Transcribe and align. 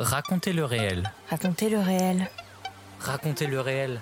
Racontez 0.00 0.54
le 0.54 0.64
réel. 0.64 1.12
Racontez 1.28 1.68
le 1.68 1.78
réel. 1.78 2.30
Racontez 3.00 3.46
le 3.46 3.60
réel. 3.60 4.00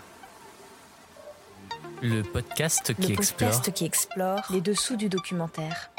Le 2.02 2.22
podcast 2.22 2.94
qui 2.94 3.08
le 3.08 3.14
explore. 3.14 3.50
podcast 3.50 3.72
qui 3.72 3.84
explore 3.84 4.42
les 4.50 4.60
dessous 4.60 4.94
du 4.94 5.08
documentaire. 5.08 5.90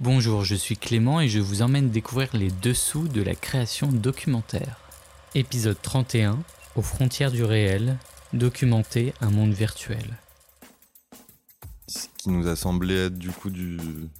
Bonjour, 0.00 0.44
je 0.44 0.54
suis 0.54 0.76
Clément 0.76 1.22
et 1.22 1.28
je 1.28 1.40
vous 1.40 1.62
emmène 1.62 1.88
découvrir 1.88 2.28
les 2.34 2.50
dessous 2.50 3.08
de 3.08 3.22
la 3.22 3.34
création 3.34 3.86
documentaire. 3.86 4.80
Épisode 5.34 5.80
31, 5.80 6.38
aux 6.74 6.82
frontières 6.82 7.32
du 7.32 7.42
réel, 7.42 7.96
documenter 8.34 9.14
un 9.22 9.30
monde 9.30 9.54
virtuel. 9.54 10.18
Qui 12.26 12.32
nous 12.32 12.48
a 12.48 12.56
semblé 12.56 12.96
être 12.96 13.16
du 13.16 13.30
coup 13.30 13.52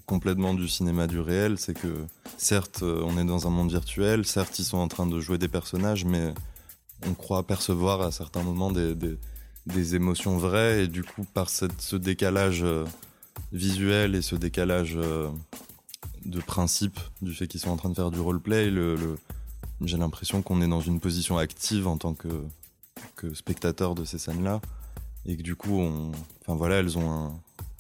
complètement 0.07 0.55
du 0.55 0.69
cinéma 0.69 1.09
du 1.09 1.19
réel, 1.19 1.59
c'est 1.59 1.75
que 1.75 2.07
certes 2.37 2.85
euh, 2.85 3.03
on 3.05 3.19
est 3.19 3.25
dans 3.25 3.49
un 3.49 3.51
monde 3.51 3.73
virtuel, 3.73 4.25
certes 4.25 4.61
ils 4.61 4.65
sont 4.65 4.79
en 4.79 4.87
train 4.87 5.07
de 5.07 5.21
jouer 5.21 5.39
des 5.39 5.49
personnages, 5.49 6.05
mais 6.05 6.33
on 7.05 7.15
croit 7.15 7.45
percevoir 7.45 8.03
à 8.03 8.13
certains 8.13 8.45
moments 8.45 8.71
des, 8.71 9.95
émotions 9.97 10.39
vraies 10.39 10.85
et 10.85 10.87
du 10.87 11.03
coup 11.03 11.25
par 11.35 11.51
ce 11.51 11.97
décalage 11.97 12.63
euh, 12.63 12.85
visuel 13.51 14.15
et 14.15 14.23
ce 14.23 14.37
décalage 14.37 14.95
euh, 14.95 15.29
de 16.25 16.39
principe 16.39 17.01
du 17.23 17.35
fait 17.35 17.49
qu'ils 17.49 17.59
sont 17.59 17.71
en 17.71 17.77
train 17.77 17.91
de 17.91 17.97
faire 17.97 18.13
du 18.13 18.21
roleplay, 18.21 18.71
le, 18.71 18.95
le, 18.95 19.17
j'ai 19.81 19.97
l'impression 19.97 20.43
qu'on 20.43 20.63
est 20.63 20.69
dans 20.69 20.81
une 20.81 21.01
position 21.01 21.39
active 21.39 21.89
en 21.89 21.97
tant 21.97 22.15
que, 22.15 22.29
que 23.17 23.35
spectateur 23.35 23.97
de 23.97 24.05
ces 24.05 24.19
scènes-là 24.19 24.61
et 25.29 25.37
que 25.37 25.43
du 25.43 25.57
coup, 25.57 25.81
on, 25.81 26.13
enfin 26.43 26.55
voilà, 26.55 26.77
elles 26.77 26.97
ont 26.99 27.11
un, 27.11 27.33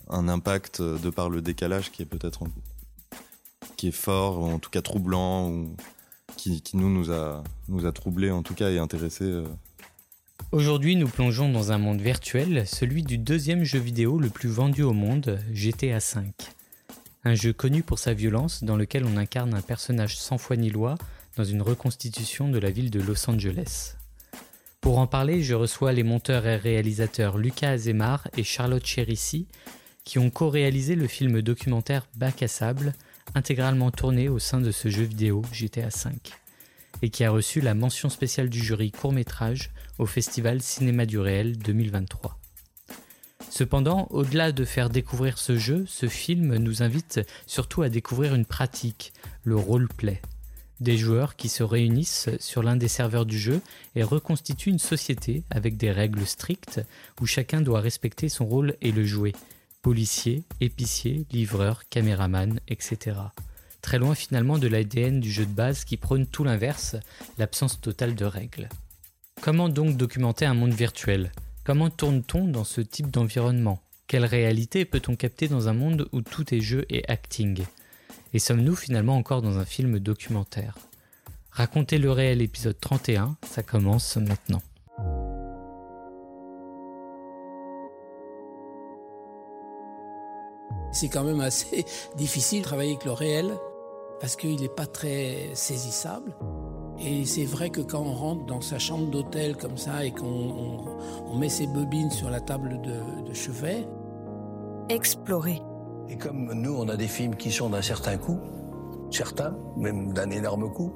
un 0.08 0.28
impact 0.28 0.80
de 0.82 1.10
par 1.10 1.30
le 1.30 1.42
décalage 1.42 1.90
qui 1.90 2.02
est 2.02 2.06
peut-être 2.06 2.44
fort, 3.92 4.40
ou 4.40 4.46
en 4.46 4.58
tout 4.58 4.70
cas 4.70 4.82
troublant, 4.82 5.50
ou 5.50 5.76
qui, 6.36 6.62
nous 6.74 7.10
a 7.10 7.42
nous 7.68 7.86
et 8.72 8.78
intéressé. 8.78 9.24
euh. 9.24 9.46
Aujourd'hui, 10.52 10.96
nous 10.96 11.08
plongeons 11.08 11.50
dans 11.50 11.72
un 11.72 11.78
monde 11.78 12.00
virtuel, 12.00 12.66
celui 12.66 13.02
du 13.02 13.18
deuxième 13.18 13.64
jeu 13.64 13.78
vidéo 13.78 14.18
le 14.18 14.28
plus 14.28 14.48
vendu 14.48 14.82
au 14.82 14.92
monde, 14.92 15.40
GTA 15.52 15.98
V. 15.98 16.32
Un 17.24 17.34
jeu 17.34 17.52
connu 17.52 17.82
pour 17.82 17.98
sa 17.98 18.12
violence 18.14 18.62
dans 18.62 18.76
lequel 18.76 19.04
on 19.04 19.16
incarne 19.16 19.54
un 19.54 19.62
personnage 19.62 20.16
sans 20.16 20.38
foi 20.38 20.56
ni 20.56 20.70
loi 20.70 20.94
dans 21.36 21.44
une 21.44 21.62
reconstitution 21.62 22.48
de 22.48 22.58
la 22.58 22.70
ville 22.70 22.90
de 22.90 23.00
Los 23.00 23.28
Angeles. 23.28 23.94
Pour 24.80 24.98
en 24.98 25.08
parler, 25.08 25.42
je 25.42 25.54
reçois 25.54 25.92
les 25.92 26.04
monteurs 26.04 26.46
et 26.46 26.56
réalisateurs 26.56 27.38
Lucas 27.38 27.72
Azemar 27.72 28.28
et 28.36 28.44
Charlotte 28.44 28.86
Cherissi 28.86 29.48
qui 30.06 30.20
ont 30.20 30.30
co-réalisé 30.30 30.94
le 30.94 31.08
film 31.08 31.42
documentaire 31.42 32.06
Bac 32.14 32.42
à 32.42 32.48
sable, 32.48 32.94
intégralement 33.34 33.90
tourné 33.90 34.28
au 34.28 34.38
sein 34.38 34.60
de 34.60 34.70
ce 34.70 34.88
jeu 34.88 35.02
vidéo 35.02 35.42
GTA 35.52 35.88
V, 35.88 36.12
et 37.02 37.10
qui 37.10 37.24
a 37.24 37.30
reçu 37.30 37.60
la 37.60 37.74
mention 37.74 38.08
spéciale 38.08 38.48
du 38.48 38.62
jury 38.62 38.92
court-métrage 38.92 39.72
au 39.98 40.06
Festival 40.06 40.62
Cinéma 40.62 41.06
du 41.06 41.18
Réel 41.18 41.58
2023. 41.58 42.38
Cependant, 43.50 44.06
au-delà 44.10 44.52
de 44.52 44.64
faire 44.64 44.90
découvrir 44.90 45.38
ce 45.38 45.58
jeu, 45.58 45.84
ce 45.88 46.06
film 46.06 46.56
nous 46.56 46.84
invite 46.84 47.20
surtout 47.46 47.82
à 47.82 47.88
découvrir 47.88 48.34
une 48.34 48.46
pratique, 48.46 49.12
le 49.42 49.56
roleplay. 49.56 50.22
Des 50.78 50.96
joueurs 50.96 51.34
qui 51.34 51.48
se 51.48 51.64
réunissent 51.64 52.28
sur 52.38 52.62
l'un 52.62 52.76
des 52.76 52.88
serveurs 52.88 53.26
du 53.26 53.38
jeu 53.38 53.60
et 53.96 54.04
reconstituent 54.04 54.70
une 54.70 54.78
société 54.78 55.42
avec 55.50 55.76
des 55.76 55.90
règles 55.90 56.26
strictes 56.26 56.80
où 57.20 57.26
chacun 57.26 57.60
doit 57.60 57.80
respecter 57.80 58.28
son 58.28 58.46
rôle 58.46 58.76
et 58.82 58.92
le 58.92 59.04
jouer. 59.04 59.32
Policier, 59.86 60.42
épicier, 60.60 61.26
livreur, 61.30 61.88
caméraman, 61.88 62.58
etc. 62.66 63.18
Très 63.82 64.00
loin 64.00 64.16
finalement 64.16 64.58
de 64.58 64.66
l'ADN 64.66 65.20
du 65.20 65.30
jeu 65.30 65.46
de 65.46 65.52
base 65.52 65.84
qui 65.84 65.96
prône 65.96 66.26
tout 66.26 66.42
l'inverse, 66.42 66.96
l'absence 67.38 67.80
totale 67.80 68.16
de 68.16 68.24
règles. 68.24 68.68
Comment 69.40 69.68
donc 69.68 69.96
documenter 69.96 70.44
un 70.44 70.54
monde 70.54 70.74
virtuel? 70.74 71.30
Comment 71.62 71.88
tourne-t-on 71.88 72.48
dans 72.48 72.64
ce 72.64 72.80
type 72.80 73.12
d'environnement? 73.12 73.80
Quelle 74.08 74.24
réalité 74.24 74.84
peut-on 74.86 75.14
capter 75.14 75.46
dans 75.46 75.68
un 75.68 75.72
monde 75.72 76.08
où 76.10 76.20
tout 76.20 76.52
est 76.52 76.60
jeu 76.60 76.84
et 76.90 77.08
acting? 77.08 77.62
Et 78.34 78.40
sommes-nous 78.40 78.74
finalement 78.74 79.16
encore 79.16 79.40
dans 79.40 79.58
un 79.58 79.64
film 79.64 80.00
documentaire? 80.00 80.76
Racontez 81.52 81.98
le 81.98 82.10
réel 82.10 82.42
épisode 82.42 82.80
31, 82.80 83.36
ça 83.48 83.62
commence 83.62 84.16
maintenant. 84.16 84.62
C'est 90.92 91.08
quand 91.08 91.24
même 91.24 91.40
assez 91.40 91.84
difficile 92.16 92.60
de 92.60 92.64
travailler 92.64 92.90
avec 92.92 93.04
le 93.04 93.12
réel 93.12 93.52
parce 94.20 94.36
qu'il 94.36 94.60
n'est 94.60 94.68
pas 94.68 94.86
très 94.86 95.50
saisissable. 95.54 96.34
Et 96.98 97.26
c'est 97.26 97.44
vrai 97.44 97.68
que 97.68 97.82
quand 97.82 98.00
on 98.00 98.14
rentre 98.14 98.46
dans 98.46 98.62
sa 98.62 98.78
chambre 98.78 99.10
d'hôtel 99.10 99.56
comme 99.56 99.76
ça 99.76 100.04
et 100.06 100.12
qu'on 100.12 100.24
on- 100.26 100.84
on 101.30 101.36
met 101.36 101.50
ses 101.50 101.66
bobines 101.66 102.10
sur 102.10 102.30
la 102.30 102.40
table 102.40 102.80
de, 102.80 103.28
de 103.28 103.34
chevet, 103.34 103.86
Explorer. 104.88 105.60
Et 106.08 106.16
comme 106.16 106.52
nous, 106.54 106.72
on 106.72 106.88
a 106.88 106.96
des 106.96 107.08
films 107.08 107.34
qui 107.34 107.50
sont 107.50 107.70
d'un 107.70 107.82
certain 107.82 108.16
coût, 108.18 108.38
certains, 109.10 109.56
même 109.76 110.12
d'un 110.12 110.30
énorme 110.30 110.72
coût, 110.72 110.92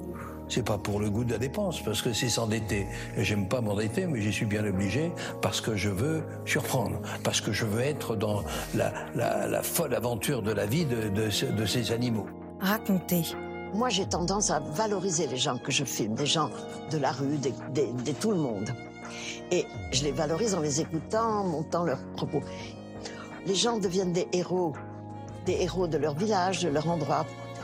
c'est 0.51 0.63
pas 0.63 0.77
pour 0.77 0.99
le 0.99 1.09
goût 1.09 1.23
de 1.23 1.31
la 1.31 1.37
dépense, 1.37 1.81
parce 1.81 2.01
que 2.01 2.13
c'est 2.13 2.29
s'endetter. 2.29 2.85
Et 3.17 3.23
j'aime 3.23 3.47
pas 3.47 3.61
m'endetter, 3.61 4.05
mais 4.05 4.21
j'y 4.21 4.31
suis 4.33 4.45
bien 4.45 4.65
obligé, 4.65 5.11
parce 5.41 5.61
que 5.61 5.75
je 5.75 5.89
veux 5.89 6.23
surprendre, 6.45 6.99
parce 7.23 7.41
que 7.41 7.51
je 7.51 7.65
veux 7.65 7.81
être 7.81 8.15
dans 8.15 8.43
la, 8.75 8.91
la- 9.15 9.47
la 9.47 9.63
folle 9.63 9.95
aventure 9.95 10.41
de 10.41 10.51
la 10.51 10.65
vie 10.65 10.85
de, 10.85 11.09
de 11.09 11.29
ce- 11.29 11.45
de 11.45 11.65
ces 11.65 11.91
animaux. 11.91 12.25
Raconter. 12.59 13.23
Moi, 13.73 13.87
j'ai 13.89 14.05
tendance 14.05 14.51
à 14.51 14.59
valoriser 14.59 15.27
les 15.27 15.37
gens 15.37 15.57
que 15.57 15.71
je 15.71 15.85
filme, 15.85 16.13
des 16.15 16.25
gens 16.25 16.49
de 16.91 16.97
la 16.97 17.11
rue, 17.11 17.37
des, 17.37 17.53
des- 17.73 17.91
des 18.03 18.13
tout 18.13 18.31
le 18.31 18.37
monde. 18.37 18.69
Et 19.51 19.65
je 19.91 20.03
les 20.03 20.11
valorise 20.11 20.53
en 20.55 20.59
les 20.59 20.81
écoutant, 20.81 21.39
en 21.39 21.43
montant 21.45 21.83
leurs 21.85 22.03
propos. 22.17 22.41
Les 23.45 23.55
gens 23.55 23.77
deviennent 23.79 24.13
des 24.13 24.27
héros, 24.33 24.73
des 25.45 25.53
héros 25.61 25.87
de 25.87 25.97
leur 25.97 26.13
village, 26.15 26.61
de 26.63 26.69
leur 26.69 26.89
endroit. 26.89 27.25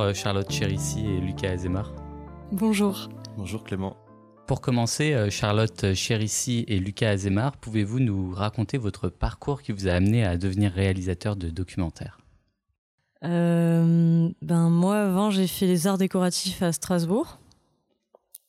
Bonjour 0.00 0.12
euh, 0.12 0.14
Charlotte 0.14 0.50
Cherissi 0.50 1.00
et 1.00 1.20
Lucas 1.20 1.50
Azemar. 1.50 1.92
Bonjour. 2.52 3.10
Bonjour 3.36 3.62
Clément. 3.64 3.98
Pour 4.46 4.62
commencer, 4.62 5.12
euh, 5.12 5.28
Charlotte 5.28 5.92
Cherissi 5.92 6.64
et 6.68 6.78
Lucas 6.78 7.10
Azemar, 7.10 7.58
pouvez-vous 7.58 8.00
nous 8.00 8.32
raconter 8.32 8.78
votre 8.78 9.10
parcours 9.10 9.60
qui 9.60 9.72
vous 9.72 9.88
a 9.88 9.92
amené 9.92 10.24
à 10.24 10.38
devenir 10.38 10.72
réalisateur 10.72 11.36
de 11.36 11.50
documentaires? 11.50 12.18
Euh, 13.24 14.30
ben 14.40 14.70
moi 14.70 15.02
avant 15.02 15.30
j'ai 15.30 15.46
fait 15.46 15.66
les 15.66 15.86
arts 15.86 15.98
décoratifs 15.98 16.62
à 16.62 16.72
Strasbourg. 16.72 17.38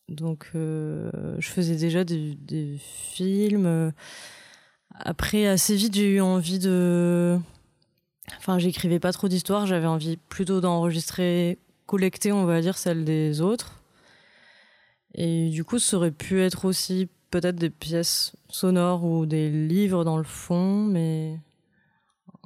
Donc 0.08 0.52
euh, 0.56 1.12
je 1.40 1.50
faisais 1.50 1.76
déjà 1.76 2.06
des, 2.06 2.36
des 2.36 2.78
films. 2.80 3.92
Après 4.96 5.48
assez 5.48 5.76
vite 5.76 5.96
j'ai 5.96 6.16
eu 6.16 6.22
envie 6.22 6.60
de 6.60 7.38
enfin 8.38 8.60
j'écrivais 8.60 9.00
pas 9.00 9.12
trop 9.12 9.28
d'histoires, 9.28 9.66
j'avais 9.66 9.88
envie 9.88 10.18
plutôt 10.18 10.62
d'enregistrer 10.62 11.58
collecter 11.86 12.32
on 12.32 12.46
va 12.46 12.62
dire 12.62 12.78
celle 12.78 13.06
des 13.06 13.42
autres. 13.42 13.82
Et 15.14 15.50
du 15.50 15.64
coup 15.64 15.80
ça 15.80 15.98
aurait 15.98 16.12
pu 16.12 16.42
être 16.42 16.66
aussi 16.66 17.10
peut-être 17.32 17.56
des 17.56 17.70
pièces 17.70 18.34
sonores 18.50 19.04
ou 19.04 19.26
des 19.26 19.50
livres 19.50 20.04
dans 20.04 20.18
le 20.18 20.24
fond, 20.24 20.84
mais 20.84 21.40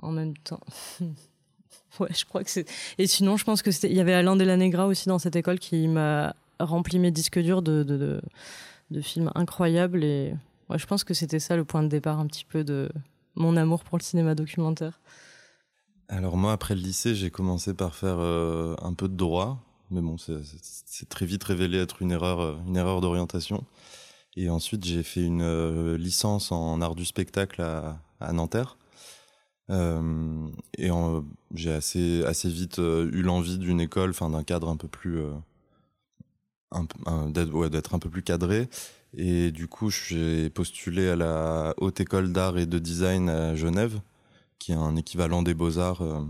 en 0.01 0.12
même 0.12 0.38
temps. 0.38 0.62
ouais, 2.00 2.13
je 2.13 2.25
crois 2.25 2.44
que 2.44 2.50
c'est. 2.50 2.69
Et 2.98 3.07
sinon, 3.07 3.36
je 3.36 3.44
pense 3.44 3.62
que 3.62 3.72
c'était. 3.72 3.89
Il 3.89 3.98
y 3.98 4.00
avait 4.00 4.13
Alain 4.13 4.36
Delanegra 4.36 4.88
aussi 4.88 5.10
dans 5.10 5.19
cette 5.19 5.36
école 5.36 5.60
qui 5.60 5.88
m'a 5.88 6.36
rempli 6.60 7.00
mes 7.00 7.12
disques 7.12 7.39
durs 7.39 7.62
de, 7.62 7.83
de, 7.83 8.22
de, 8.92 9.01
films 9.01 9.31
incroyables. 9.36 10.04
Et 10.04 10.33
ouais, 10.69 10.77
je 10.77 10.86
pense 10.86 11.04
que 11.04 11.13
c'était 11.13 11.39
ça 11.39 11.56
le 11.57 11.66
point 11.66 11.83
de 11.83 11.89
départ 11.89 12.19
un 12.19 12.27
petit 12.27 12.45
peu 12.45 12.63
de 12.63 12.89
mon 13.36 13.57
amour 13.57 13.83
pour 13.83 13.98
le 13.98 14.04
cinéma 14.04 14.36
documentaire. 14.36 15.00
Alors 16.07 16.37
moi, 16.37 16.53
après 16.53 16.75
le 16.75 16.81
lycée, 16.81 17.15
j'ai 17.15 17.31
commencé 17.31 17.73
par 17.73 17.95
faire 17.95 18.17
euh, 18.19 18.75
un 18.81 18.93
peu 18.93 19.07
de 19.07 19.15
droit, 19.15 19.59
mais 19.89 20.01
bon, 20.01 20.17
c'est 20.17 21.09
très 21.09 21.25
vite 21.25 21.43
révélé 21.43 21.79
être 21.79 22.01
une 22.01 22.11
erreur, 22.11 22.39
euh, 22.41 22.55
une 22.67 22.77
erreur 22.77 23.01
d'orientation. 23.01 23.63
Et 24.35 24.49
ensuite, 24.49 24.83
j'ai 24.85 25.01
fait 25.03 25.23
une 25.23 25.41
euh, 25.41 25.97
licence 25.97 26.51
en 26.51 26.81
art 26.81 26.95
du 26.95 27.05
spectacle 27.05 27.61
à, 27.61 28.33
Nanterre. 28.33 28.77
Et 29.69 30.89
j'ai 31.53 31.71
assez, 31.71 32.49
vite 32.49 32.77
eu 32.77 33.21
l'envie 33.21 33.57
d'une 33.57 33.81
école, 33.81 34.11
enfin 34.11 34.29
d'un 34.29 34.43
cadre 34.43 34.69
un 34.69 34.77
peu 34.77 34.87
plus, 34.87 35.21
d'être 37.29 37.95
un 37.95 37.99
peu 37.99 38.09
plus 38.09 38.23
cadré. 38.23 38.69
Et 39.13 39.51
du 39.51 39.67
coup, 39.67 39.89
j'ai 39.89 40.49
postulé 40.49 41.09
à 41.09 41.15
la 41.15 41.73
Haute 41.77 41.99
École 41.99 42.31
d'Art 42.31 42.57
et 42.57 42.65
de 42.65 42.79
Design 42.79 43.29
à 43.29 43.55
Genève, 43.55 43.99
qui 44.59 44.71
est 44.71 44.75
un 44.75 44.95
équivalent 44.95 45.41
des 45.43 45.53
Beaux-Arts, 45.53 46.01
euh, 46.01 46.21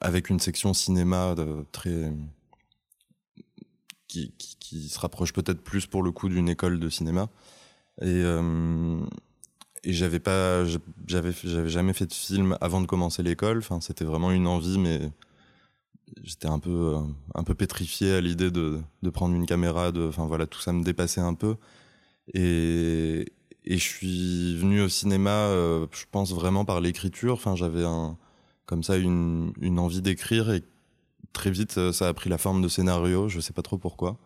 avec 0.00 0.30
une 0.30 0.40
section 0.40 0.74
cinéma 0.74 1.34
de, 1.34 1.64
très. 1.72 2.12
Qui, 4.08 4.32
qui, 4.36 4.88
se 4.88 4.98
rapproche 4.98 5.32
peut-être 5.32 5.62
plus 5.62 5.86
pour 5.86 6.02
le 6.02 6.10
coup 6.10 6.28
d'une 6.28 6.48
école 6.48 6.80
de 6.80 6.88
cinéma. 6.88 7.28
Et, 8.00 8.06
euh, 8.06 9.00
et 9.84 9.92
j'avais 9.92 10.20
pas. 10.20 10.64
J'avais, 11.06 11.32
j'avais 11.44 11.68
jamais 11.68 11.92
fait 11.92 12.06
de 12.06 12.12
film 12.12 12.56
avant 12.60 12.80
de 12.80 12.86
commencer 12.86 13.22
l'école. 13.22 13.58
Enfin, 13.58 13.80
c'était 13.80 14.04
vraiment 14.04 14.32
une 14.32 14.46
envie, 14.46 14.78
mais 14.78 15.10
j'étais 16.22 16.48
un 16.48 16.58
peu, 16.58 16.96
un 17.34 17.44
peu 17.44 17.54
pétrifié 17.54 18.14
à 18.14 18.20
l'idée 18.20 18.50
de, 18.50 18.80
de 19.02 19.10
prendre 19.10 19.34
une 19.34 19.46
caméra. 19.46 19.92
De, 19.92 20.08
enfin 20.08 20.26
voilà, 20.26 20.46
tout 20.46 20.60
ça 20.60 20.72
me 20.72 20.82
dépassait 20.82 21.20
un 21.20 21.34
peu. 21.34 21.56
Et, 22.34 23.26
et 23.64 23.76
je 23.78 23.84
suis 23.84 24.56
venu 24.56 24.80
au 24.80 24.88
cinéma, 24.88 25.30
euh, 25.30 25.86
je 25.92 26.04
pense 26.10 26.32
vraiment 26.32 26.64
par 26.64 26.80
l'écriture. 26.80 27.34
Enfin, 27.34 27.56
j'avais 27.56 27.84
un, 27.84 28.16
comme 28.66 28.82
ça 28.82 28.96
une, 28.96 29.52
une 29.60 29.78
envie 29.78 30.02
d'écrire 30.02 30.50
et 30.50 30.62
très 31.32 31.50
vite 31.50 31.78
euh, 31.78 31.92
ça 31.92 32.08
a 32.08 32.14
pris 32.14 32.30
la 32.30 32.38
forme 32.38 32.62
de 32.62 32.68
scénario. 32.68 33.28
Je 33.28 33.40
sais 33.40 33.52
pas 33.52 33.62
trop 33.62 33.78
pourquoi. 33.78 34.18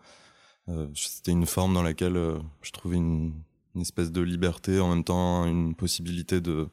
Euh, 0.69 0.87
C'était 0.95 1.31
une 1.31 1.45
forme 1.45 1.73
dans 1.73 1.83
laquelle 1.83 2.19
je 2.61 2.71
trouvais 2.71 2.97
une, 2.97 3.33
une, 3.75 3.81
espèce 3.81 4.11
de 4.11 4.21
liberté, 4.21 4.79
en 4.79 4.89
même 4.89 5.03
temps 5.03 5.45
une 5.45 5.75
possibilité 5.75 6.41
de 6.41 6.67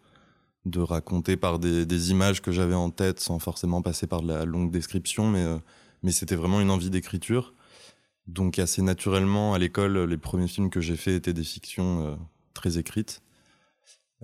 de 0.65 0.81
raconter 0.81 1.37
par 1.37 1.59
des, 1.59 1.87
des 1.87 2.13
images 2.13 2.41
que 2.41 2.53
j'avais 2.53 2.77
en 2.77 2.91
tête 2.91 3.19
sans 3.19 3.41
forcément 3.41 3.83
passer 3.83 4.07
par 4.07 4.23
de 4.23 4.29
la 4.29 4.45
longue 4.45 4.71
description, 4.71 5.29
mais 5.29 5.45
mais 6.05 6.13
c'était 6.13 6.37
vraiment 6.37 6.61
une 6.61 6.71
envie 6.71 6.91
d'écriture. 6.91 7.55
Donc 8.29 8.59
assez 8.61 8.83
naturellement 8.83 9.55
à 9.55 9.59
l'école, 9.59 9.99
les 10.05 10.17
premiers 10.19 10.49
films 10.49 10.71
que 10.71 10.81
j'ai 10.81 10.97
faits 10.97 11.15
étaient 11.15 11.33
des 11.33 11.45
fictions 11.45 12.17
très 12.55 12.79
écrite. 12.79 13.23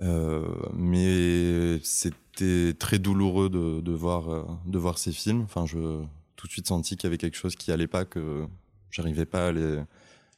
Euh, 0.01 0.47
mais 0.73 1.79
c'était 1.83 2.73
très 2.73 2.99
douloureux 2.99 3.49
de, 3.49 3.91
voir, 3.91 4.29
euh, 4.29 4.43
de 4.65 4.77
voir 4.77 4.97
ces 4.97 5.11
films. 5.11 5.41
Enfin, 5.41 5.65
je 5.65 6.01
tout 6.35 6.47
de 6.47 6.51
suite 6.53 6.67
senti 6.67 6.95
qu'il 6.95 7.03
y 7.03 7.07
avait 7.07 7.17
quelque 7.17 7.35
chose 7.35 7.57
qui 7.57 7.69
allait 7.71 7.87
pas, 7.87 8.05
que 8.05 8.45
j'arrivais 8.91 9.25
pas 9.25 9.49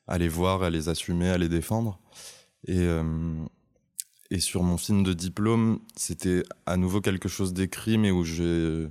à 0.07 0.17
les, 0.17 0.27
voir, 0.27 0.63
à 0.63 0.71
les 0.71 0.89
assumer, 0.89 1.29
à 1.29 1.38
les 1.38 1.47
défendre. 1.47 1.99
Et, 2.65 2.79
euh, 2.79 3.35
et 4.31 4.39
sur 4.39 4.63
mon 4.63 4.77
film 4.77 5.03
de 5.03 5.13
diplôme, 5.13 5.79
c'était 5.95 6.41
à 6.65 6.75
nouveau 6.75 7.01
quelque 7.01 7.29
chose 7.29 7.53
d'écrit, 7.53 7.99
mais 7.99 8.09
où 8.09 8.23
j'ai 8.23 8.89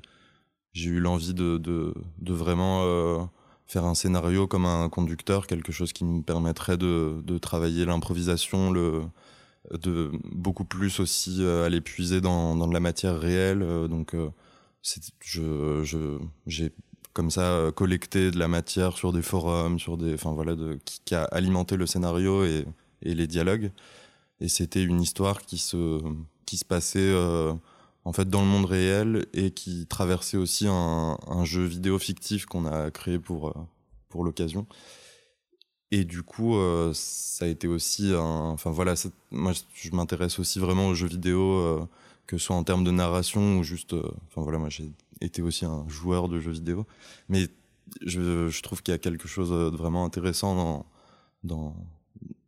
eu 0.77 1.01
l'envie 1.01 1.35
de, 1.35 1.59
de, 1.59 2.33
vraiment 2.33 3.29
faire 3.71 3.85
un 3.85 3.95
scénario 3.95 4.49
comme 4.49 4.67
un 4.67 4.89
conducteur, 4.89 5.47
quelque 5.47 5.71
chose 5.71 5.93
qui 5.93 6.05
me 6.05 6.23
permettrait 6.23 6.77
de, 6.77 7.23
de 7.25 7.39
travailler 7.39 7.85
l'improvisation, 7.85 8.73
le 8.73 9.03
de 9.71 10.11
beaucoup 10.33 10.65
plus 10.65 10.99
aussi 10.99 11.37
euh, 11.41 11.67
aller 11.67 11.81
puiser 11.81 12.21
dans, 12.21 12.57
dans 12.57 12.67
de 12.67 12.73
la 12.73 12.81
matière 12.81 13.17
réelle. 13.21 13.63
Euh, 13.63 13.87
donc, 13.87 14.15
euh, 14.15 14.31
je, 15.23 15.83
je, 15.85 16.19
j'ai 16.47 16.73
comme 17.13 17.31
ça 17.31 17.71
collecté 17.77 18.33
de 18.33 18.39
la 18.39 18.49
matière 18.49 18.97
sur 18.97 19.13
des 19.13 19.23
forums, 19.23 19.79
sur 19.79 19.97
des, 19.97 20.15
enfin 20.15 20.33
voilà, 20.33 20.57
de, 20.57 20.79
qui, 20.85 21.01
qui, 21.05 21.15
a 21.15 21.25
alimenté 21.25 21.77
le 21.77 21.87
scénario 21.87 22.45
et, 22.45 22.65
et 23.03 23.15
les 23.15 23.29
dialogues. 23.29 23.71
Et 24.41 24.49
c'était 24.49 24.83
une 24.83 25.01
histoire 25.01 25.43
qui 25.43 25.59
se, 25.59 26.01
qui 26.47 26.57
se 26.57 26.65
passait 26.65 27.13
en 28.11 28.13
fait 28.13 28.29
dans 28.29 28.41
le 28.41 28.49
monde 28.49 28.65
réel 28.65 29.27
et 29.35 29.53
qui 29.53 29.87
traversait 29.87 30.37
aussi 30.37 30.67
un, 30.67 31.17
jeu 31.45 31.63
vidéo 31.65 31.97
fictif 31.97 32.45
qu'on 32.45 32.67
a 32.67 32.91
créé 32.91 33.21
pour 33.21 33.51
euh, 33.51 33.55
pour 34.09 34.25
l'occasion. 34.25 34.67
Et 35.93 36.05
du 36.05 36.25
coup, 36.25 36.57
euh, 36.57 36.91
ça 36.93 37.45
a 37.45 37.49
été 37.49 37.69
aussi 37.69 38.13
un. 38.13 38.51
Enfin 38.51 38.73
voilà, 38.73 38.95
moi 39.31 39.53
je 39.75 39.91
m'intéresse 39.93 40.41
aussi 40.41 40.59
vraiment 40.59 40.89
aux 40.89 40.95
jeux 40.95 41.07
vidéo, 41.07 41.41
euh, 41.41 41.87
que 42.27 42.37
ce 42.37 42.47
soit 42.47 42.57
en 42.57 42.65
termes 42.65 42.83
de 42.83 42.91
narration 42.91 43.59
ou 43.59 43.63
juste. 43.63 43.95
Enfin 43.95 44.43
voilà, 44.43 44.59
moi 44.59 44.71
j'ai 44.71 44.91
été 45.21 45.41
aussi 45.41 45.65
un 45.65 45.89
joueur 45.89 46.29
de 46.29 46.41
jeux 46.41 46.51
vidéo, 46.51 46.87
mais 47.29 47.47
je, 48.05 48.49
je 48.49 48.63
trouve 48.63 48.83
qu'il 48.83 48.91
y 48.91 48.97
a 48.97 48.99
quelque 48.99 49.29
chose 49.29 49.51
de 49.51 49.77
vraiment 49.77 50.05
intéressant 50.05 50.57
dans 50.57 50.87
dans 51.45 51.77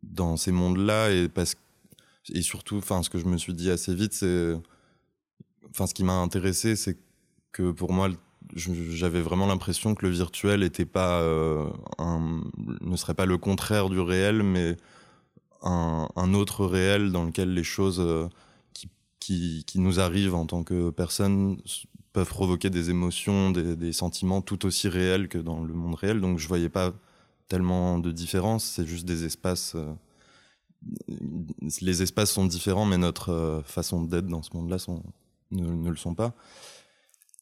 dans 0.03 0.35
ces 0.35 0.51
mondes-là 0.51 1.11
et 1.11 1.29
parce 1.29 1.55
et 2.33 2.41
surtout, 2.41 2.77
enfin 2.77 3.01
ce 3.01 3.09
que 3.09 3.17
je 3.17 3.25
me 3.25 3.37
suis 3.37 3.53
dit 3.53 3.69
assez 3.69 3.95
vite, 3.95 4.13
c'est 4.13 4.55
enfin, 5.73 5.87
ce 5.87 5.93
qui 5.93 6.03
m'a 6.03 6.13
intéressé, 6.13 6.75
c'est 6.75 6.97
que 7.51 7.71
pour 7.71 7.91
moi, 7.93 8.09
j'avais 8.55 9.21
vraiment 9.21 9.47
l'impression 9.47 9.95
que 9.95 10.05
le 10.05 10.11
virtuel 10.11 10.63
était 10.63 10.85
pas 10.85 11.21
euh, 11.21 11.69
un, 11.97 12.41
ne 12.81 12.95
serait 12.95 13.13
pas 13.13 13.25
le 13.25 13.37
contraire 13.37 13.89
du 13.89 13.99
réel, 13.99 14.43
mais 14.43 14.77
un, 15.63 16.33
autre 16.33 16.65
réel 16.65 17.11
dans 17.11 17.23
lequel 17.23 17.53
les 17.53 17.63
choses 17.63 17.99
euh, 17.99 18.27
qui, 18.73 18.89
qui, 19.19 19.63
qui, 19.65 19.79
nous 19.79 19.99
arrivent 19.99 20.35
en 20.35 20.45
tant 20.45 20.63
que 20.63 20.89
personne 20.89 21.57
peuvent 22.11 22.27
provoquer 22.27 22.69
des 22.69 22.89
émotions, 22.89 23.51
des, 23.51 23.75
des, 23.75 23.93
sentiments 23.93 24.41
tout 24.41 24.65
aussi 24.65 24.89
réels 24.89 25.29
que 25.29 25.37
dans 25.37 25.63
le 25.63 25.73
monde 25.73 25.95
réel. 25.95 26.19
Donc 26.19 26.37
je 26.37 26.47
voyais 26.47 26.69
pas 26.69 26.93
tellement 27.47 27.99
de 27.99 28.11
différence. 28.11 28.63
C'est 28.65 28.85
juste 28.85 29.05
des 29.05 29.25
espaces. 29.25 29.75
Euh, 29.75 29.93
les 31.81 32.01
espaces 32.01 32.31
sont 32.31 32.45
différents, 32.45 32.85
mais 32.85 32.97
notre 32.97 33.29
euh, 33.31 33.61
façon 33.63 34.03
d'être 34.03 34.27
dans 34.27 34.41
ce 34.41 34.49
monde-là 34.53 34.79
sont 34.79 35.01
ne, 35.53 35.89
le 35.89 35.95
sont 35.95 36.15
pas. 36.15 36.33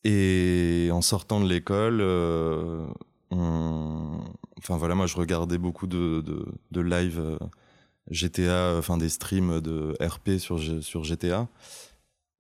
Et 0.03 0.89
en 0.91 1.01
sortant 1.01 1.41
de 1.41 1.48
l'école, 1.48 2.00
euh, 2.01 2.86
enfin 3.32 4.77
voilà, 4.77 4.96
moi 4.96 5.06
je 5.06 5.15
regardais 5.15 5.58
beaucoup 5.58 5.88
de, 5.88 6.24
live 6.72 7.20
euh, 7.20 7.38
GTA, 8.10 8.75
enfin 8.77 8.98
des 8.98 9.10
streams 9.10 9.62
de 9.62 9.96
RP 10.01 10.39
sur, 10.39 10.60
sur 10.84 11.03
GTA. 11.03 11.48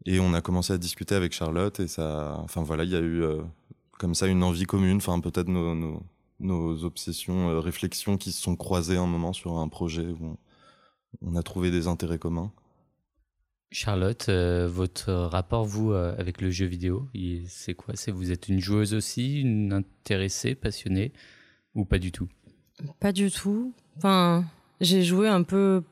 Et 0.05 0.19
on 0.19 0.33
a 0.33 0.41
commencé 0.41 0.73
à 0.73 0.77
discuter 0.79 1.13
avec 1.13 1.31
Charlotte 1.33 1.79
et 1.79 1.87
ça, 1.87 2.37
enfin 2.39 2.63
voilà, 2.63 2.83
il 2.83 2.89
y 2.89 2.95
a 2.95 2.99
eu 2.99 3.21
euh, 3.21 3.41
comme 3.99 4.15
ça 4.15 4.25
une 4.27 4.43
envie 4.43 4.65
commune, 4.65 4.97
enfin 4.97 5.19
peut-être 5.19 5.47
nos, 5.47 5.75
nos, 5.75 6.01
nos, 6.39 6.83
obsessions, 6.83 7.61
réflexions 7.61 8.17
qui 8.17 8.31
se 8.31 8.41
sont 8.41 8.55
croisées 8.55 8.97
un 8.97 9.05
moment 9.05 9.33
sur 9.33 9.59
un 9.59 9.67
projet 9.67 10.07
où 10.07 10.37
on 11.21 11.35
a 11.35 11.43
trouvé 11.43 11.69
des 11.69 11.87
intérêts 11.87 12.17
communs. 12.17 12.51
Charlotte, 13.71 14.27
euh, 14.27 14.67
votre 14.69 15.13
rapport, 15.13 15.63
vous, 15.63 15.93
euh, 15.93 16.13
avec 16.17 16.41
le 16.41 16.51
jeu 16.51 16.65
vidéo, 16.65 17.07
c'est 17.47 17.73
quoi? 17.73 17.93
Vous 18.09 18.31
êtes 18.31 18.49
une 18.49 18.59
joueuse 18.59 18.93
aussi, 18.93 19.39
une 19.39 19.71
intéressée, 19.71 20.55
passionnée, 20.55 21.13
ou 21.73 21.85
pas 21.85 21.97
du 21.97 22.11
tout? 22.11 22.27
Pas 22.99 23.13
du 23.13 23.31
tout. 23.31 23.73
Enfin, 23.95 24.43
j'ai 24.81 25.03
joué 25.03 25.29
un 25.29 25.43
peu... 25.43 25.83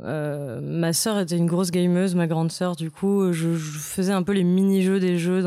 Euh, 0.00 0.60
ma 0.62 0.94
sœur 0.94 1.18
était 1.18 1.36
une 1.36 1.46
grosse 1.46 1.70
gameuse, 1.70 2.14
ma 2.14 2.26
grande 2.26 2.50
sœur, 2.50 2.76
du 2.76 2.90
coup, 2.90 3.30
je, 3.32 3.54
faisais 3.54 4.12
un 4.12 4.22
peu 4.22 4.32
les 4.32 4.44
mini-jeux 4.44 5.00
des 5.00 5.18
jeux 5.18 5.42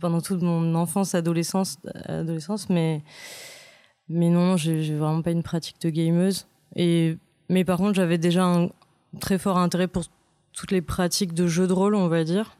pendant 0.00 0.20
toute 0.20 0.42
mon 0.42 0.74
enfance, 0.74 1.14
adolescence, 1.14 1.78
adolescence 2.06 2.68
mais, 2.68 3.02
mais 4.08 4.30
non, 4.30 4.56
j'ai 4.56 4.96
vraiment 4.96 5.22
pas 5.22 5.30
une 5.30 5.42
pratique 5.44 5.80
de 5.82 5.90
gameuse. 5.90 6.48
Et, 6.74 7.16
mais 7.48 7.64
par 7.64 7.78
contre, 7.78 7.94
j'avais 7.94 8.18
déjà 8.18 8.44
un 8.44 8.70
très 9.20 9.38
fort 9.38 9.58
intérêt 9.58 9.88
pour 9.88 10.04
toutes 10.56 10.72
les 10.72 10.82
pratiques 10.82 11.34
de 11.34 11.46
jeux 11.46 11.68
de 11.68 11.72
rôle, 11.72 11.94
on 11.94 12.08
va 12.08 12.24
dire. 12.24 12.56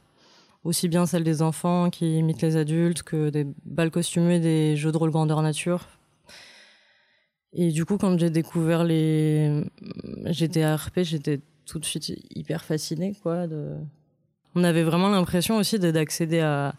Aussi 0.62 0.88
bien 0.88 1.06
celles 1.06 1.24
des 1.24 1.42
enfants 1.42 1.90
qui 1.90 2.18
imitent 2.18 2.42
les 2.42 2.56
adultes 2.56 3.02
que 3.02 3.30
des 3.30 3.46
balles 3.64 3.90
costumées, 3.90 4.38
des 4.38 4.76
jeux 4.76 4.92
de 4.92 4.96
rôle 4.96 5.10
grandeur 5.10 5.42
nature. 5.42 5.88
Et 7.52 7.72
du 7.72 7.84
coup, 7.84 7.96
quand 7.96 8.18
j'ai 8.18 8.30
découvert 8.30 8.84
les 8.84 9.64
GTA 10.26 10.76
RP, 10.76 11.00
j'étais 11.02 11.40
tout 11.64 11.78
de 11.78 11.84
suite 11.84 12.12
hyper 12.34 12.64
fascinée, 12.64 13.14
quoi. 13.22 13.46
De... 13.46 13.76
On 14.54 14.62
avait 14.62 14.82
vraiment 14.82 15.08
l'impression 15.08 15.56
aussi 15.56 15.78
d'accéder 15.78 16.40
à 16.40 16.74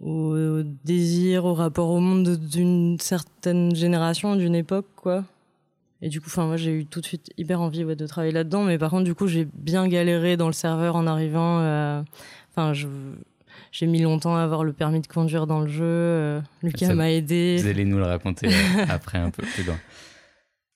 au 0.00 0.62
désir, 0.62 1.44
au 1.44 1.54
rapport 1.54 1.90
au 1.90 2.00
monde 2.00 2.36
d'une 2.36 2.98
certaine 2.98 3.74
génération, 3.74 4.36
d'une 4.36 4.54
époque, 4.54 4.88
quoi. 4.96 5.24
Et 6.02 6.08
du 6.08 6.20
coup, 6.20 6.26
enfin, 6.26 6.46
moi, 6.46 6.56
j'ai 6.56 6.72
eu 6.72 6.84
tout 6.84 7.00
de 7.00 7.06
suite 7.06 7.30
hyper 7.38 7.60
envie 7.60 7.84
de 7.84 8.06
travailler 8.06 8.32
là-dedans. 8.32 8.64
Mais 8.64 8.76
par 8.76 8.90
contre, 8.90 9.04
du 9.04 9.14
coup, 9.14 9.28
j'ai 9.28 9.46
bien 9.54 9.86
galéré 9.86 10.36
dans 10.36 10.48
le 10.48 10.52
serveur 10.52 10.96
en 10.96 11.06
arrivant. 11.06 11.60
Euh, 11.60 12.02
enfin, 12.50 12.72
j'ai 13.70 13.86
mis 13.86 14.00
longtemps 14.00 14.34
à 14.34 14.40
avoir 14.40 14.64
le 14.64 14.72
permis 14.72 15.00
de 15.00 15.06
conduire 15.06 15.46
dans 15.46 15.60
le 15.60 15.68
jeu. 15.68 15.84
Euh, 15.84 16.40
Lucas 16.64 16.92
m'a 16.92 17.12
aidé. 17.12 17.58
Vous 17.60 17.68
allez 17.68 17.84
nous 17.84 17.98
le 17.98 18.04
raconter 18.04 18.48
euh, 18.48 18.84
après 18.88 19.18
un 19.18 19.30
peu 19.30 19.44
plus 19.44 19.62
loin. 19.62 19.78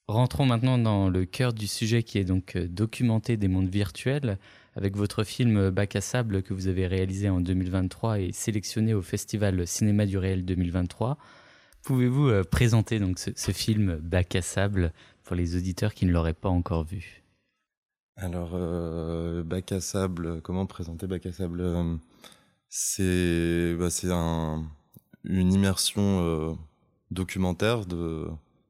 Rentrons 0.07 0.47
maintenant 0.47 0.79
dans 0.79 1.09
le 1.09 1.25
cœur 1.25 1.53
du 1.53 1.67
sujet 1.67 2.05
qui 2.05 2.19
est 2.19 2.25
donc 2.25 2.57
documenter 2.57 3.37
des 3.37 3.49
mondes 3.49 3.69
virtuels 3.69 4.39
avec 4.77 4.97
votre 4.97 5.25
film 5.25 5.71
Bac 5.71 5.97
à 5.97 6.01
sable 6.01 6.45
que 6.45 6.55
vous 6.55 6.69
avez 6.69 6.87
réalisé 6.87 7.29
en 7.29 7.41
2023 7.41 8.21
et 8.21 8.31
sélectionné 8.31 8.95
au 8.95 9.03
Festival 9.03 9.67
Cinéma 9.67 10.07
du 10.07 10.17
Réel 10.17 10.45
2023. 10.45 11.19
Pouvez-vous 11.83 12.31
présenter 12.53 13.01
donc 13.01 13.19
ce, 13.19 13.31
ce 13.35 13.51
film 13.51 13.97
Bac 13.97 14.37
à 14.37 14.43
sable 14.43 14.93
pour 15.27 15.35
les 15.35 15.57
auditeurs 15.57 15.93
qui 15.93 16.07
ne 16.07 16.13
l'auraient 16.13 16.33
pas 16.33 16.49
encore 16.49 16.85
vu 16.85 17.25
Alors, 18.15 18.53
euh, 18.55 19.43
Bac 19.43 19.73
à 19.73 19.81
sable, 19.81 20.41
comment 20.41 20.67
présenter 20.67 21.09
Bac 21.09 21.27
à 21.27 21.33
sable 21.33 21.61
euh, 21.61 21.97
C'est 22.69 23.75
bah, 23.75 23.89
un, 24.15 24.65
une 25.25 25.53
immersion 25.53 26.21
euh, 26.23 26.55
documentaire 27.11 27.83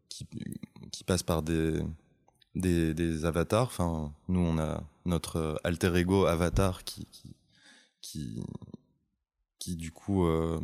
qui, 0.08 1.04
passe 1.04 1.22
par 1.22 1.42
des, 1.42 1.78
des, 2.54 3.24
avatars. 3.26 3.66
Enfin, 3.66 4.10
nous, 4.28 4.40
on 4.40 4.58
a 4.58 4.82
notre 5.04 5.60
alter 5.62 5.94
ego 5.94 6.24
avatar 6.24 6.84
qui, 6.84 7.04
qui, 7.12 7.36
qui, 8.00 8.42
qui 9.58 9.76
du 9.76 9.92
coup, 9.92 10.24
euh, 10.24 10.58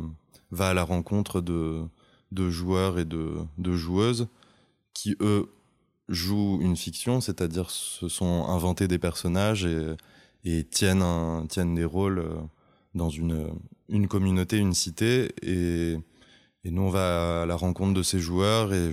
va 0.49 0.69
à 0.69 0.73
la 0.73 0.83
rencontre 0.83 1.39
de, 1.39 1.85
de 2.31 2.49
joueurs 2.49 2.97
et 2.97 3.05
de, 3.05 3.35
de 3.59 3.73
joueuses 3.73 4.27
qui, 4.93 5.15
eux, 5.21 5.49
jouent 6.13 6.59
une 6.61 6.75
fiction, 6.75 7.21
c'est-à-dire 7.21 7.69
se 7.69 8.07
sont 8.07 8.45
inventés 8.47 8.87
des 8.87 8.99
personnages 8.99 9.65
et, 9.65 9.95
et 10.45 10.63
tiennent, 10.63 11.01
un, 11.01 11.45
tiennent 11.47 11.75
des 11.75 11.85
rôles 11.85 12.19
euh, 12.19 12.35
dans 12.95 13.09
une, 13.09 13.49
une 13.89 14.07
communauté, 14.07 14.57
une 14.57 14.73
cité. 14.73 15.33
Et, 15.41 15.97
et 16.63 16.71
nous, 16.71 16.83
on 16.83 16.89
va 16.89 17.43
à 17.43 17.45
la 17.45 17.55
rencontre 17.55 17.93
de 17.93 18.03
ces 18.03 18.19
joueurs 18.19 18.73
et, 18.73 18.91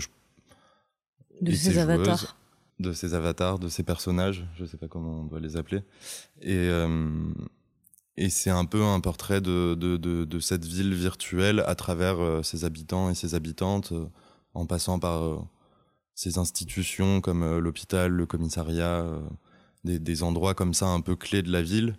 de 1.40 1.52
ces, 1.52 1.78
avatars. 1.78 2.36
De 2.78 2.92
ces 2.92 3.14
avatars, 3.14 3.58
de 3.58 3.68
ces 3.68 3.82
personnages, 3.82 4.46
je 4.56 4.62
ne 4.62 4.68
sais 4.68 4.76
pas 4.76 4.88
comment 4.88 5.20
on 5.20 5.24
doit 5.24 5.40
les 5.40 5.56
appeler. 5.56 5.82
Et, 6.42 6.54
euh, 6.54 7.32
et 8.16 8.28
c'est 8.28 8.50
un 8.50 8.64
peu 8.64 8.82
un 8.82 9.00
portrait 9.00 9.40
de, 9.40 9.74
de, 9.74 9.96
de, 9.96 10.24
de, 10.24 10.40
cette 10.40 10.64
ville 10.64 10.94
virtuelle 10.94 11.62
à 11.66 11.74
travers 11.74 12.20
euh, 12.20 12.42
ses 12.42 12.64
habitants 12.64 13.10
et 13.10 13.14
ses 13.14 13.34
habitantes, 13.34 13.92
en 14.54 14.66
passant 14.66 14.98
par 14.98 15.46
ces 16.14 16.38
institutions 16.38 17.20
comme 17.20 17.42
euh, 17.42 17.60
l'hôpital, 17.60 18.12
le 18.12 18.26
commissariat, 18.26 19.00
euh, 19.00 19.20
des, 19.84 19.98
des, 19.98 20.22
endroits 20.22 20.54
comme 20.54 20.74
ça 20.74 20.86
un 20.88 21.00
peu 21.00 21.16
clés 21.16 21.42
de 21.42 21.50
la 21.50 21.62
ville. 21.62 21.96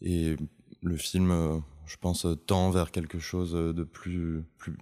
Et 0.00 0.36
le 0.82 0.96
film, 0.96 1.30
euh, 1.30 1.58
je 1.86 1.96
pense, 1.96 2.26
tend 2.46 2.70
vers 2.70 2.90
quelque 2.90 3.18
chose 3.18 3.52
de 3.52 3.84
plus, 3.84 4.44
plus, 4.58 4.76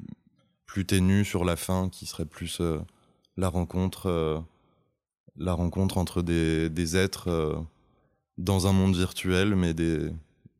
plus 0.65 0.87
ténu 0.87 1.25
sur 1.25 1.45
la 1.45 1.57
fin, 1.57 1.89
qui 1.89 2.07
serait 2.07 2.25
plus 2.25 2.61
la 3.37 3.49
rencontre, 3.49 4.45
la 5.37 5.53
rencontre 5.53 5.99
entre 5.99 6.23
des, 6.23 6.69
des 6.69 6.97
êtres 6.97 7.65
dans 8.39 8.67
un 8.67 8.73
monde 8.73 8.97
virtuel, 8.97 9.55
mais 9.55 9.73
des, 9.73 10.11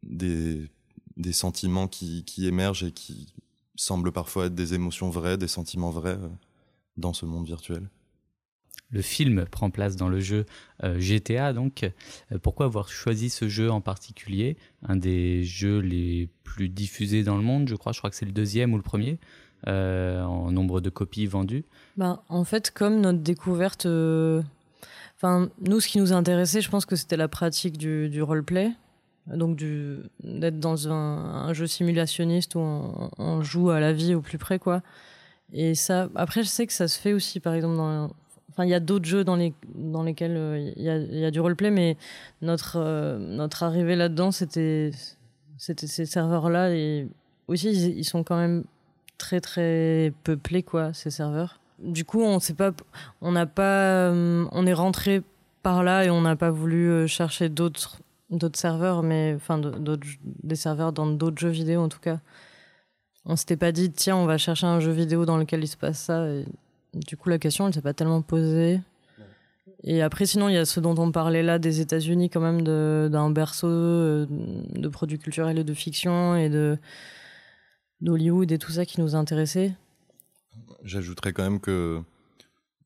des, 0.03 0.71
des 1.17 1.33
sentiments 1.33 1.89
qui, 1.89 2.25
qui 2.25 2.47
émergent 2.47 2.85
et 2.85 2.93
qui 2.93 3.33
semblent 3.75 4.13
parfois 4.13 4.47
être 4.47 4.55
des 4.55 4.75
émotions 4.75 5.11
vraies, 5.11 5.37
des 5.37 5.49
sentiments 5.49 5.91
vrais 5.91 6.19
dans 6.97 7.13
ce 7.13 7.27
monde 7.27 7.47
virtuel. 7.47 7.89
Le 8.91 9.03
film 9.03 9.47
prend 9.47 9.71
place 9.71 9.97
dans 9.97 10.09
le 10.09 10.21
jeu 10.21 10.47
euh, 10.85 11.01
GTA, 11.01 11.53
donc 11.53 11.83
euh, 11.83 12.39
pourquoi 12.39 12.67
avoir 12.67 12.89
choisi 12.89 13.31
ce 13.31 13.49
jeu 13.49 13.71
en 13.71 13.81
particulier? 13.81 14.57
Un 14.87 14.97
des 14.97 15.43
jeux 15.43 15.81
les 15.81 16.29
plus 16.45 16.69
diffusés 16.69 17.25
dans 17.25 17.37
le 17.37 17.43
monde, 17.43 17.69
je 17.69 17.75
crois. 17.75 17.93
Je 17.93 17.99
crois 17.99 18.11
que 18.11 18.17
c'est 18.17 18.27
le 18.27 18.33
deuxième 18.33 18.73
ou 18.73 18.77
le 18.77 18.85
premier 18.85 19.19
euh, 19.67 20.23
en 20.23 20.53
nombre 20.53 20.81
de 20.81 20.89
copies 20.89 21.27
vendues. 21.27 21.65
Ben, 21.97 22.21
en 22.29 22.45
fait, 22.45 22.71
comme 22.71 23.01
notre 23.01 23.19
découverte, 23.19 23.87
enfin 25.17 25.49
nous, 25.61 25.81
ce 25.81 25.89
qui 25.89 25.99
nous 25.99 26.13
intéressait, 26.13 26.61
je 26.61 26.71
pense 26.71 26.87
que 26.87 26.95
c'était 26.95 27.17
la 27.17 27.29
pratique 27.29 27.79
du, 27.79 28.09
du 28.09 28.23
roleplay 28.23 28.71
donc 29.27 29.59
d'être 30.23 30.61
dans 30.61 30.87
un, 30.89 31.53
jeu 31.53 31.67
simulationniste 31.67 32.55
où 32.55 32.61
on, 32.61 33.11
on, 33.19 33.43
joue 33.43 33.71
à 33.71 33.81
la 33.81 33.93
vie 33.93 34.15
au 34.15 34.21
plus 34.21 34.39
près 34.39 34.61
quoi 34.61 34.83
et 35.53 35.75
ça, 35.75 36.09
après, 36.15 36.43
je 36.43 36.49
sais 36.49 36.67
que 36.67 36.73
ça 36.73 36.89
se 36.89 36.99
fait 36.99 37.13
aussi, 37.13 37.41
par 37.41 37.55
exemple, 37.55 37.77
dans. 37.77 38.11
Enfin, 38.51 38.65
il 38.65 38.71
y 38.71 38.75
a 38.75 38.81
d'autres 38.81 39.05
jeux 39.05 39.23
dans, 39.23 39.37
les, 39.37 39.53
dans 39.75 40.03
lesquels 40.03 40.37
euh, 40.37 40.73
il 40.77 40.83
y, 40.83 40.89
a, 40.89 40.97
y, 40.97 41.25
a, 41.27 41.31
du 41.31 41.41
roleplay, 41.41 41.71
mais 41.71 41.99
notre, 42.41 42.77
euh, 42.77 43.19
notre 43.19 43.63
arrivée 43.63 43.97
là-dedans, 43.97 44.33
c'était 44.33 44.93
ces 45.59 46.07
serveurs-là. 46.07 46.71
Et 46.71 47.07
aussi, 47.49 47.71
ils, 47.71 48.05
sont 48.05 48.25
quand 48.25 48.39
même 48.39 48.65
très, 49.19 49.41
très 49.41 50.13
peuplés, 50.25 50.63
quoi, 50.63 50.95
ces 50.95 51.11
serveurs. 51.11 51.61
Du 51.79 52.07
coup, 52.07 52.23
on 52.23 52.41
sait 52.41 52.55
pas. 52.55 52.73
On 53.21 53.33
n'a 53.33 53.47
pas. 53.47 54.11
Euh, 54.11 54.47
on 54.53 54.67
est 54.67 54.73
rentré 54.73 55.23
par 55.63 55.85
là 55.85 56.05
et 56.05 56.11
on 56.11 56.23
n'a 56.23 56.37
pas 56.37 56.51
voulu 56.51 57.07
chercher 57.09 57.49
d'autres 57.51 57.99
d'autres 58.31 58.59
serveurs, 58.59 59.03
mais 59.03 59.35
enfin, 59.37 59.59
d'autres, 59.59 60.07
des 60.25 60.57
serveurs 60.57 60.93
dans 60.93 61.07
d'autres 61.07 61.39
jeux 61.39 61.51
vidéo 61.51 61.81
en 61.81 61.89
tout 61.89 62.01
cas 62.01 62.19
on 63.27 63.37
s'était 63.37 63.57
pas 63.57 63.73
dit 63.73 63.91
tiens 63.91 64.17
on 64.17 64.25
va 64.25 64.39
chercher 64.39 64.67
un 64.67 64.81
jeu 64.81 64.93
vidéo 64.93 65.27
dans 65.27 65.37
lequel 65.37 65.63
il 65.63 65.69
se 65.69 65.77
passe 65.77 65.99
ça 65.99 66.27
du 66.95 67.17
coup 67.17 67.29
la 67.29 67.39
question 67.39 67.67
elle 67.67 67.75
s'est 67.75 67.83
pas 67.83 67.95
tellement 67.95 68.23
posée. 68.23 68.81
Et 69.85 70.03
après 70.03 70.27
sinon 70.27 70.49
il 70.49 70.55
y 70.55 70.59
a 70.59 70.65
ce 70.65 70.81
dont 70.81 70.97
on 70.99 71.13
parlait 71.13 71.43
là 71.43 71.59
des 71.59 71.81
États-Unis 71.81 72.31
quand 72.31 72.41
même 72.41 72.63
d'un 72.63 73.31
berceau 73.31 73.69
euh, 73.69 74.27
de 74.29 74.89
produits 74.89 75.19
culturels 75.19 75.59
et 75.59 75.65
de 75.65 75.75
fiction 75.75 76.35
et 76.37 76.49
de 76.49 76.79
d'Hollywood 78.01 78.51
et 78.53 78.59
tout 78.59 78.73
ça 78.73 78.85
qui 78.85 79.01
nous 79.01 79.15
intéressait. 79.15 79.75
J'ajouterais 80.83 81.33
quand 81.33 81.43
même 81.43 81.61
que 81.61 82.01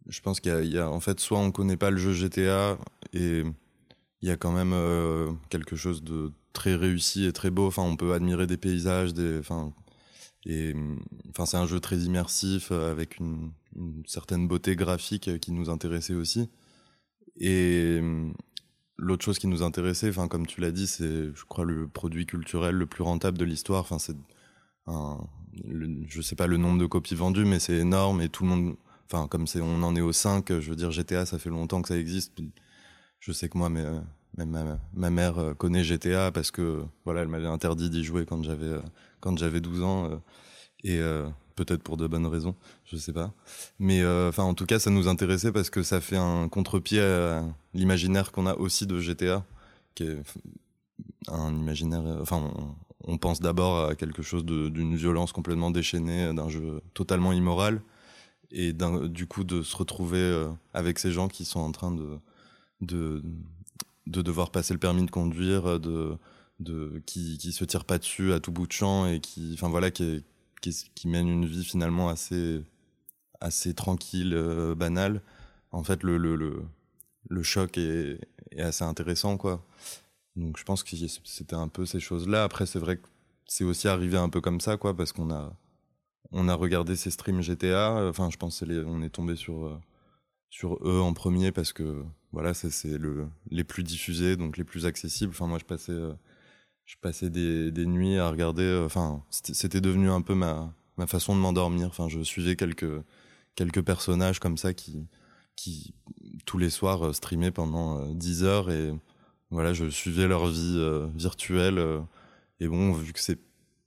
je 0.09 0.21
pense 0.21 0.41
qu'il 0.41 0.67
y, 0.67 0.79
a 0.79 0.91
en 0.91 1.01
fait 1.01 1.21
soit 1.21 1.39
on 1.39 1.53
connaît 1.53 1.77
pas 1.77 1.91
le 1.91 1.97
jeu 1.97 2.13
GTA 2.13 2.77
et 3.13 3.43
il 4.23 4.29
y 4.29 4.31
a 4.31 4.37
quand 4.37 4.53
même 4.53 4.73
euh, 4.73 5.33
quelque 5.49 5.77
chose 5.77 6.03
de 6.03 6.33
très 6.53 6.75
réussi 6.75 7.25
et 7.25 7.33
très 7.33 7.51
beau. 7.51 7.67
Enfin 7.67 7.83
on 7.83 7.97
peut 7.97 8.13
admirer 8.13 8.47
des 8.47 8.57
paysages 8.57 9.15
des 9.15 9.39
enfin 9.39 9.73
et 10.47 10.75
enfin, 11.31 11.47
c'est 11.47 11.57
un 11.57 11.67
jeu 11.67 11.81
très 11.81 11.99
immersif 11.99 12.71
euh, 12.73 12.91
avec 12.91 13.19
une, 13.19 13.53
certaine 14.07 14.49
beauté 14.49 14.75
graphique 14.77 15.29
euh, 15.29 15.39
qui 15.39 15.53
nous 15.53 15.71
intéressait 15.71 16.15
aussi. 16.15 16.49
Et 17.37 18.01
l'autre 18.99 19.25
chose 19.25 19.39
qui 19.39 19.47
nous 19.47 19.63
intéressait, 19.63 20.11
enfin, 20.11 20.29
comme 20.29 20.47
tu 20.47 20.61
l'as 20.61 20.73
dit, 20.73 20.87
c'est, 20.87 21.35
je 21.35 21.45
crois, 21.47 21.65
le 21.65 21.89
produit 21.89 22.27
culturel 22.27 22.75
le 22.75 22.87
plus 22.87 23.03
rentable 23.03 23.39
de 23.39 23.45
l'histoire. 23.45 23.81
Enfin, 23.81 23.99
c'est 23.99 24.17
je 24.87 26.23
sais 26.23 26.37
pas 26.37 26.47
le 26.47 26.57
nombre 26.57 26.79
de 26.79 26.87
copies 26.87 27.15
vendues, 27.15 27.45
mais 27.45 27.61
c'est 27.61 27.77
énorme 27.77 28.21
et 28.21 28.29
tout 28.29 28.45
le 28.45 28.51
monde, 28.51 28.77
enfin, 29.11 29.29
comme 29.29 29.47
on 29.57 29.83
en 29.83 29.97
est 29.97 30.01
au 30.01 30.13
5, 30.13 30.61
je 30.61 30.71
veux 30.71 30.77
dire, 30.77 30.91
GTA, 30.91 31.27
ça 31.27 31.39
fait 31.39 31.51
longtemps 31.51 31.83
que 31.83 31.89
ça 31.89 31.99
existe. 31.99 32.41
Je 33.21 33.33
sais 33.33 33.49
que 33.49 33.59
moi, 33.59 33.69
mais 33.69 33.83
euh, 33.83 34.01
même 34.37 34.79
ma, 34.95 35.11
mère 35.11 35.55
connaît 35.59 35.85
GTA 35.85 36.31
parce 36.33 36.51
que 36.51 36.83
voilà, 37.05 37.23
elle 37.23 37.29
m'avait 37.29 37.47
interdit 37.47 37.91
d'y 37.91 38.05
jouer 38.05 38.27
quand 38.27 38.43
j'avais 38.43 38.79
quand 39.21 39.39
j'avais 39.39 39.61
12 39.61 39.83
ans 39.83 40.07
euh, 40.07 40.17
et 40.83 40.99
euh, 40.99 41.29
peut-être 41.57 41.83
pour 41.83 41.97
de 41.97 42.07
bonnes 42.07 42.27
raisons, 42.27 42.55
je 42.87 42.97
sais 42.97 43.13
pas. 43.13 43.33
Mais 43.79 44.01
euh, 44.01 44.31
enfin, 44.31 44.45
en 44.45 44.55
tout 44.55 44.67
cas, 44.67 44.79
ça 44.79 44.91
nous 44.91 45.09
intéressait 45.09 45.53
parce 45.53 45.71
que 45.71 45.83
ça 45.83 46.01
fait 46.01 46.17
un 46.17 46.49
contre-pied 46.49 47.01
à 47.01 47.45
l'imaginaire 47.75 48.33
qu'on 48.33 48.47
a 48.47 48.55
aussi 48.55 48.87
de 48.87 48.99
GTA, 48.99 49.45
qui 49.95 50.05
est 50.05 50.19
un 51.29 51.55
imaginaire. 51.55 52.03
Enfin, 52.21 52.51
on, 53.05 53.19
pense 53.19 53.41
d'abord 53.41 53.91
à 53.91 53.95
quelque 53.95 54.23
chose 54.23 54.45
d'une 54.45 54.97
violence 54.97 55.33
complètement 55.33 55.71
déchaînée, 55.71 56.33
d'un 56.33 56.49
jeu 56.49 56.81
totalement 56.95 57.33
immoral, 57.33 57.83
et 58.51 58.73
du 58.73 59.27
coup 59.27 59.45
de 59.45 59.63
se 59.63 59.77
retrouver 59.77 60.49
avec 60.73 60.99
ces 60.99 61.13
gens 61.13 61.29
qui 61.29 61.45
sont 61.45 61.61
en 61.61 61.73
train 61.73 61.95
de, 62.81 63.23
de 64.07 64.23
devoir 64.23 64.51
passer 64.51 64.75
le 64.75 64.81
permis 64.81 65.05
de 65.05 65.11
conduire, 65.11 65.81
de 65.81 66.17
de 66.61 67.03
qui 67.07 67.39
qui 67.39 67.53
se 67.53 67.65
tire 67.65 67.85
pas 67.85 67.99
dessus 67.99 68.33
à 68.33 68.41
tout 68.41 68.53
bout 68.53 68.67
de 68.67 68.73
champ 68.73 69.07
et 69.07 69.21
qui 69.21 69.53
enfin 69.55 69.69
voilà 69.69 69.91
qui 69.91 70.25
qui, 70.61 71.09
mène 71.09 71.29
une 71.29 71.47
vie 71.47 71.65
finalement 71.65 72.09
assez 72.11 72.63
assez 73.41 73.75
tranquille 73.75 74.35
euh, 74.35 74.75
banale. 74.75 75.23
En 75.73 75.83
fait 75.85 76.03
le 76.03 76.19
le 76.19 76.37
le, 76.37 76.63
le 77.29 77.43
choc 77.43 77.79
est, 77.79 78.21
est, 78.53 78.61
assez 78.61 78.85
intéressant 78.85 79.37
quoi. 79.37 79.65
Donc 80.37 80.59
je 80.59 80.65
pense 80.65 80.83
que 80.83 80.97
c'était 81.25 81.57
un 81.57 81.69
peu 81.69 81.87
ces 81.87 82.01
choses 82.01 82.29
là 82.29 82.45
après 82.45 82.67
c'est 82.67 82.79
vrai 82.79 82.99
que 82.99 83.07
c'est 83.47 83.65
aussi 83.65 83.89
arrivé 83.89 84.17
un 84.17 84.29
peu 84.29 84.41
comme 84.41 84.61
ça 84.61 84.77
quoi 84.77 84.97
parce 84.97 85.13
qu'on 85.13 85.31
a 85.33 85.53
on 86.33 86.49
a 86.49 86.55
regardé 86.55 86.97
ces 86.97 87.11
streams 87.11 87.43
GTA 87.43 88.09
enfin 88.09 88.31
je 88.31 88.37
pense 88.37 88.63
les, 88.63 88.81
on 88.85 89.03
est 89.03 89.11
tombé 89.11 89.37
sur 89.37 89.67
euh, 89.67 89.79
sur 90.51 90.79
eux 90.87 91.01
en 91.01 91.15
premier 91.15 91.53
parce 91.53 91.73
que 91.73 92.05
voilà 92.33 92.55
c'est 92.55 92.99
le 92.99 93.29
les 93.51 93.65
plus 93.65 93.83
diffusés 93.85 94.37
donc 94.37 94.57
les 94.57 94.65
plus 94.65 94.85
accessibles 94.85 95.33
enfin 95.33 95.47
moi 95.47 95.59
je 95.59 95.65
passais 95.65 95.93
euh, 95.93 96.13
je 96.91 96.97
passais 97.01 97.31
des, 97.31 97.71
des, 97.71 97.87
nuits 97.87 98.19
à 98.19 98.29
regarder. 98.29 98.65
Euh, 98.65 98.85
enfin, 98.85 99.23
c'était 99.31 99.81
devenu 99.81 100.11
un 100.11 100.23
peu 100.23 100.35
ma, 100.35 100.75
ma 100.97 101.07
façon 101.07 101.37
de 101.37 101.41
m'endormir. 101.41 101.87
Enfin, 101.87 102.09
je 102.09 102.21
suivais 102.21 102.57
quelques, 102.57 103.05
quelques 103.55 103.83
personnages 103.83 104.41
comme 104.41 104.57
ça 104.57 104.75
qui, 104.75 105.07
qui 105.55 105.95
tous 106.47 106.59
les 106.59 106.69
soirs 106.69 107.15
streamaient 107.15 107.53
pendant 107.53 108.05
10 108.13 108.43
heures 108.43 108.71
et 108.73 108.93
voilà, 109.51 109.73
je 109.73 109.89
suivais 109.89 110.27
leur 110.27 110.49
vie 110.49 110.81
virtuelle. 111.15 111.81
et 112.59 112.67
bon, 112.67 112.93
vu 112.93 113.13
que 113.13 113.21
c'est 113.21 113.39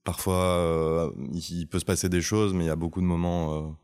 parfois, 0.06 1.12
il, 1.34 1.68
peut 1.68 1.80
se 1.80 1.86
passer 1.86 2.08
des 2.08 2.22
choses, 2.22 2.54
mais 2.54 2.64
il 2.66 2.68
y 2.68 2.70
a 2.70 2.78
beaucoup 2.78 3.02
de 3.02 3.06
moments 3.06 3.78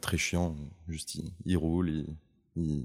très 0.00 0.18
chiants. 0.18 0.56
Juste, 0.88 1.18
ils, 1.44 1.56
roulent, 1.56 2.04
ils, 2.56 2.84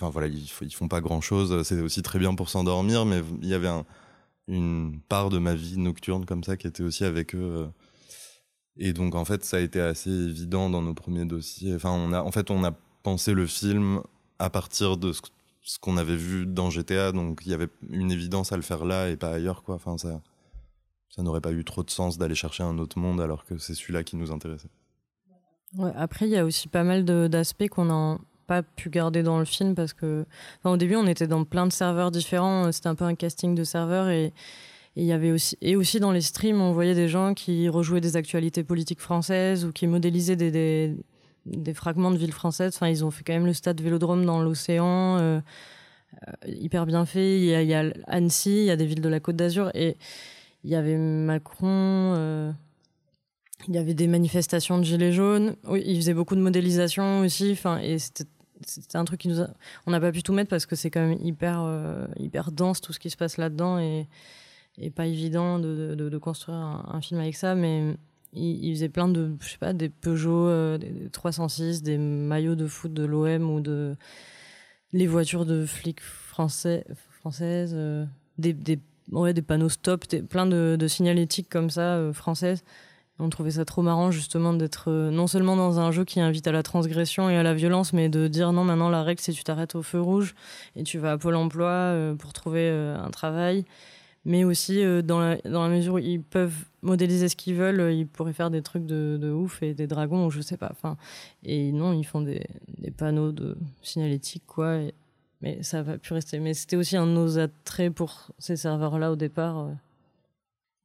voilà, 0.00 0.26
ils, 0.26 0.72
font 0.72 0.88
pas 0.88 1.00
grand 1.00 1.20
chose. 1.20 1.62
C'est 1.62 1.80
aussi 1.80 2.02
très 2.02 2.18
bien 2.18 2.34
pour 2.34 2.48
s'endormir, 2.50 3.04
mais 3.06 3.22
il 3.40 3.48
y 3.48 3.54
avait 3.54 3.68
un, 3.68 3.84
une 4.48 5.00
part 5.08 5.30
de 5.30 5.38
ma 5.38 5.54
vie 5.54 5.78
nocturne 5.78 6.24
comme 6.26 6.44
ça 6.44 6.56
qui 6.56 6.66
était 6.66 6.82
aussi 6.82 7.04
avec 7.04 7.34
eux. 7.34 7.38
Euh. 7.38 7.66
Et 8.76 8.92
donc 8.92 9.14
en 9.14 9.24
fait, 9.24 9.44
ça 9.44 9.58
a 9.58 9.60
été 9.60 9.80
assez 9.80 10.10
évident 10.10 10.70
dans 10.70 10.82
nos 10.82 10.94
premiers 10.94 11.26
dossiers. 11.26 11.74
Enfin, 11.74 11.90
on 11.90 12.12
a, 12.12 12.22
en 12.22 12.32
fait, 12.32 12.50
on 12.50 12.64
a 12.64 12.72
pensé 13.02 13.34
le 13.34 13.46
film 13.46 14.02
à 14.38 14.50
partir 14.50 14.96
de 14.96 15.12
ce, 15.12 15.78
qu'on 15.80 15.96
avait 15.96 16.16
vu 16.16 16.46
dans 16.46 16.70
GTA, 16.70 17.12
donc 17.12 17.42
il 17.44 17.50
y 17.50 17.54
avait 17.54 17.68
une 17.90 18.10
évidence 18.10 18.52
à 18.52 18.56
le 18.56 18.62
faire 18.62 18.84
là 18.84 19.08
et 19.10 19.16
pas 19.16 19.32
ailleurs, 19.32 19.62
quoi. 19.62 19.76
Enfin, 19.76 19.96
ça 19.98 21.22
n'aurait 21.22 21.40
pas 21.40 21.52
eu 21.52 21.64
trop 21.64 21.82
de 21.82 21.90
sens 21.90 22.18
d'aller 22.18 22.34
chercher 22.34 22.62
un 22.62 22.78
autre 22.78 22.98
monde 22.98 23.20
alors 23.20 23.44
que 23.44 23.58
c'est 23.58 23.74
celui-là 23.74 24.02
qui 24.04 24.16
nous 24.16 24.32
intéressait. 24.32 24.70
Ouais, 25.78 25.90
après, 25.96 26.26
il 26.26 26.32
y 26.32 26.36
a 26.36 26.44
aussi 26.44 26.68
pas 26.68 26.84
mal 26.84 27.04
d'aspects 27.04 27.68
qu'on 27.68 27.90
a 27.90 28.18
pas 28.46 28.62
pu 28.62 28.90
garder 28.90 29.22
dans 29.22 29.38
le 29.38 29.44
film 29.44 29.74
parce 29.74 29.92
que 29.92 30.26
au 30.64 30.76
début 30.76 30.96
on 30.96 31.06
était 31.06 31.28
dans 31.28 31.44
plein 31.44 31.64
de 31.64 31.72
serveurs 31.72 32.10
différents 32.10 32.72
c'était 32.72 32.88
un 32.88 32.96
peu 32.96 33.04
un 33.04 33.14
casting 33.14 33.54
de 33.54 33.62
serveurs 33.62 34.08
et 34.08 34.32
il 34.96 35.04
y 35.04 35.12
avait 35.12 35.30
aussi 35.30 35.56
et 35.62 35.76
aussi 35.76 36.00
dans 36.00 36.10
les 36.10 36.20
streams 36.20 36.60
on 36.60 36.72
voyait 36.72 36.96
des 36.96 37.06
gens 37.06 37.34
qui 37.34 37.68
rejouaient 37.68 38.00
des 38.00 38.16
actualités 38.16 38.64
politiques 38.64 39.00
françaises 39.00 39.64
ou 39.64 39.70
qui 39.70 39.86
modélisaient 39.86 40.34
des, 40.34 40.50
des, 40.50 40.96
des 41.46 41.72
fragments 41.72 42.10
de 42.10 42.16
villes 42.16 42.32
françaises 42.32 42.74
enfin 42.74 42.88
ils 42.88 43.04
ont 43.04 43.12
fait 43.12 43.22
quand 43.22 43.32
même 43.32 43.46
le 43.46 43.54
stade 43.54 43.80
Vélodrome 43.80 44.24
dans 44.24 44.42
l'océan 44.42 45.18
euh, 45.20 45.40
euh, 46.28 46.32
hyper 46.46 46.86
bien 46.86 47.06
fait. 47.06 47.38
Il 47.38 47.44
y, 47.44 47.54
a, 47.54 47.62
il 47.62 47.68
y, 47.68 47.74
a, 47.74 47.84
Annecy 48.06 48.50
il 48.50 48.64
y 48.64 48.70
a 48.70 48.76
des 48.76 48.86
villes 48.86 49.00
de 49.00 49.08
la 49.08 49.20
Côte 49.20 49.36
d'Azur 49.36 49.70
et 49.74 49.96
il 50.64 50.70
y 50.70 50.74
avait 50.74 50.96
Macron 50.96 52.14
euh, 52.16 52.52
il 53.68 53.74
y 53.74 53.78
avait 53.78 53.94
des 53.94 54.06
manifestations 54.06 54.78
de 54.78 54.84
gilets 54.84 55.12
jaunes. 55.12 55.56
Oui, 55.66 55.82
il 55.86 55.96
faisait 55.96 56.14
beaucoup 56.14 56.34
de 56.34 56.40
modélisation 56.40 57.20
aussi. 57.20 57.52
Enfin, 57.52 57.78
et 57.78 57.98
c'était 57.98 58.26
un 58.94 59.04
truc 59.04 59.20
qui 59.20 59.28
nous 59.28 59.40
on 59.86 59.90
n'a 59.90 60.00
pas 60.00 60.12
pu 60.12 60.22
tout 60.22 60.32
mettre 60.32 60.50
parce 60.50 60.66
que 60.66 60.76
c'est 60.76 60.90
quand 60.90 61.00
même 61.00 61.18
hyper 61.20 61.62
euh, 61.62 62.06
hyper 62.18 62.52
dense 62.52 62.80
tout 62.80 62.92
ce 62.92 63.00
qui 63.00 63.10
se 63.10 63.16
passe 63.16 63.36
là-dedans 63.36 63.78
et, 63.78 64.06
et 64.78 64.90
pas 64.90 65.06
évident 65.06 65.58
de, 65.58 65.94
de, 65.94 66.18
construire 66.18 66.56
un, 66.56 67.00
film 67.00 67.20
avec 67.20 67.34
ça. 67.34 67.54
Mais 67.54 67.96
il, 68.32 68.74
faisait 68.74 68.88
plein 68.88 69.08
de 69.08 69.36
je 69.40 69.48
sais 69.50 69.58
pas 69.58 69.72
des 69.72 69.88
Peugeot 69.88 70.48
euh, 70.48 70.78
des 70.78 71.10
306, 71.10 71.82
des 71.82 71.98
maillots 71.98 72.54
de 72.54 72.66
foot 72.66 72.92
de 72.92 73.04
l'OM 73.04 73.50
ou 73.50 73.60
de 73.60 73.96
les 74.92 75.06
voitures 75.06 75.46
de 75.46 75.64
flics 75.64 76.00
français 76.00 76.84
françaises, 77.20 77.72
euh, 77.74 78.04
des, 78.38 78.52
des 78.52 78.80
ouais, 79.12 79.32
des 79.32 79.42
panneaux 79.42 79.68
stop, 79.68 80.04
plein 80.28 80.46
de, 80.46 80.76
de 80.78 80.88
signalétiques 80.88 81.48
comme 81.48 81.70
ça 81.70 82.10
françaises. 82.12 82.64
On 83.18 83.28
trouvait 83.28 83.52
ça 83.52 83.64
trop 83.64 83.82
marrant 83.82 84.10
justement 84.10 84.54
d'être 84.54 84.90
euh, 84.90 85.10
non 85.10 85.26
seulement 85.26 85.54
dans 85.54 85.78
un 85.78 85.90
jeu 85.90 86.04
qui 86.04 86.20
invite 86.20 86.46
à 86.46 86.52
la 86.52 86.62
transgression 86.62 87.28
et 87.28 87.36
à 87.36 87.42
la 87.42 87.54
violence, 87.54 87.92
mais 87.92 88.08
de 88.08 88.26
dire 88.26 88.52
non, 88.52 88.64
maintenant 88.64 88.88
la 88.88 89.02
règle 89.02 89.20
c'est 89.20 89.32
tu 89.32 89.44
t'arrêtes 89.44 89.74
au 89.74 89.82
feu 89.82 90.00
rouge 90.00 90.34
et 90.76 90.82
tu 90.82 90.98
vas 90.98 91.12
à 91.12 91.18
Pôle 91.18 91.36
emploi 91.36 91.68
euh, 91.68 92.14
pour 92.14 92.32
trouver 92.32 92.68
euh, 92.70 92.96
un 92.98 93.10
travail. 93.10 93.64
Mais 94.24 94.44
aussi 94.44 94.80
dans, 95.02 95.18
la, 95.18 95.68
mesure 95.68 95.94
où 95.94 95.98
ils 95.98 96.22
peuvent 96.22 96.54
modéliser 96.82 97.28
ce 97.28 97.34
qu'ils 97.34 97.56
veulent, 97.56 97.92
ils 97.92 98.06
pourraient 98.06 98.32
faire 98.32 98.50
des 98.52 98.62
trucs 98.62 98.86
de, 98.86 99.18
de, 99.20 99.32
ouf 99.32 99.64
et 99.64 99.74
des 99.74 99.88
dragons 99.88 100.26
ou 100.26 100.30
je 100.30 100.40
sais 100.40 100.56
pas. 100.56 100.68
Enfin, 100.70 100.96
et 101.42 101.72
non, 101.72 101.92
ils 101.92 102.04
font 102.04 102.20
des, 102.20 102.46
panneaux 102.96 103.32
de 103.32 103.58
signalétique 103.82 104.44
quoi. 104.46 104.78
mais 105.40 105.60
ça 105.64 105.82
va 105.82 105.98
plus 105.98 106.14
rester. 106.14 106.38
Mais 106.38 106.54
c'était 106.54 106.76
aussi 106.76 106.96
un 106.96 107.06
de 107.06 107.10
nos 107.10 107.40
attraits 107.40 107.92
pour 107.92 108.30
ces 108.38 108.54
serveurs-là 108.54 109.10
au 109.10 109.16
départ. 109.16 109.70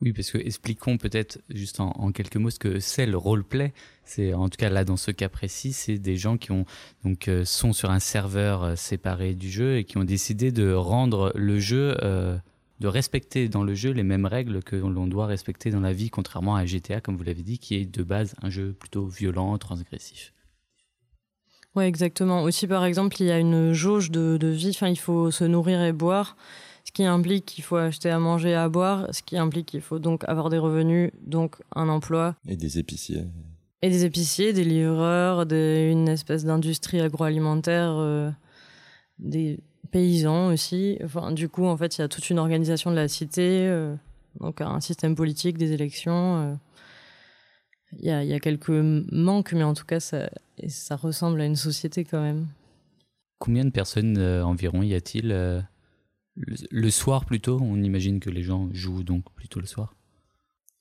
Oui, 0.02 0.14
parce 0.14 0.30
que 0.30 0.38
expliquons 0.38 0.98
peut-être 0.98 1.40
juste 1.50 1.80
en, 1.80 2.12
quelques 2.12 2.38
mots 2.38 2.52
ce 2.52 2.60
que 2.60 2.80
c'est 2.80 3.08
le 3.08 3.18
roleplay. 3.18 3.74
C'est 4.04 4.34
en 4.34 4.48
tout 4.48 4.58
cas 4.58 4.70
là 4.70 4.86
dans 4.86 4.98
ce 4.98 5.10
cas 5.10 5.28
précis, 5.28 5.74
c'est 5.74 5.98
des 5.98 6.18
gens 6.18 6.38
qui 6.38 6.52
ont 6.52 6.66
donc 7.04 7.28
euh, 7.28 7.46
sont 7.46 7.74
sur 7.74 7.90
un 7.90 8.00
serveur 8.00 8.64
euh, 8.64 8.76
séparé 8.76 9.34
du 9.34 9.50
jeu 9.50 9.78
et 9.78 9.86
qui 9.86 9.98
ont 9.98 10.04
décidé 10.04 10.52
de 10.52 10.72
rendre 10.72 11.32
le 11.34 11.60
jeu, 11.60 11.98
euh, 12.04 12.38
de 12.80 12.88
respecter 12.88 13.50
dans 13.50 13.64
le 13.64 13.74
jeu 13.74 13.90
les 13.90 14.04
mêmes 14.04 14.28
règles 14.28 14.62
que 14.62 14.76
l'on 14.76 15.08
doit 15.08 15.26
respecter 15.26 15.72
dans 15.72 15.80
la 15.80 15.94
vie, 15.94 16.12
contrairement 16.12 16.56
à 16.56 16.64
GTA 16.64 17.02
comme 17.02 17.18
vous 17.18 17.24
l'avez 17.24 17.42
dit, 17.42 17.58
qui 17.58 17.74
est 17.74 17.86
de 17.86 18.04
base 18.04 18.36
un 18.44 18.52
jeu 18.52 18.74
plutôt 18.74 19.08
violent, 19.08 19.58
transgressif. 19.58 20.32
Oui, 21.76 21.86
exactement. 21.86 22.44
Aussi 22.44 22.68
par 22.68 22.86
exemple, 22.86 23.16
il 23.20 23.26
y 23.26 23.32
a 23.32 23.40
une 23.40 23.74
jauge 23.74 24.12
de, 24.12 24.38
de 24.38 24.48
vie. 24.48 24.70
Enfin, 24.70 24.90
il 24.90 25.00
faut 25.00 25.32
se 25.32 25.44
nourrir 25.44 25.82
et 25.82 25.92
boire 25.92 26.38
ce 26.88 26.94
qui 26.94 27.04
implique 27.04 27.46
qu'il 27.46 27.66
faut 27.66 27.76
acheter 27.76 28.10
à 28.10 28.18
manger 28.18 28.52
et 28.52 28.56
à 28.56 28.70
boire, 28.70 29.14
ce 29.14 29.22
qui 29.22 29.38
implique 29.38 29.66
qu'il 29.66 29.82
faut 29.82 30.00
donc 30.00 30.24
avoir 30.26 30.50
des 30.50 30.58
revenus, 30.58 31.12
donc 31.22 31.58
un 31.76 31.90
emploi. 31.90 32.36
Et 32.48 32.56
des 32.56 32.80
épiciers. 32.80 33.26
Et 33.82 33.90
des 33.90 34.06
épiciers, 34.06 34.54
des 34.54 34.64
livreurs, 34.64 35.42
une 35.52 36.08
espèce 36.08 36.46
d'industrie 36.46 37.02
agroalimentaire, 37.02 37.96
euh, 37.98 38.32
des 39.20 39.60
paysans 39.92 40.48
aussi. 40.48 40.98
Enfin, 41.04 41.34
du 41.34 41.50
coup, 41.50 41.66
en 41.66 41.76
fait, 41.76 41.98
il 41.98 42.02
y 42.02 42.04
a 42.06 42.08
toute 42.08 42.30
une 42.30 42.40
organisation 42.40 42.90
de 42.90 42.96
la 42.96 43.10
cité, 43.10 43.68
euh, 43.68 43.94
donc 44.40 44.62
un 44.62 44.80
système 44.80 45.16
politique, 45.16 45.58
des 45.58 45.74
élections. 45.74 46.38
Euh. 46.38 46.54
Il 48.00 48.06
y, 48.06 48.12
a, 48.12 48.24
y, 48.24 48.34
a, 48.34 48.40
quelques 48.40 48.70
manques, 49.12 49.52
mais 49.52 49.64
en 49.64 49.74
tout 49.74 49.86
cas, 49.86 50.00
ça, 50.00 50.30
ça 50.70 50.96
ressemble 50.96 51.42
à 51.42 51.46
une 51.46 51.56
société 51.58 52.06
quand 52.06 52.22
même. 52.22 52.48
Combien 53.40 53.66
de 53.66 53.72
personnes 53.72 54.18
environ 54.18 54.84
y 54.84 54.94
a-t-il 54.94 55.66
le, 56.38 56.90
soir 56.90 57.26
plutôt, 57.26 57.60
on 57.62 57.82
imagine 57.82 58.20
que 58.20 58.30
les 58.30 58.44
gens 58.44 58.70
jouent 58.72 59.04
donc 59.04 59.24
plutôt 59.36 59.60
le 59.60 59.66
soir. 59.66 59.96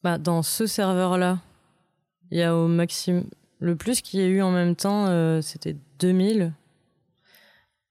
Bah, 0.02 0.18
dans 0.18 0.42
ce 0.42 0.66
serveur-là, 0.66 1.40
il 2.30 2.38
y 2.38 2.42
a 2.42 2.56
au 2.56 2.68
maximum. 2.68 3.24
Le 3.58 3.74
plus 3.74 4.02
qu'il 4.02 4.20
y 4.20 4.22
a 4.22 4.26
eu 4.26 4.42
en 4.42 4.52
même 4.52 4.76
temps, 4.76 5.06
euh, 5.06 5.40
c'était 5.40 5.76
2000. 5.98 6.52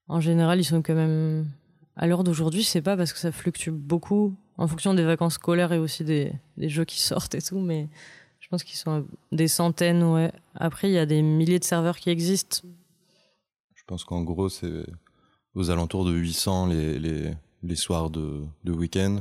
En 0.08 0.20
général, 0.20 0.60
ils 0.60 0.64
sont 0.64 0.82
quand 0.82 0.94
même. 0.94 1.48
À 1.96 2.06
l'heure 2.06 2.24
d'aujourd'hui, 2.24 2.62
sais 2.62 2.82
pas 2.82 2.96
parce 2.96 3.12
que 3.12 3.18
ça 3.18 3.32
fluctue 3.32 3.70
beaucoup 3.70 4.36
en 4.58 4.68
fonction 4.68 4.92
des 4.92 5.02
vacances 5.02 5.34
scolaires 5.34 5.72
et 5.72 5.78
aussi 5.78 6.04
des, 6.04 6.32
des 6.58 6.68
jeux 6.68 6.84
qui 6.84 7.00
sortent 7.02 7.34
et 7.34 7.42
tout, 7.42 7.58
mais 7.58 7.88
je 8.38 8.48
pense 8.48 8.62
qu'ils 8.62 8.76
sont 8.76 9.06
des 9.32 9.48
centaines, 9.48 10.04
ouais. 10.04 10.30
Après, 10.54 10.88
il 10.88 10.92
y 10.92 10.98
a 10.98 11.06
des 11.06 11.22
milliers 11.22 11.58
de 11.58 11.64
serveurs 11.64 11.98
qui 11.98 12.10
existent. 12.10 12.58
Je 13.74 13.82
pense 13.86 14.04
qu'en 14.04 14.22
gros, 14.22 14.48
c'est 14.48 14.84
aux 15.54 15.70
alentours 15.70 16.04
de 16.04 16.12
800 16.12 16.66
les, 16.66 16.98
les, 16.98 17.34
les 17.66 17.76
soirs 17.76 18.10
de, 18.10 18.46
week-end. 18.64 19.20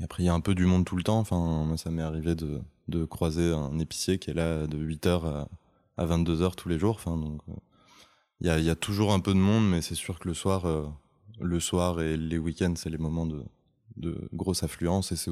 Et 0.00 0.04
après, 0.04 0.22
il 0.22 0.26
y 0.26 0.28
a 0.28 0.34
un 0.34 0.40
peu 0.40 0.54
du 0.54 0.66
monde 0.66 0.84
tout 0.84 0.96
le 0.96 1.02
temps. 1.02 1.18
Enfin, 1.18 1.64
moi, 1.64 1.76
ça 1.76 1.90
m'est 1.90 2.02
arrivé 2.02 2.34
de, 2.34 3.04
croiser 3.06 3.52
un 3.52 3.78
épicier 3.78 4.18
qui 4.18 4.30
est 4.30 4.34
là 4.34 4.66
de 4.66 4.78
8h 4.78 5.26
à, 5.26 5.48
à 5.96 6.06
22h 6.06 6.54
tous 6.54 6.68
les 6.68 6.78
jours. 6.78 6.96
Enfin, 6.96 7.16
donc, 7.16 7.40
euh, 7.48 7.52
il 8.40 8.46
y, 8.46 8.70
a, 8.70 8.74
toujours 8.74 9.12
un 9.12 9.20
peu 9.20 9.32
de 9.32 9.38
monde, 9.38 9.68
mais 9.68 9.80
c'est 9.80 9.94
sûr 9.94 10.18
que 10.18 10.28
le 10.28 10.34
soir, 10.34 10.66
euh, 10.66 10.86
le 11.40 11.60
soir 11.60 12.00
et 12.00 12.16
les 12.16 12.38
week-ends, 12.38 12.74
c'est 12.76 12.90
les 12.90 12.98
moments 12.98 13.26
de, 13.26 13.44
grosse 14.32 14.62
affluence. 14.62 15.12
Et 15.12 15.16
c'est, 15.16 15.30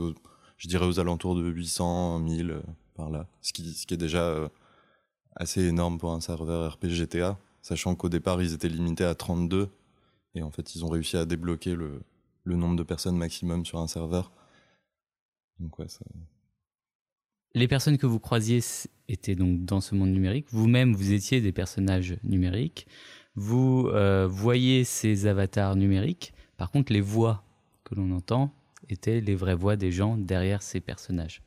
je 0.56 0.68
dirais, 0.68 0.86
aux 0.86 1.00
alentours 1.00 1.34
de 1.34 1.42
800, 1.42 2.20
1000 2.20 2.50
euh, 2.50 2.62
par 2.94 3.10
là. 3.10 3.26
Ce 3.42 3.52
qui, 3.52 3.72
ce 3.72 3.86
qui 3.86 3.94
est 3.94 3.98
déjà 3.98 4.50
assez 5.36 5.62
énorme 5.64 5.98
pour 5.98 6.12
un 6.12 6.20
serveur 6.20 6.74
RPG 6.74 6.90
GTA, 6.90 7.38
sachant 7.62 7.94
qu'au 7.94 8.08
départ, 8.08 8.42
ils 8.42 8.54
étaient 8.54 8.68
limités 8.68 9.04
à 9.04 9.14
32. 9.14 9.68
Et 10.34 10.42
en 10.42 10.50
fait, 10.50 10.74
ils 10.74 10.84
ont 10.84 10.88
réussi 10.88 11.16
à 11.16 11.24
débloquer 11.24 11.74
le, 11.74 12.00
le 12.44 12.56
nombre 12.56 12.76
de 12.76 12.82
personnes 12.82 13.16
maximum 13.16 13.64
sur 13.64 13.78
un 13.78 13.86
serveur. 13.86 14.32
Donc 15.58 15.78
ouais, 15.78 15.88
ça... 15.88 16.04
Les 17.54 17.68
personnes 17.68 17.98
que 17.98 18.06
vous 18.06 18.18
croisiez 18.18 18.60
étaient 19.08 19.34
donc 19.34 19.64
dans 19.64 19.80
ce 19.80 19.94
monde 19.94 20.10
numérique. 20.10 20.46
Vous-même, 20.50 20.94
vous 20.94 21.12
étiez 21.12 21.40
des 21.40 21.52
personnages 21.52 22.16
numériques. 22.24 22.86
Vous 23.34 23.88
euh, 23.92 24.26
voyez 24.26 24.84
ces 24.84 25.26
avatars 25.26 25.76
numériques. 25.76 26.32
Par 26.56 26.70
contre, 26.70 26.92
les 26.92 27.00
voix 27.00 27.44
que 27.84 27.94
l'on 27.94 28.10
entend 28.10 28.50
étaient 28.88 29.20
les 29.20 29.34
vraies 29.34 29.54
voix 29.54 29.76
des 29.76 29.92
gens 29.92 30.16
derrière 30.16 30.62
ces 30.62 30.80
personnages. 30.80 31.42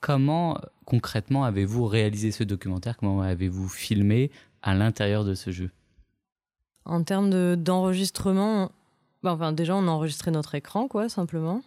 Comment 0.00 0.60
concrètement 0.84 1.44
avez-vous 1.44 1.86
réalisé 1.86 2.30
ce 2.30 2.44
documentaire? 2.44 2.98
Comment 2.98 3.22
avez-vous 3.22 3.68
filmé 3.68 4.30
à 4.60 4.74
l'intérieur 4.74 5.24
de 5.24 5.34
ce 5.34 5.50
jeu? 5.50 5.70
En 6.84 7.02
termes 7.02 7.56
d'enregistrement, 7.56 8.72
bah, 9.24 9.32
enfin, 9.32 9.52
déjà, 9.52 9.74
on 9.74 9.88
a 9.88 9.90
enregistré 9.90 10.30
notre 10.30 10.54
écran, 10.54 10.86
quoi, 10.86 11.08
simplement, 11.08 11.62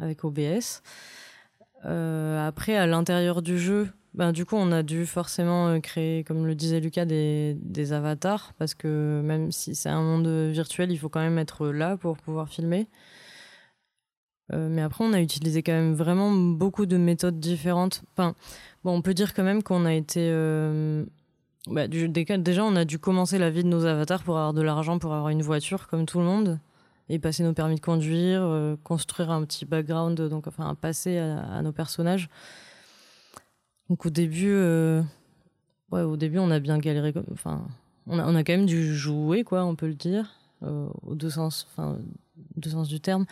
avec 0.00 0.24
OBS. 0.24 0.82
Euh, 1.84 2.48
après, 2.48 2.74
à 2.74 2.86
l'intérieur 2.86 3.42
du 3.42 3.58
jeu, 3.58 3.90
ben, 4.14 4.32
du 4.32 4.46
coup, 4.46 4.56
on 4.56 4.72
a 4.72 4.82
dû 4.82 5.04
forcément 5.04 5.68
euh, 5.68 5.78
créer, 5.78 6.24
comme 6.24 6.46
le 6.46 6.54
disait 6.54 6.80
Lucas, 6.80 7.04
des, 7.04 7.54
des 7.60 7.92
avatars, 7.92 8.54
parce 8.58 8.72
que 8.72 9.20
même 9.22 9.52
si 9.52 9.74
c'est 9.74 9.90
un 9.90 10.00
monde 10.00 10.26
virtuel, 10.50 10.90
il 10.90 10.96
faut 10.96 11.10
quand 11.10 11.20
même 11.20 11.38
être 11.38 11.68
là 11.68 11.98
pour 11.98 12.16
pouvoir 12.16 12.48
filmer. 12.48 12.88
Euh, 14.54 14.68
mais 14.70 14.80
après, 14.80 15.04
on 15.04 15.12
a 15.12 15.20
utilisé 15.20 15.62
quand 15.62 15.72
même 15.72 15.92
vraiment 15.92 16.30
beaucoup 16.32 16.86
de 16.86 16.96
méthodes 16.96 17.38
différentes. 17.38 18.04
Enfin, 18.16 18.34
bon, 18.84 18.92
on 18.96 19.02
peut 19.02 19.12
dire 19.12 19.34
quand 19.34 19.44
même 19.44 19.62
qu'on 19.62 19.84
a 19.84 19.92
été 19.92 20.30
bah, 21.68 21.86
déjà, 21.88 22.64
on 22.64 22.74
a 22.74 22.84
dû 22.86 22.98
commencer 22.98 23.38
la 23.38 23.50
vie 23.50 23.64
de 23.64 23.68
nos 23.68 23.84
avatars 23.84 24.22
pour 24.22 24.36
avoir 24.36 24.54
de 24.54 24.62
l'argent, 24.62 24.98
pour 24.98 25.12
avoir 25.12 25.28
une 25.28 25.42
voiture 25.42 25.88
comme 25.88 26.06
tout 26.06 26.18
le 26.18 26.24
monde, 26.24 26.58
et 27.08 27.18
passer 27.18 27.42
nos 27.42 27.52
permis 27.52 27.76
de 27.76 27.80
conduire, 27.80 28.42
euh, 28.42 28.76
construire 28.82 29.30
un 29.30 29.44
petit 29.44 29.64
background, 29.64 30.20
donc 30.20 30.46
enfin 30.46 30.66
un 30.66 30.74
passé 30.74 31.18
à, 31.18 31.60
nos 31.62 31.72
personnages. 31.72 32.28
Donc 33.88 34.06
au 34.06 34.10
début, 34.10 34.52
euh, 34.52 35.02
ouais, 35.90 36.02
au 36.02 36.16
début, 36.16 36.38
on 36.38 36.50
a 36.50 36.60
bien 36.60 36.78
galéré. 36.78 37.12
Enfin, 37.32 37.66
on 38.06 38.18
a, 38.18 38.44
quand 38.44 38.52
même 38.52 38.66
dû 38.66 38.94
jouer, 38.94 39.44
quoi, 39.44 39.64
on 39.64 39.76
peut 39.76 39.86
le 39.86 39.94
dire, 39.94 40.32
euh, 40.62 40.88
aux 41.02 41.14
deux 41.14 41.30
sens, 41.30 41.68
enfin, 41.70 41.98
deux 42.56 42.70
sens 42.70 42.88
du 42.88 43.00
terme. 43.00 43.26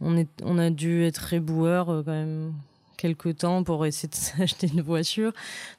On 0.00 0.24
on 0.42 0.58
a 0.58 0.70
dû 0.70 1.02
être 1.04 1.18
réboueur 1.18 1.90
euh, 1.90 2.02
quand 2.04 2.12
même 2.12 2.54
quelques 2.96 3.38
temps 3.38 3.64
pour 3.64 3.84
essayer 3.86 4.08
de 4.08 4.14
s'acheter 4.14 4.68
une 4.68 4.82
voiture. 4.82 5.32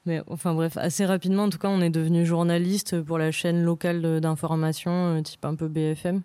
Mais 0.06 0.22
enfin 0.28 0.54
bref, 0.54 0.78
assez 0.78 1.06
rapidement, 1.06 1.44
en 1.44 1.50
tout 1.50 1.58
cas, 1.58 1.70
on 1.70 1.82
est 1.82 1.90
devenu 1.90 2.26
journaliste 2.26 3.02
pour 3.02 3.18
la 3.18 3.32
chaîne 3.32 3.64
locale 3.64 4.20
d'information, 4.20 5.22
type 5.24 5.46
un 5.46 5.56
peu 5.56 5.68
BFM. 5.68 6.24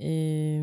Et 0.00 0.60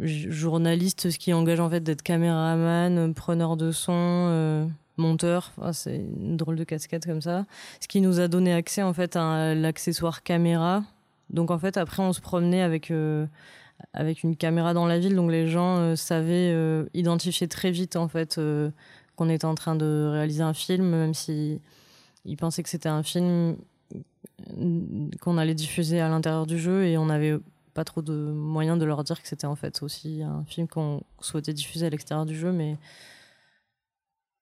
j- 0.00 0.30
journaliste, 0.30 1.10
ce 1.10 1.18
qui 1.18 1.32
engage 1.32 1.60
en 1.60 1.70
fait 1.70 1.80
d'être 1.80 2.02
caméraman, 2.02 2.98
euh, 2.98 3.12
preneur 3.12 3.56
de 3.56 3.72
son, 3.72 3.92
euh, 3.94 4.66
monteur. 4.96 5.52
C'est 5.72 5.96
une 5.96 6.36
drôle 6.36 6.56
de 6.56 6.64
casquette 6.64 7.06
comme 7.06 7.22
ça. 7.22 7.46
Ce 7.80 7.88
qui 7.88 8.00
nous 8.02 8.20
a 8.20 8.28
donné 8.28 8.52
accès 8.52 8.82
en 8.82 8.92
fait 8.92 9.16
à 9.16 9.54
l'accessoire 9.54 10.22
caméra. 10.22 10.84
Donc 11.30 11.50
en 11.50 11.58
fait, 11.58 11.76
après, 11.78 12.02
on 12.02 12.12
se 12.12 12.20
promenait 12.20 12.60
avec 12.60 12.90
euh, 12.90 13.26
avec 13.94 14.22
une 14.24 14.36
caméra 14.36 14.74
dans 14.74 14.86
la 14.86 14.98
ville, 14.98 15.16
donc 15.16 15.30
les 15.30 15.48
gens 15.48 15.96
savaient 15.96 16.54
identifier 16.92 17.48
très 17.48 17.70
vite 17.70 17.96
en 17.96 18.08
fait 18.08 18.38
qu'on 19.16 19.30
était 19.30 19.46
en 19.46 19.54
train 19.54 19.74
de 19.74 20.06
réaliser 20.12 20.42
un 20.42 20.52
film, 20.52 20.84
même 20.84 21.14
si 21.14 21.62
ils 22.26 22.36
pensaient 22.36 22.62
que 22.62 22.68
c'était 22.68 22.90
un 22.90 23.02
film 23.02 23.56
qu'on 25.22 25.38
allait 25.38 25.54
diffuser 25.54 25.98
à 26.00 26.10
l'intérieur 26.10 26.46
du 26.46 26.58
jeu 26.58 26.84
et 26.84 26.98
on 26.98 27.06
n'avait 27.06 27.38
pas 27.80 27.84
trop 27.84 28.02
de 28.02 28.12
moyens 28.12 28.78
de 28.78 28.84
leur 28.84 29.02
dire 29.04 29.22
que 29.22 29.26
c'était 29.26 29.46
en 29.46 29.56
fait 29.56 29.82
aussi 29.82 30.22
un 30.22 30.44
film 30.44 30.68
qu'on 30.68 31.02
souhaitait 31.20 31.54
diffuser 31.54 31.86
à 31.86 31.88
l'extérieur 31.88 32.26
du 32.26 32.36
jeu, 32.36 32.52
mais 32.52 32.76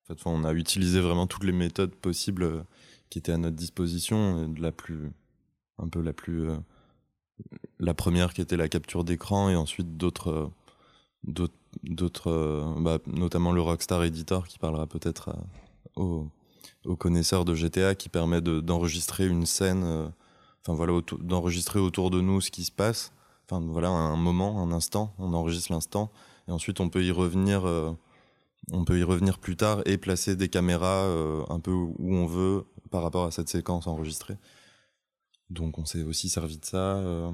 En 0.03 0.07
fait, 0.09 0.21
on 0.27 0.43
a 0.43 0.53
utilisé 0.53 1.01
vraiment 1.01 1.29
toutes 1.29 1.45
les 1.45 1.53
méthodes 1.53 1.95
possibles 1.95 2.43
euh, 2.43 2.63
qui 3.11 3.19
étaient 3.21 3.31
à 3.31 3.39
notre 3.39 3.55
disposition. 3.55 4.49
De 4.49 4.61
la 4.61 4.73
plus, 4.73 5.13
un 5.79 5.89
peu 5.89 6.01
la 6.03 6.13
plus, 6.13 6.51
euh, 6.51 6.57
la 7.79 7.95
première 7.95 8.35
qui 8.35 8.41
était 8.41 8.57
la 8.57 8.69
capture 8.69 9.05
d'écran, 9.05 9.49
et 9.51 9.55
ensuite 9.55 9.97
d'autres, 9.97 10.51
euh, 11.29 11.49
d'autres, 11.85 12.31
euh, 12.33 12.75
bah, 12.81 12.99
notamment 13.07 13.53
le 13.53 13.61
Rockstar 13.61 14.03
Editor 14.03 14.49
qui 14.49 14.59
parlera 14.59 14.89
peut-être 14.89 15.37
aux, 15.95 16.27
connaisseurs 16.99 17.45
de 17.45 17.55
GTA, 17.55 17.95
qui 17.95 18.09
permet 18.09 18.41
de- 18.41 18.59
d'enregistrer 18.61 19.29
une 19.29 19.47
scène, 19.47 19.85
euh, 19.85 20.09
enfin 20.63 20.75
voilà, 20.75 20.93
d'enregistrer 21.21 21.79
autour 21.79 22.11
de 22.11 22.21
nous 22.21 22.41
ce 22.41 22.51
qui 22.51 22.65
se 22.65 22.73
passe. 22.73 23.13
Enfin 23.51 23.65
voilà, 23.67 23.89
un 23.89 24.17
moment, 24.17 24.61
un 24.63 24.73
instant, 24.73 25.15
on 25.19 25.33
enregistre 25.33 25.73
l'instant, 25.73 26.11
et 26.49 26.53
ensuite 26.53 26.81
on 26.81 26.91
peut 26.91 27.03
y 27.03 27.11
revenir. 27.11 27.67
euh, 27.67 27.93
on 28.71 28.85
peut 28.85 28.99
y 28.99 29.03
revenir 29.03 29.39
plus 29.39 29.57
tard 29.57 29.81
et 29.87 29.97
placer 29.97 30.37
des 30.37 30.49
caméras 30.51 31.05
euh, 31.05 31.43
un 31.49 31.59
peu 31.59 31.71
où 31.71 32.15
on 32.15 32.27
veut 32.27 32.67
par 32.91 33.03
rapport 33.03 33.25
à 33.25 33.31
cette 33.31 33.49
séquence 33.49 33.87
enregistrée. 33.87 34.37
Donc 35.49 35.79
on 35.79 35.87
s'est 35.87 36.03
aussi 36.03 36.29
servi 36.29 36.59
de 36.59 36.65
ça. 36.67 36.77
euh. 36.77 37.31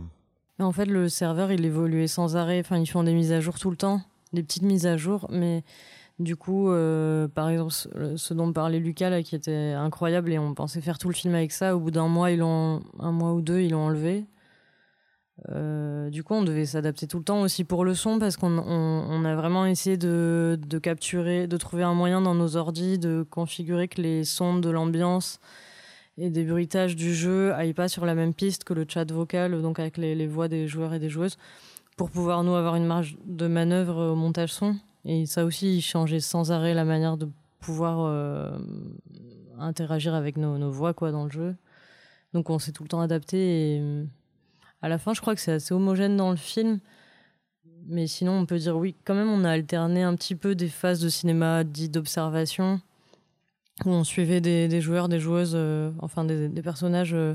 En 0.60 0.70
fait, 0.70 0.84
le 0.84 1.08
serveur, 1.08 1.50
il 1.50 1.64
évoluait 1.64 2.06
sans 2.06 2.36
arrêt. 2.36 2.60
Enfin, 2.60 2.78
ils 2.78 2.86
font 2.86 3.02
des 3.02 3.14
mises 3.14 3.32
à 3.32 3.40
jour 3.40 3.58
tout 3.58 3.70
le 3.70 3.76
temps, 3.76 4.00
des 4.32 4.44
petites 4.44 4.62
mises 4.62 4.86
à 4.86 4.96
jour. 4.96 5.26
Mais 5.30 5.64
du 6.20 6.36
coup, 6.36 6.68
par 7.34 7.48
exemple, 7.48 7.72
ce, 7.72 8.16
ce 8.16 8.34
dont 8.34 8.52
parlait 8.52 8.78
Lucas, 8.78 9.10
là, 9.10 9.24
qui 9.24 9.34
était 9.34 9.72
incroyable, 9.72 10.32
et 10.32 10.38
on 10.38 10.54
pensait 10.54 10.80
faire 10.80 10.98
tout 10.98 11.08
le 11.08 11.14
film 11.14 11.34
avec 11.34 11.50
ça. 11.50 11.74
Au 11.74 11.80
bout 11.80 11.90
d'un 11.90 12.06
mois, 12.06 12.30
ils 12.30 12.38
l'ont, 12.38 12.84
un 13.00 13.10
mois 13.10 13.32
ou 13.32 13.40
deux, 13.40 13.62
ils 13.62 13.72
l'ont 13.72 13.86
enlevé. 13.86 14.26
Euh, 15.50 16.10
du 16.10 16.22
coup, 16.22 16.34
on 16.34 16.42
devait 16.42 16.64
s'adapter 16.64 17.06
tout 17.06 17.18
le 17.18 17.24
temps 17.24 17.40
aussi 17.42 17.64
pour 17.64 17.84
le 17.84 17.94
son 17.94 18.18
parce 18.18 18.36
qu'on 18.36 18.56
on, 18.58 19.06
on 19.10 19.24
a 19.24 19.34
vraiment 19.34 19.66
essayé 19.66 19.96
de, 19.96 20.58
capturer, 20.80 21.46
de 21.46 21.56
trouver 21.56 21.82
un 21.82 21.94
moyen 21.94 22.20
dans 22.20 22.34
nos 22.34 22.56
ordis 22.56 22.98
de 22.98 23.26
configurer 23.28 23.88
que 23.88 24.00
les 24.00 24.24
sons 24.24 24.58
de 24.58 24.70
l'ambiance 24.70 25.40
et 26.18 26.30
des 26.30 26.44
bruitages 26.44 26.94
du 26.94 27.14
jeu 27.14 27.52
aillent 27.54 27.74
pas 27.74 27.88
sur 27.88 28.06
la 28.06 28.14
même 28.14 28.34
piste 28.34 28.64
que 28.64 28.74
le 28.74 28.86
chat 28.88 29.10
vocal, 29.10 29.60
donc 29.62 29.80
avec 29.80 29.96
les, 29.96 30.26
voix 30.26 30.46
des 30.46 30.68
joueurs 30.68 30.94
et 30.94 31.00
des 31.00 31.08
joueuses, 31.08 31.36
pour 31.96 32.10
pouvoir 32.10 32.44
nous 32.44 32.54
avoir 32.54 32.76
une 32.76 32.86
marge 32.86 33.16
de 33.24 33.48
manœuvre 33.48 34.12
au 34.12 34.14
montage 34.14 34.52
son. 34.52 34.76
Et 35.04 35.26
ça 35.26 35.44
aussi, 35.44 35.76
il 35.76 35.82
changeait 35.82 36.20
sans 36.20 36.52
arrêt 36.52 36.72
la 36.72 36.84
manière 36.84 37.16
de 37.16 37.28
pouvoir 37.58 38.00
euh, 38.00 38.56
interagir 39.58 40.14
avec 40.14 40.36
nos, 40.36 40.70
voix 40.70 40.94
quoi 40.94 41.10
dans 41.10 41.24
le 41.24 41.30
jeu. 41.30 41.56
Donc 42.32 42.48
on 42.50 42.58
s'est 42.58 42.72
tout 42.72 42.84
le 42.84 42.88
temps 42.88 43.00
adapté 43.00 43.76
et 43.76 43.82
à 44.84 44.88
la 44.88 44.98
fin, 44.98 45.14
je 45.14 45.22
crois 45.22 45.34
que 45.34 45.40
c'est 45.40 45.52
assez 45.52 45.72
homogène 45.72 46.14
dans 46.18 46.30
le 46.30 46.36
film. 46.36 46.78
Mais 47.86 48.06
sinon, 48.06 48.32
on 48.32 48.44
peut 48.44 48.58
dire 48.58 48.76
oui, 48.76 48.94
quand 49.04 49.14
même, 49.14 49.30
on 49.30 49.42
a 49.42 49.50
alterné 49.50 50.02
un 50.02 50.14
petit 50.14 50.34
peu 50.34 50.54
des 50.54 50.68
phases 50.68 51.00
de 51.00 51.08
cinéma 51.08 51.64
dit 51.64 51.88
d'observation, 51.88 52.82
où 53.86 53.88
on 53.88 54.04
suivait 54.04 54.42
des, 54.42 54.80
joueurs, 54.82 55.08
des 55.08 55.20
joueuses, 55.20 55.54
euh, 55.54 55.90
enfin 56.00 56.26
des, 56.26 56.50
personnages 56.60 57.14
euh, 57.14 57.34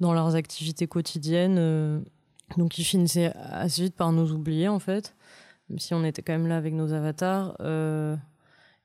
dans 0.00 0.12
leurs 0.12 0.34
activités 0.34 0.86
quotidiennes. 0.86 1.56
euh, 1.58 1.98
donc 2.58 2.78
ils 2.78 2.84
finissaient 2.84 3.32
assez 3.34 3.84
vite 3.84 3.96
par 3.96 4.12
nous 4.12 4.32
oublier, 4.32 4.68
en 4.68 4.78
fait, 4.78 5.16
même 5.70 5.78
si 5.78 5.94
on 5.94 6.04
était 6.04 6.20
quand 6.20 6.34
même 6.34 6.46
là 6.46 6.58
avec 6.58 6.74
nos 6.74 6.92
avatars. 6.92 7.56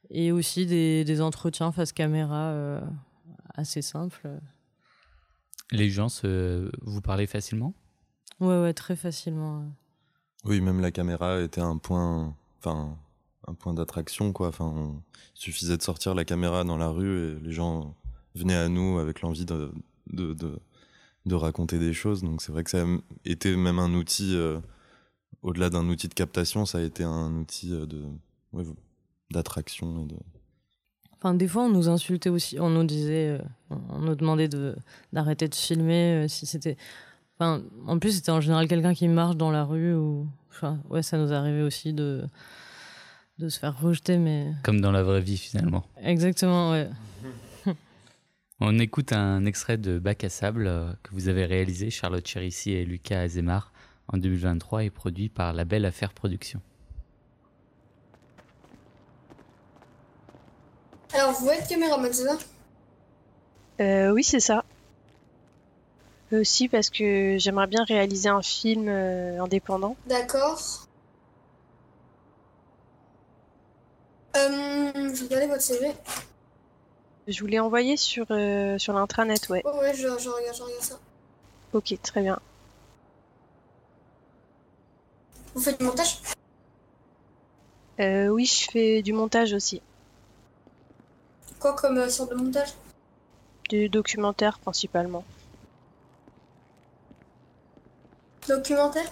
et 0.10 0.32
aussi 0.32 0.66
des, 0.66 1.04
des 1.04 1.20
entretiens 1.20 1.74
face 1.74 1.92
caméra 1.92 2.56
assez 3.54 3.82
simples. 3.82 4.30
Les 5.74 5.90
gens 5.90 6.08
se... 6.08 6.72
vous 6.84 7.02
parlez 7.02 7.28
facilement? 7.28 7.74
Ouais, 8.42 8.62
ouais, 8.62 8.74
très 8.74 8.96
facilement. 8.96 9.64
Oui, 10.46 10.60
même 10.62 10.82
la 10.82 10.92
caméra 10.92 11.40
était 11.42 11.62
un 11.62 11.78
point, 11.78 12.36
enfin 12.60 12.98
un 13.48 13.54
point 13.54 13.74
d'attraction 13.74 14.34
quoi. 14.34 14.48
Enfin, 14.50 14.66
on- 14.66 15.02
il 15.36 15.40
suffisait 15.40 15.78
de 15.78 15.82
sortir 15.84 16.14
la 16.16 16.26
caméra 16.26 16.64
dans 16.64 16.78
la 16.78 16.90
rue 16.90 17.18
et 17.36 17.40
les 17.40 17.52
gens 17.52 17.96
venaient 18.36 18.56
à 18.56 18.68
nous 18.70 18.98
avec 19.00 19.22
l'envie 19.22 19.46
de, 19.46 19.72
de, 20.12 20.34
de, 20.34 20.60
de 21.26 21.36
raconter 21.36 21.78
des 21.80 21.94
choses. 21.94 22.22
Donc 22.24 22.42
c'est 22.42 22.52
vrai 22.52 22.64
que 22.64 22.70
ça 22.72 22.82
a 22.84 22.86
été 23.26 23.56
même 23.56 23.80
un 23.80 23.94
outil, 23.94 24.36
euh, 24.36 24.60
au-delà 25.44 25.70
d'un 25.70 25.88
outil 25.90 26.08
de 26.08 26.14
captation, 26.16 26.66
ça 26.66 26.80
a 26.80 26.82
été 26.82 27.04
un 27.04 27.32
outil 27.36 27.74
euh, 27.74 27.86
de 27.86 28.04
ouais, 28.54 28.64
d'attraction 29.32 30.04
et 30.04 30.08
de 30.08 30.16
Enfin, 31.24 31.36
des 31.36 31.48
fois, 31.48 31.64
on 31.66 31.70
nous 31.70 31.88
insultait 31.88 32.30
aussi. 32.32 32.60
On 32.60 32.72
nous 32.72 32.84
disait, 32.84 33.30
euh, 33.30 33.42
on 33.70 33.78
on 33.90 34.00
nous 34.00 34.16
demandait 34.16 34.48
de 34.48 34.76
d'arrêter 35.14 35.48
de 35.48 35.54
filmer 35.54 36.24
euh, 36.26 36.28
si 36.28 36.48
c'était. 36.48 36.78
Enfin, 37.42 37.64
en 37.88 37.98
plus, 37.98 38.12
c'était 38.18 38.30
en 38.30 38.40
général 38.40 38.68
quelqu'un 38.68 38.94
qui 38.94 39.08
marche 39.08 39.36
dans 39.36 39.50
la 39.50 39.64
rue 39.64 39.96
ou. 39.96 40.28
Enfin, 40.52 40.80
ouais, 40.92 41.02
ça 41.02 41.18
nous 41.18 41.34
arrivait 41.34 41.64
aussi 41.64 41.92
de 41.92 42.24
de 43.40 43.50
se 43.50 43.58
faire 43.58 43.82
rejeter, 43.82 44.20
mais 44.20 44.54
Comme 44.62 44.80
dans 44.80 44.92
la 44.92 45.02
vraie 45.02 45.22
vie 45.22 45.38
finalement. 45.38 45.84
exactement, 46.04 46.70
ouais. 46.70 46.88
On 48.60 48.78
écoute 48.78 49.12
un 49.12 49.44
extrait 49.46 49.80
de 49.80 49.98
Bac 49.98 50.24
à 50.24 50.30
sable 50.30 50.68
euh, 50.68 50.94
que 51.02 51.10
vous 51.14 51.30
avez 51.30 51.46
réalisé, 51.46 51.90
Charlotte 51.90 52.28
Cherissi 52.28 52.74
et 52.74 52.86
Lucas 52.86 53.22
Azemar, 53.22 53.72
en 54.08 54.20
2023 54.20 54.84
et 54.84 54.92
produit 54.92 55.30
par 55.30 55.54
La 55.54 55.66
Belle 55.66 55.86
Affaire 55.86 56.14
Productions. 56.14 56.62
Alors, 61.16 61.32
vous 61.32 61.48
êtes 61.50 61.68
caméraman, 61.68 62.14
c'est 62.14 62.26
ça? 62.26 62.38
Euh, 63.80 64.12
oui, 64.12 64.24
c'est 64.24 64.40
ça. 64.40 64.64
Aussi 66.32 66.70
parce 66.70 66.90
que 66.90 67.36
j'aimerais 67.38 67.68
bien 67.68 67.84
réaliser 67.84 68.30
un 68.30 68.42
film 68.42 68.88
euh, 68.88 69.42
indépendant. 69.42 69.98
D'accord. 70.08 70.88
Euh, 74.38 74.92
je 75.14 75.24
regardais 75.24 75.48
votre 75.48 75.62
CV. 75.62 75.92
Je 77.28 77.40
voulais 77.42 77.60
envoyer 77.60 77.98
sur, 77.98 78.26
euh, 78.32 78.78
sur 78.78 78.94
l'intranet, 78.94 79.50
ouais. 79.50 79.62
Ouais, 79.66 79.80
ouais, 79.80 79.94
je, 79.94 80.08
je 80.20 80.30
regarde, 80.30 80.56
je 80.56 80.64
regarde 80.64 80.84
ça. 80.84 81.00
Ok, 81.74 81.94
très 82.02 82.22
bien. 82.22 82.40
Vous 85.54 85.62
faites 85.62 85.80
du 85.80 85.86
montage? 85.86 86.22
Euh, 88.00 88.28
oui, 88.30 88.46
je 88.46 88.72
fais 88.72 89.02
du 89.02 89.12
montage 89.12 89.54
aussi. 89.54 89.82
Quoi 91.60 91.74
comme 91.74 91.98
euh, 91.98 92.10
sorte 92.10 92.32
de 92.32 92.36
montage? 92.36 92.70
Du 93.70 93.90
documentaire 93.90 94.60
principalement. 94.60 95.26
Documentaire 98.48 99.12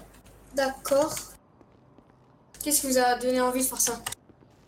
D'accord. 0.55 1.15
Qu'est-ce 2.63 2.81
qui 2.81 2.87
vous 2.87 2.97
a 2.97 3.15
donné 3.17 3.39
envie 3.39 3.61
de 3.61 3.65
faire 3.65 3.79
ça? 3.79 4.01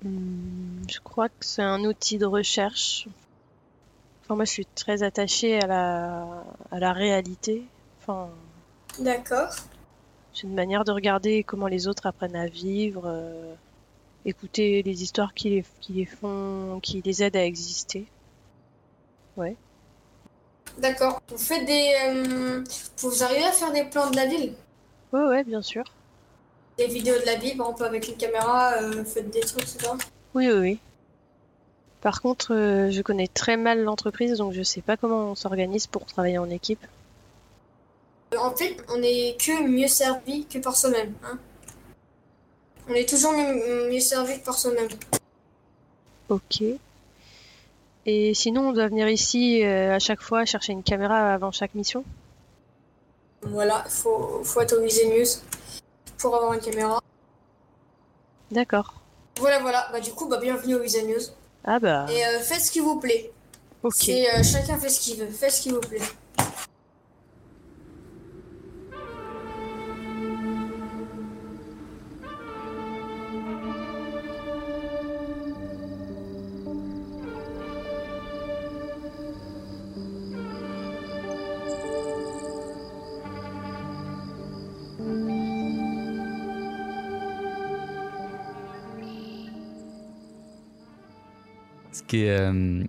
Hmm, 0.03 0.83
je 0.89 0.99
crois 0.99 1.29
que 1.29 1.45
c'est 1.45 1.61
un 1.61 1.83
outil 1.83 2.17
de 2.17 2.25
recherche. 2.25 3.07
Enfin, 4.23 4.35
moi, 4.35 4.45
je 4.45 4.51
suis 4.51 4.65
très 4.65 5.03
attachée 5.03 5.59
à 5.59 5.67
la, 5.67 6.43
à 6.71 6.79
la 6.79 6.93
réalité. 6.93 7.63
Enfin, 7.99 8.29
D'accord. 8.99 9.49
c'est 10.33 10.43
une 10.43 10.53
manière 10.53 10.83
de 10.85 10.91
regarder 10.91 11.43
comment 11.43 11.67
les 11.67 11.87
autres 11.87 12.05
apprennent 12.05 12.35
à 12.35 12.47
vivre, 12.47 13.03
euh, 13.05 13.53
écouter 14.25 14.83
les 14.83 15.03
histoires 15.03 15.33
qui 15.33 15.49
les, 15.49 15.65
qui 15.81 15.93
les 15.93 16.05
font, 16.05 16.79
qui 16.81 17.01
les 17.01 17.23
aident 17.23 17.35
à 17.35 17.45
exister. 17.45 18.05
Ouais. 19.35 19.55
D'accord. 20.77 21.21
Vous 21.29 21.37
faites 21.37 21.65
des. 21.65 21.93
euh, 22.05 22.63
vous 22.97 23.23
arrivez 23.23 23.43
à 23.43 23.51
faire 23.51 23.71
des 23.71 23.83
plans 23.85 24.09
de 24.09 24.15
la 24.15 24.25
ville? 24.25 24.53
Ouais, 25.13 25.25
ouais, 25.25 25.43
bien 25.43 25.61
sûr. 25.61 25.83
Des 26.77 26.87
vidéos 26.87 27.19
de 27.19 27.25
la 27.25 27.35
ville, 27.35 27.57
par 27.57 27.67
exemple, 27.67 27.83
avec 27.83 28.07
une 28.07 28.17
caméra, 28.17 28.73
euh, 28.81 29.03
faites 29.03 29.29
des 29.29 29.41
trucs, 29.41 29.67
c'est 29.67 29.81
ça? 29.81 29.95
Oui, 30.33 30.47
oui, 30.47 30.59
oui. 30.59 30.79
Par 32.01 32.21
contre, 32.21 32.55
euh, 32.55 32.89
je 32.89 33.01
connais 33.01 33.27
très 33.27 33.57
mal 33.57 33.83
l'entreprise, 33.83 34.37
donc 34.37 34.53
je 34.53 34.63
sais 34.63 34.81
pas 34.81 34.97
comment 34.97 35.31
on 35.31 35.35
s'organise 35.35 35.85
pour 35.85 36.05
travailler 36.05 36.39
en 36.39 36.49
équipe. 36.49 36.83
Euh, 38.33 38.37
En 38.37 38.55
fait, 38.55 38.77
on 38.89 39.03
est 39.03 39.37
que 39.39 39.67
mieux 39.67 39.87
servi 39.87 40.45
que 40.45 40.57
par 40.57 40.75
soi-même. 40.75 41.13
Hein 41.23 41.37
on 42.89 42.93
est 42.95 43.07
toujours 43.07 43.33
mieux, 43.33 43.89
mieux 43.91 43.99
servi 43.99 44.39
que 44.39 44.45
par 44.45 44.57
soi-même. 44.57 44.89
Ok. 46.29 46.63
Et 48.05 48.33
sinon, 48.33 48.69
on 48.69 48.73
doit 48.73 48.87
venir 48.87 49.07
ici 49.07 49.63
euh, 49.63 49.95
à 49.95 49.99
chaque 49.99 50.21
fois 50.21 50.45
chercher 50.45 50.73
une 50.73 50.83
caméra 50.83 51.33
avant 51.33 51.51
chaque 51.51 51.75
mission 51.75 52.03
Voilà, 53.43 53.83
il 53.85 53.91
faut, 53.91 54.41
faut 54.43 54.61
être 54.61 54.77
au 54.77 54.81
musée 54.81 55.07
News 55.07 55.27
pour 56.17 56.35
avoir 56.35 56.53
une 56.53 56.59
caméra. 56.59 56.99
D'accord. 58.49 58.95
Voilà, 59.39 59.59
voilà. 59.59 59.87
Bah, 59.91 59.99
du 59.99 60.11
coup, 60.11 60.27
bah, 60.27 60.39
bienvenue 60.41 60.75
au 60.75 60.79
musée 60.79 61.03
News. 61.03 61.21
Ah 61.63 61.79
bah. 61.79 62.07
Et 62.09 62.25
euh, 62.25 62.39
faites 62.39 62.61
ce 62.61 62.71
qui 62.71 62.79
vous 62.79 62.99
plaît. 62.99 63.31
Ok. 63.83 64.09
Euh, 64.09 64.43
chacun 64.43 64.77
fait 64.77 64.89
ce 64.89 64.99
qu'il 64.99 65.17
veut. 65.17 65.27
Faites 65.27 65.51
ce 65.51 65.61
qui 65.61 65.69
vous 65.69 65.79
plaît. 65.79 66.01
Qui 92.11 92.23
est 92.23 92.29
euh, 92.29 92.83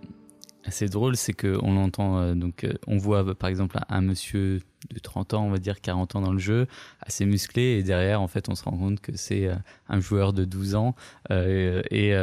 assez 0.65 0.89
drôle, 0.89 1.17
c'est 1.17 1.33
qu'on 1.33 1.75
l'entend, 1.75 2.19
euh, 2.19 2.35
donc 2.35 2.65
euh, 2.65 2.73
on 2.89 2.99
voit 2.99 3.37
par 3.37 3.49
exemple 3.49 3.79
un, 3.89 4.01
monsieur 4.01 4.59
de 4.93 4.99
30 4.99 5.35
ans, 5.35 5.47
on 5.47 5.51
va 5.51 5.59
dire 5.59 5.81
40 5.81 6.17
ans 6.17 6.23
dans 6.23 6.33
le 6.33 6.41
jeu, 6.41 6.67
assez 7.01 7.25
musclé, 7.25 7.79
et 7.79 7.83
derrière, 7.85 8.21
en 8.21 8.27
fait, 8.27 8.49
on 8.49 8.57
se 8.57 8.65
rend 8.65 8.77
compte 8.77 9.01
que 9.01 9.17
c'est 9.17 9.49
un 9.89 10.01
joueur 10.01 10.33
de 10.33 10.45
12 10.45 10.75
ans. 10.75 10.97
Et 11.31 12.15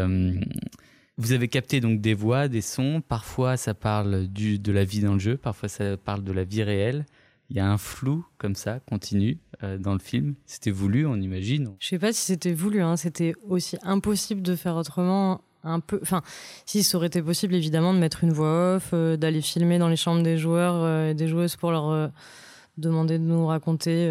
vous 1.18 1.32
avez 1.32 1.48
capté 1.48 1.80
donc 1.80 2.02
des 2.02 2.14
voix, 2.14 2.50
des 2.50 2.62
sons, 2.62 3.02
parfois 3.08 3.56
ça 3.56 3.74
parle 3.74 4.28
du, 4.28 4.60
de 4.60 4.72
la 4.74 4.84
vie 4.84 5.00
dans 5.00 5.14
le 5.14 5.20
jeu, 5.20 5.38
parfois 5.38 5.70
ça 5.70 5.96
parle 5.96 6.24
de 6.26 6.34
la 6.34 6.44
vie 6.44 6.64
réelle. 6.64 7.06
Il 7.50 7.56
y 7.56 7.60
a 7.62 7.72
un 7.72 7.78
flou 7.78 8.26
comme 8.38 8.56
ça, 8.56 8.82
continu, 8.82 9.38
dans 9.80 9.94
le 9.94 10.00
film. 10.00 10.36
C'était 10.46 10.72
voulu, 10.72 11.06
on 11.06 11.16
imagine. 11.16 11.74
Je 11.80 11.88
sais 11.88 12.00
pas 12.00 12.12
si 12.12 12.26
c'était 12.26 12.54
voulu, 12.54 12.82
hein. 12.82 12.98
c'était 12.98 13.36
aussi 13.48 13.78
impossible 13.84 14.42
de 14.42 14.58
faire 14.58 14.76
autrement. 14.76 15.42
Un 15.64 15.82
peu, 15.82 16.00
enfin, 16.02 16.22
si 16.66 16.84
ça 16.84 16.98
aurait 16.98 17.08
été 17.08 17.22
possible 17.22 17.54
évidemment 17.54 17.94
de 17.94 18.00
mettre 18.00 18.24
une 18.24 18.32
voix 18.32 18.76
off, 18.76 18.92
euh, 18.94 19.18
d'aller 19.18 19.42
filmer 19.42 19.78
dans 19.78 19.90
les 19.90 19.98
chambres 19.98 20.24
des 20.24 20.38
joueurs 20.38 20.76
euh, 20.76 21.10
et 21.10 21.14
des 21.14 21.28
joueuses 21.28 21.58
pour 21.58 21.72
leur 21.72 21.90
euh, 21.90 22.08
demander 22.78 23.20
de 23.20 23.24
nous 23.24 23.46
raconter 23.46 24.10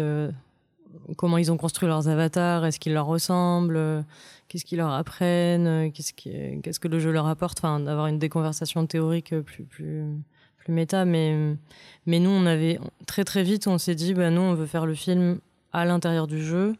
comment 1.17 1.39
ils 1.39 1.51
ont 1.51 1.57
construit 1.57 1.87
leurs 1.87 2.07
avatars, 2.07 2.65
est-ce 2.65 2.79
qu'ils 2.79 2.93
leur 2.93 3.07
ressemblent, 3.07 4.05
qu'est-ce 4.47 4.63
qu'ils 4.63 4.77
leur 4.77 4.91
apprennent, 4.91 5.91
qu'est-ce 5.91 6.79
que 6.79 6.87
le 6.87 6.99
jeu 6.99 7.11
leur 7.11 7.25
apporte, 7.25 7.57
enfin, 7.59 7.79
d'avoir 7.79 8.05
une 8.05 8.19
déconversation 8.19 8.85
théorique 8.85 9.33
plus, 9.41 9.63
plus, 9.63 10.03
plus 10.57 10.71
méta. 10.71 11.05
Mais, 11.05 11.55
mais 12.05 12.19
nous, 12.19 12.29
on 12.29 12.45
avait 12.45 12.79
très 13.07 13.23
très 13.23 13.41
vite, 13.41 13.65
on 13.65 13.79
s'est 13.79 13.95
dit, 13.95 14.13
bah, 14.13 14.29
nous, 14.29 14.41
on 14.41 14.53
veut 14.53 14.67
faire 14.67 14.85
le 14.85 14.93
film 14.93 15.39
à 15.73 15.85
l'intérieur 15.85 16.27
du 16.27 16.43
jeu 16.43 16.75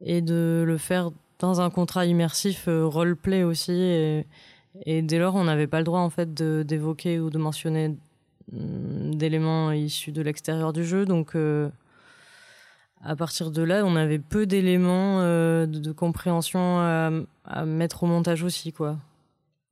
et 0.00 0.20
de 0.20 0.62
le 0.64 0.78
faire 0.78 1.10
dans 1.40 1.60
un 1.60 1.70
contrat 1.70 2.06
immersif 2.06 2.68
euh, 2.68 2.86
roleplay 2.86 3.42
aussi. 3.42 3.72
Et, 3.72 5.02
dès 5.02 5.18
lors, 5.18 5.34
on 5.34 5.44
n'avait 5.44 5.66
pas 5.66 5.78
le 5.78 5.84
droit 5.84 6.00
en 6.00 6.10
fait 6.10 6.32
d'évoquer 6.32 7.18
ou 7.18 7.30
de 7.30 7.38
mentionner 7.38 7.96
hum, 8.52 9.14
d'éléments 9.14 9.72
issus 9.72 10.12
de 10.12 10.22
l'extérieur 10.22 10.72
du 10.72 10.84
jeu. 10.84 11.06
Donc, 11.06 11.34
euh, 11.34 11.68
à 13.02 13.16
partir 13.16 13.50
de 13.50 13.62
là, 13.62 13.82
on 13.84 13.96
avait 13.96 14.18
peu 14.18 14.46
d'éléments 14.46 15.20
euh, 15.20 15.66
de, 15.66 15.92
compréhension 15.92 16.78
à, 16.78 17.64
mettre 17.64 18.04
au 18.04 18.06
montage 18.06 18.44
aussi, 18.44 18.72
quoi. 18.72 18.98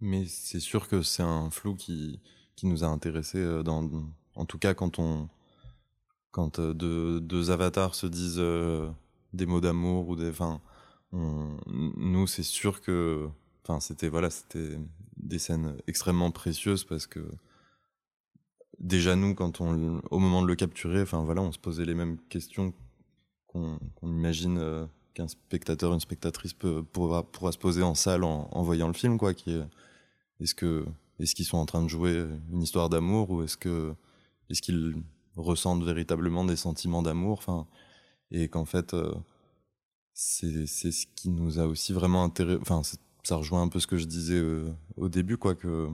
Mais 0.00 0.24
c'est 0.26 0.60
sûr 0.60 0.88
que 0.88 1.02
c'est 1.02 1.22
un 1.22 1.50
flou 1.50 1.74
qui, 1.74 2.20
qui 2.56 2.66
nous 2.66 2.84
a 2.84 2.86
intéressés 2.86 3.44
dans, 3.64 3.88
en 4.36 4.44
tout 4.44 4.58
cas 4.58 4.72
quand 4.72 5.00
on, 5.00 5.28
quand 6.30 6.60
deux, 6.60 7.20
deux 7.20 7.50
avatars 7.50 7.96
se 7.96 8.06
disent 8.06 8.42
des 9.32 9.44
mots 9.44 9.60
d'amour 9.60 10.08
ou 10.08 10.14
des, 10.14 10.30
enfin, 10.30 10.60
nous 11.12 12.26
c'est 12.26 12.42
sûr 12.42 12.80
que, 12.80 13.28
enfin 13.62 13.80
c'était 13.80 14.08
voilà, 14.08 14.30
c'était 14.30 14.78
des 15.16 15.38
scènes 15.38 15.76
extrêmement 15.86 16.30
précieuses 16.30 16.84
parce 16.84 17.06
que 17.06 17.20
déjà 18.78 19.16
nous 19.16 19.34
quand 19.34 19.60
on, 19.60 20.00
au 20.10 20.18
moment 20.18 20.42
de 20.42 20.46
le 20.46 20.56
capturer, 20.56 21.02
enfin 21.02 21.24
voilà, 21.24 21.42
on 21.42 21.52
se 21.52 21.58
posait 21.58 21.84
les 21.84 21.94
mêmes 21.94 22.18
questions 22.28 22.72
qu'on 23.46 23.78
imagine 24.02 24.58
euh, 24.58 24.86
qu'un 25.18 25.28
spectateur, 25.28 25.92
une 25.92 26.00
spectatrice 26.00 26.52
peut, 26.52 26.84
pourra, 26.84 27.24
pourra 27.24 27.50
se 27.50 27.58
poser 27.58 27.82
en 27.82 27.94
salle 27.94 28.22
en, 28.22 28.62
voyant 28.62 28.86
le 28.86 28.94
film, 28.94 29.18
quoi. 29.18 29.34
Qui 29.34 29.50
est, 29.50 29.62
est-ce 30.40 30.54
que, 30.54 30.86
est-ce 31.18 31.34
qu'ils 31.34 31.44
sont 31.44 31.58
en 31.58 31.66
train 31.66 31.82
de 31.82 31.88
jouer 31.88 32.24
une 32.52 32.62
histoire 32.62 32.88
d'amour 32.88 33.30
ou 33.30 33.42
est-ce 33.42 33.56
que, 33.56 33.94
est-ce 34.48 34.62
qu'ils 34.62 34.94
ressentent 35.36 35.82
véritablement 35.82 36.44
des 36.44 36.56
sentiments 36.56 37.02
d'amour, 37.02 37.38
enfin, 37.38 37.66
et 38.30 38.48
qu'en 38.48 38.64
fait, 38.64 38.94
euh, 38.94 39.12
c'est, 40.20 40.66
ce 40.66 41.06
qui 41.14 41.28
nous 41.30 41.60
a 41.60 41.66
aussi 41.66 41.92
vraiment 41.92 42.24
intéressé, 42.24 42.58
enfin, 42.60 42.82
ça 43.22 43.36
rejoint 43.36 43.62
un 43.62 43.68
peu 43.68 43.78
ce 43.78 43.86
que 43.86 43.96
je 43.96 44.06
disais 44.06 44.34
euh, 44.34 44.68
au 44.96 45.08
début, 45.08 45.36
quoi, 45.36 45.54
que, 45.54 45.88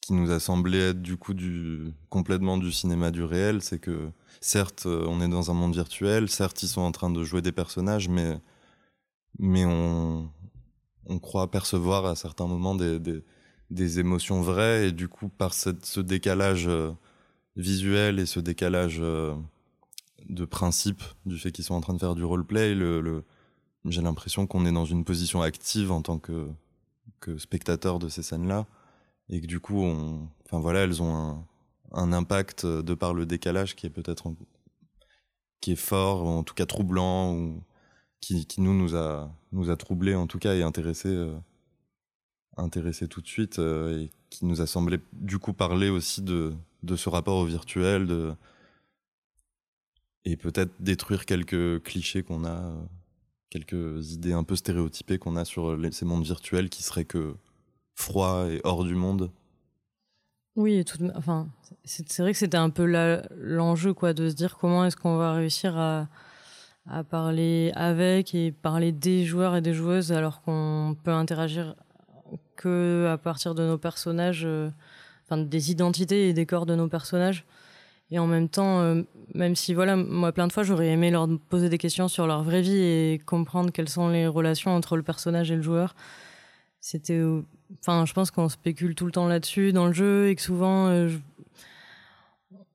qui 0.00 0.14
nous 0.14 0.32
a 0.32 0.40
semblé 0.40 0.78
être 0.78 1.00
du 1.00 1.16
coup 1.16 1.32
du 1.32 1.92
complètement 2.10 2.58
du 2.58 2.72
cinéma 2.72 3.12
du 3.12 3.22
réel, 3.22 3.62
c'est 3.62 3.78
que 3.78 4.10
certes 4.40 4.86
euh, 4.86 5.06
on 5.08 5.20
est 5.20 5.28
dans 5.28 5.50
un 5.50 5.54
monde 5.54 5.74
virtuel, 5.74 6.28
certes 6.28 6.62
ils 6.64 6.68
sont 6.68 6.80
en 6.80 6.92
train 6.92 7.10
de 7.10 7.22
jouer 7.24 7.40
des 7.40 7.52
personnages, 7.52 8.08
mais 8.08 8.40
mais 9.38 9.64
on 9.64 10.28
on 11.06 11.18
croit 11.20 11.50
percevoir 11.50 12.06
à 12.06 12.16
certains 12.16 12.46
moments 12.48 12.74
des 12.74 12.98
des, 13.00 13.22
des 13.70 14.00
émotions 14.00 14.42
vraies. 14.42 14.88
Et 14.88 14.92
du 14.92 15.08
coup 15.08 15.28
par 15.28 15.54
cette, 15.54 15.86
ce 15.86 16.00
décalage 16.00 16.66
euh, 16.68 16.92
visuel 17.56 18.18
et 18.18 18.26
ce 18.26 18.40
décalage 18.40 19.00
de 20.28 20.44
principe 20.44 21.02
du 21.26 21.38
fait 21.38 21.52
qu'ils 21.52 21.64
sont 21.64 21.74
en 21.74 21.80
train 21.80 21.94
de 21.94 21.98
faire 21.98 22.14
du 22.14 22.24
roleplay, 22.24 22.74
le, 22.74 23.00
le 23.00 23.24
j'ai 23.86 24.00
l'impression 24.00 24.46
qu'on 24.46 24.64
est 24.64 24.72
dans 24.72 24.86
une 24.86 25.04
position 25.04 25.42
active 25.42 25.92
en 25.92 26.02
tant 26.02 26.18
que 26.18 26.48
que 27.20 27.38
spectateur 27.38 27.98
de 27.98 28.08
ces 28.08 28.22
scènes 28.22 28.48
là 28.48 28.66
et 29.28 29.40
que 29.40 29.46
du 29.46 29.60
coup, 29.60 29.84
enfin 30.44 30.60
voilà, 30.60 30.80
elles 30.80 31.02
ont 31.02 31.44
un, 31.92 32.12
impact 32.12 32.66
de 32.66 32.94
par 32.94 33.14
le 33.14 33.26
décalage 33.26 33.76
qui 33.76 33.86
est 33.86 33.90
peut-être 33.90 34.32
qui 35.60 35.72
est 35.72 35.76
fort, 35.76 36.24
ou 36.24 36.28
en 36.28 36.42
tout 36.42 36.54
cas 36.54 36.66
troublant, 36.66 37.34
ou 37.34 37.62
qui, 38.20 38.46
qui 38.46 38.60
nous 38.60 38.74
nous 38.74 38.96
a 38.96 39.30
nous 39.52 39.70
a 39.70 39.76
troublé 39.76 40.14
en 40.14 40.26
tout 40.26 40.38
cas 40.38 40.54
et 40.54 40.62
intéressé 40.62 41.08
euh, 41.08 41.36
tout 43.08 43.20
de 43.20 43.26
suite 43.26 43.58
euh, 43.58 44.02
et 44.02 44.10
qui 44.30 44.44
nous 44.44 44.60
a 44.60 44.66
semblé 44.66 45.00
du 45.12 45.38
coup 45.38 45.52
parler 45.52 45.88
aussi 45.88 46.22
de 46.22 46.54
de 46.82 46.96
ce 46.96 47.08
rapport 47.08 47.36
au 47.38 47.46
virtuel, 47.46 48.06
de 48.06 48.34
et 50.24 50.36
peut-être 50.36 50.72
détruire 50.80 51.26
quelques 51.26 51.82
clichés 51.82 52.22
qu'on 52.22 52.44
a, 52.44 52.62
euh, 52.62 52.82
quelques 53.50 54.12
idées 54.12 54.32
un 54.32 54.44
peu 54.44 54.56
stéréotypées 54.56 55.18
qu'on 55.18 55.36
a 55.36 55.44
sur 55.44 55.78
ces 55.92 56.04
mondes 56.04 56.24
virtuels 56.24 56.68
qui 56.68 56.82
seraient 56.82 57.04
que 57.04 57.34
froids 57.94 58.48
et 58.50 58.60
hors 58.64 58.84
du 58.84 58.94
monde. 58.94 59.30
Oui, 60.56 60.84
tout 60.84 60.98
enfin, 61.14 61.48
c'est 61.84 62.20
vrai 62.20 62.32
que 62.32 62.38
c'était 62.38 62.56
un 62.56 62.70
peu 62.70 62.84
l'enjeu, 63.36 63.92
quoi, 63.92 64.12
de 64.12 64.28
se 64.28 64.34
dire 64.34 64.56
comment 64.56 64.84
est-ce 64.84 64.96
qu'on 64.96 65.16
va 65.16 65.32
réussir 65.32 65.76
à, 65.76 66.08
à 66.88 67.02
parler 67.02 67.72
avec 67.74 68.34
et 68.34 68.52
parler 68.52 68.92
des 68.92 69.24
joueurs 69.24 69.56
et 69.56 69.62
des 69.62 69.74
joueuses 69.74 70.12
alors 70.12 70.42
qu'on 70.42 70.96
peut 71.02 71.12
interagir 71.12 71.74
que 72.56 73.08
à 73.10 73.18
partir 73.18 73.54
de 73.54 73.66
nos 73.66 73.78
personnages, 73.78 74.44
euh, 74.44 74.70
enfin 75.24 75.38
des 75.38 75.70
identités 75.70 76.28
et 76.28 76.32
des 76.32 76.46
corps 76.46 76.66
de 76.66 76.74
nos 76.74 76.88
personnages. 76.88 77.44
Et 78.10 78.18
en 78.18 78.26
même 78.26 78.48
temps, 78.48 78.80
euh, 78.80 79.02
même 79.34 79.56
si 79.56 79.74
voilà, 79.74 79.96
moi 79.96 80.32
plein 80.32 80.46
de 80.46 80.52
fois 80.52 80.62
j'aurais 80.62 80.88
aimé 80.88 81.10
leur 81.10 81.28
poser 81.48 81.68
des 81.68 81.78
questions 81.78 82.08
sur 82.08 82.26
leur 82.26 82.42
vraie 82.42 82.62
vie 82.62 82.76
et 82.76 83.20
comprendre 83.24 83.72
quelles 83.72 83.88
sont 83.88 84.08
les 84.08 84.26
relations 84.26 84.72
entre 84.72 84.96
le 84.96 85.02
personnage 85.02 85.50
et 85.50 85.56
le 85.56 85.62
joueur. 85.62 85.94
C'était, 86.80 87.22
enfin, 87.80 88.04
je 88.04 88.12
pense 88.12 88.30
qu'on 88.30 88.48
spécule 88.48 88.94
tout 88.94 89.06
le 89.06 89.12
temps 89.12 89.26
là-dessus 89.26 89.72
dans 89.72 89.86
le 89.86 89.94
jeu 89.94 90.28
et 90.28 90.34
que 90.34 90.42
souvent 90.42 90.88
euh, 90.88 91.08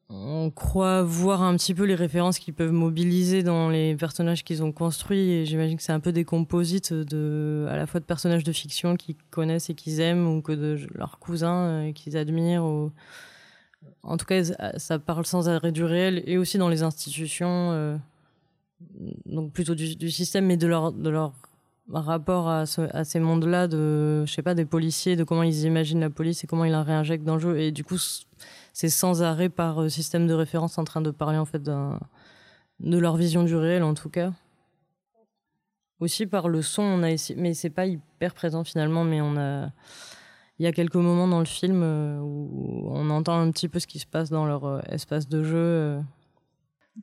on 0.10 0.50
croit 0.50 1.04
voir 1.04 1.44
un 1.44 1.56
petit 1.56 1.76
peu 1.76 1.84
les 1.84 1.94
références 1.94 2.40
qu'ils 2.40 2.56
peuvent 2.56 2.72
mobiliser 2.72 3.44
dans 3.44 3.70
les 3.70 3.96
personnages 3.96 4.44
qu'ils 4.44 4.64
ont 4.64 4.72
construits. 4.72 5.30
Et 5.30 5.46
j'imagine 5.46 5.78
que 5.78 5.84
c'est 5.84 5.92
un 5.92 6.00
peu 6.00 6.12
des 6.12 6.26
composites 6.26 6.92
à 6.92 7.76
la 7.76 7.86
fois 7.86 8.00
de 8.00 8.06
personnages 8.06 8.44
de 8.44 8.52
fiction 8.52 8.96
qu'ils 8.96 9.16
connaissent 9.30 9.70
et 9.70 9.76
qu'ils 9.76 10.00
aiment 10.00 10.28
ou 10.28 10.42
que 10.42 10.54
de 10.54 10.80
leurs 10.96 11.20
cousins 11.20 11.68
euh, 11.68 11.92
qu'ils 11.92 12.18
admirent 12.18 12.66
ou, 12.66 12.92
en 14.04 14.18
tout 14.18 14.26
cas, 14.26 14.44
ça 14.78 15.00
parle 15.00 15.26
sans 15.26 15.50
arrêt 15.50 15.72
du 15.72 15.84
réel 15.84 16.24
et 16.26 16.38
aussi 16.38 16.58
dans 16.58 16.70
les 16.70 16.84
institutions, 16.84 18.00
donc 19.26 19.52
plutôt 19.52 19.76
du, 19.76 20.12
système, 20.12 20.46
mais 20.46 20.58
de 20.58 20.68
leur, 20.68 20.92
de 20.92 21.10
leur 21.10 21.34
rapport 21.92 22.50
à, 22.50 22.66
ces 22.66 23.20
mondes-là, 23.20 23.68
de, 23.68 24.24
je 24.26 24.34
sais 24.34 24.42
pas, 24.42 24.54
des 24.54 24.66
policiers, 24.66 25.16
de 25.16 25.24
comment 25.24 25.44
ils 25.44 25.64
imaginent 25.64 26.00
la 26.00 26.10
police 26.10 26.44
et 26.44 26.48
comment 26.48 26.66
ils 26.66 26.72
la 26.72 26.84
réinjectent 26.84 27.26
dans 27.26 27.36
le 27.36 27.42
jeu. 27.42 27.60
Et 27.60 27.72
du 27.72 27.84
coup, 27.84 27.98
c'est 28.74 28.90
sans 28.90 29.24
arrêt 29.24 29.50
par 29.50 29.90
système 29.90 30.28
de 30.28 30.34
référence 30.34 30.78
en 30.78 30.84
train 30.84 31.02
de 31.02 31.12
parler 31.12 31.38
en 31.38 31.46
fait 31.46 31.62
de 31.62 32.00
leur 32.80 33.18
vision 33.18 33.44
du 33.44 33.56
réel 33.56 33.84
en 33.84 33.94
tout 33.94 34.10
cas. 34.10 34.32
Aussi 36.00 36.26
par 36.26 36.48
le 36.48 36.62
son, 36.62 36.82
on 36.82 37.04
a 37.04 37.12
essayé, 37.12 37.40
mais 37.40 37.54
c'est 37.54 37.70
pas 37.70 37.86
hyper 37.86 38.34
présent 38.34 38.64
finalement, 38.64 39.04
mais 39.04 39.20
on 39.20 39.36
a, 39.36 39.70
il 40.60 40.66
y 40.66 40.68
a 40.68 40.74
quelques 40.74 40.96
moments 40.96 41.28
dans 41.28 41.40
le 41.40 41.46
film 41.46 41.82
euh, 41.84 42.20
où 42.20 42.90
on 42.92 43.10
entend 43.10 43.40
un 43.40 43.50
petit 43.52 43.70
peu 43.70 43.80
ce 43.80 43.88
qui 43.88 43.98
se 44.00 44.06
passe 44.06 44.30
dans 44.30 44.46
leur 44.46 44.66
euh, 44.66 44.82
espace 44.90 45.30
de 45.30 45.42
jeu. 45.42 45.56
Euh. 45.56 46.02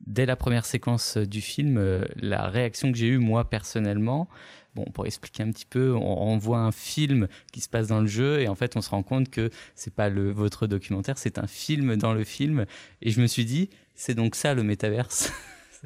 Dès 0.05 0.27
la 0.27 0.35
première 0.35 0.65
séquence 0.65 1.17
du 1.17 1.41
film, 1.41 2.03
la 2.17 2.49
réaction 2.49 2.91
que 2.91 2.97
j'ai 2.99 3.07
eue 3.07 3.17
moi 3.17 3.49
personnellement, 3.49 4.29
bon, 4.75 4.85
pour 4.93 5.07
expliquer 5.07 5.41
un 5.41 5.49
petit 5.49 5.65
peu, 5.65 5.95
on, 5.95 6.37
voit 6.37 6.59
un 6.59 6.71
film 6.71 7.27
qui 7.51 7.61
se 7.61 7.69
passe 7.69 7.87
dans 7.87 8.01
le 8.01 8.05
jeu 8.05 8.39
et 8.39 8.47
en 8.47 8.53
fait 8.53 8.77
on 8.77 8.81
se 8.81 8.91
rend 8.91 9.01
compte 9.01 9.31
que 9.31 9.49
c'est 9.73 9.93
pas 9.93 10.09
le 10.09 10.29
votre 10.29 10.67
documentaire, 10.67 11.17
c'est 11.17 11.39
un 11.39 11.47
film 11.47 11.95
dans 11.95 12.13
le 12.13 12.23
film 12.23 12.67
et 13.01 13.09
je 13.09 13.19
me 13.19 13.25
suis 13.25 13.43
dit 13.43 13.71
c'est 13.95 14.13
donc 14.13 14.35
ça 14.35 14.53
le 14.53 14.61
métaverse. 14.61 15.33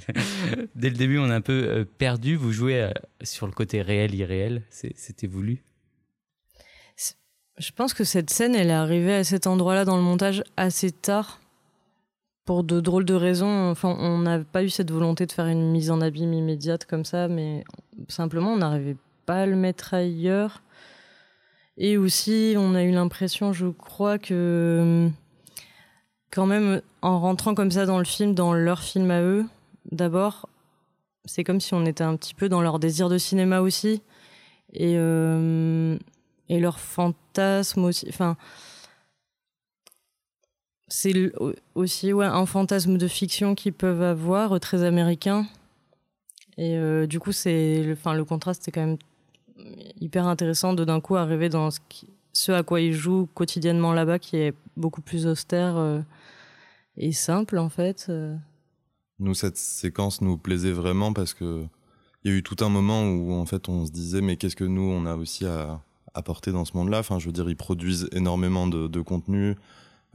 Dès 0.76 0.90
le 0.90 0.98
début, 0.98 1.18
on 1.18 1.28
est 1.28 1.34
un 1.34 1.42
peu 1.42 1.88
perdu. 1.98 2.36
Vous 2.36 2.52
jouez 2.52 2.90
sur 3.24 3.46
le 3.46 3.54
côté 3.54 3.82
réel, 3.82 4.14
irréel. 4.14 4.64
C'était 4.70 5.28
voulu 5.28 5.64
Je 7.58 7.72
pense 7.72 7.94
que 7.94 8.04
cette 8.04 8.30
scène, 8.30 8.56
elle 8.56 8.70
est 8.70 8.74
arrivée 8.74 9.16
à 9.16 9.24
cet 9.24 9.46
endroit-là 9.48 9.86
dans 9.86 9.98
le 9.98 10.04
montage 10.04 10.44
assez 10.58 10.92
tard. 10.92 11.40
Pour 12.46 12.64
de 12.64 12.80
drôles 12.80 13.06
de 13.06 13.14
raisons. 13.14 13.70
Enfin, 13.70 13.96
on 14.00 14.18
n'a 14.18 14.40
pas 14.40 14.64
eu 14.64 14.70
cette 14.70 14.92
volonté 14.92 15.26
de 15.26 15.32
faire 15.32 15.46
une 15.46 15.72
mise 15.72 15.92
en 15.92 16.02
abîme 16.02 16.34
immédiate 16.34 16.86
comme 16.86 17.06
ça, 17.06 17.28
mais 17.28 17.64
simplement, 18.08 18.54
on 18.54 18.58
n'arrivait 18.58 18.98
pas 19.26 19.44
à 19.44 19.46
le 19.46 19.56
mettre 19.56 19.94
ailleurs. 19.94 20.62
Et 21.78 21.98
aussi, 21.98 22.56
on 22.58 22.74
a 22.74 22.84
eu 22.84 22.92
l'impression, 22.92 23.54
je 23.54 23.68
crois, 23.68 24.18
que 24.18 25.10
quand 26.32 26.46
même, 26.46 26.82
en 27.02 27.20
rentrant 27.20 27.54
comme 27.54 27.72
ça 27.72 27.86
dans 27.86 28.00
le 28.00 28.06
film, 28.06 28.34
dans 28.34 28.54
leur 28.54 28.82
film 28.82 29.12
à 29.12 29.22
eux, 29.22 29.46
d'abord, 29.92 30.50
c'est 31.26 31.44
comme 31.44 31.60
si 31.60 31.74
on 31.74 31.86
était 31.86 32.04
un 32.04 32.16
petit 32.16 32.34
peu 32.34 32.50
dans 32.50 32.62
leur 32.62 32.80
désir 32.80 33.10
de 33.10 33.18
cinéma 33.18 33.62
aussi. 33.62 34.02
Et, 34.74 34.96
euh, 34.98 35.98
et 36.52 36.60
leur 36.60 36.80
fantasme 36.80 37.86
aussi. 37.86 38.06
Enfin, 38.10 38.36
c'est 40.90 41.32
aussi 41.76 42.12
ouais, 42.12 42.26
un 42.26 42.46
fantasme 42.46 42.98
de 42.98 43.08
fiction 43.08 43.56
qu'ils 43.56 43.74
peuvent 43.74 44.02
avoir, 44.02 44.52
euh, 44.54 44.60
très 44.60 44.84
américain. 44.84 45.48
Et 46.58 46.76
euh, 46.76 47.08
du 47.08 47.22
coup, 47.22 47.32
c'est, 47.32 47.88
enfin, 47.94 48.14
le 48.14 48.26
contraste 48.26 48.68
est 48.68 48.72
quand 48.72 48.86
même 48.86 48.98
hyper 50.02 50.28
intéressant 50.28 50.74
de 50.74 50.84
d'un 50.84 51.00
coup 51.00 51.16
arriver 51.16 51.48
dans 51.48 51.70
ce, 52.34 52.52
à 52.52 52.64
quoi 52.64 52.82
ils 52.82 52.94
jouent 52.94 53.30
quotidiennement 53.34 53.94
là-bas, 53.94 54.20
qui 54.20 54.36
est 54.36 54.54
beaucoup 54.76 55.02
plus 55.02 55.28
austère 55.28 56.04
et 56.98 57.12
simple 57.14 57.58
en 57.60 57.70
fait. 57.70 58.12
Nous, 59.20 59.34
cette 59.36 59.58
séquence 59.58 60.20
nous 60.22 60.38
plaisait 60.38 60.72
vraiment 60.72 61.14
parce 61.14 61.34
que 61.34 61.66
il 62.24 62.32
y 62.32 62.34
a 62.34 62.38
eu 62.38 62.44
tout 62.44 62.58
un 62.62 62.70
moment 62.70 63.04
où 63.04 63.34
en 63.34 63.46
fait 63.46 63.70
on 63.70 63.86
se 63.86 63.92
disait 63.92 64.22
mais 64.22 64.36
qu'est-ce 64.36 64.56
que 64.56 64.64
nous 64.64 64.82
on 64.82 65.06
a 65.06 65.16
aussi 65.16 65.46
à 65.46 65.82
apporter 66.14 66.52
dans 66.52 66.66
ce 66.66 66.76
monde-là. 66.76 67.00
Enfin, 67.00 67.20
je 67.20 67.26
veux 67.26 67.32
dire, 67.32 67.50
ils 67.50 67.56
produisent 67.56 68.10
énormément 68.12 68.68
de, 68.68 69.02
contenu, 69.02 69.56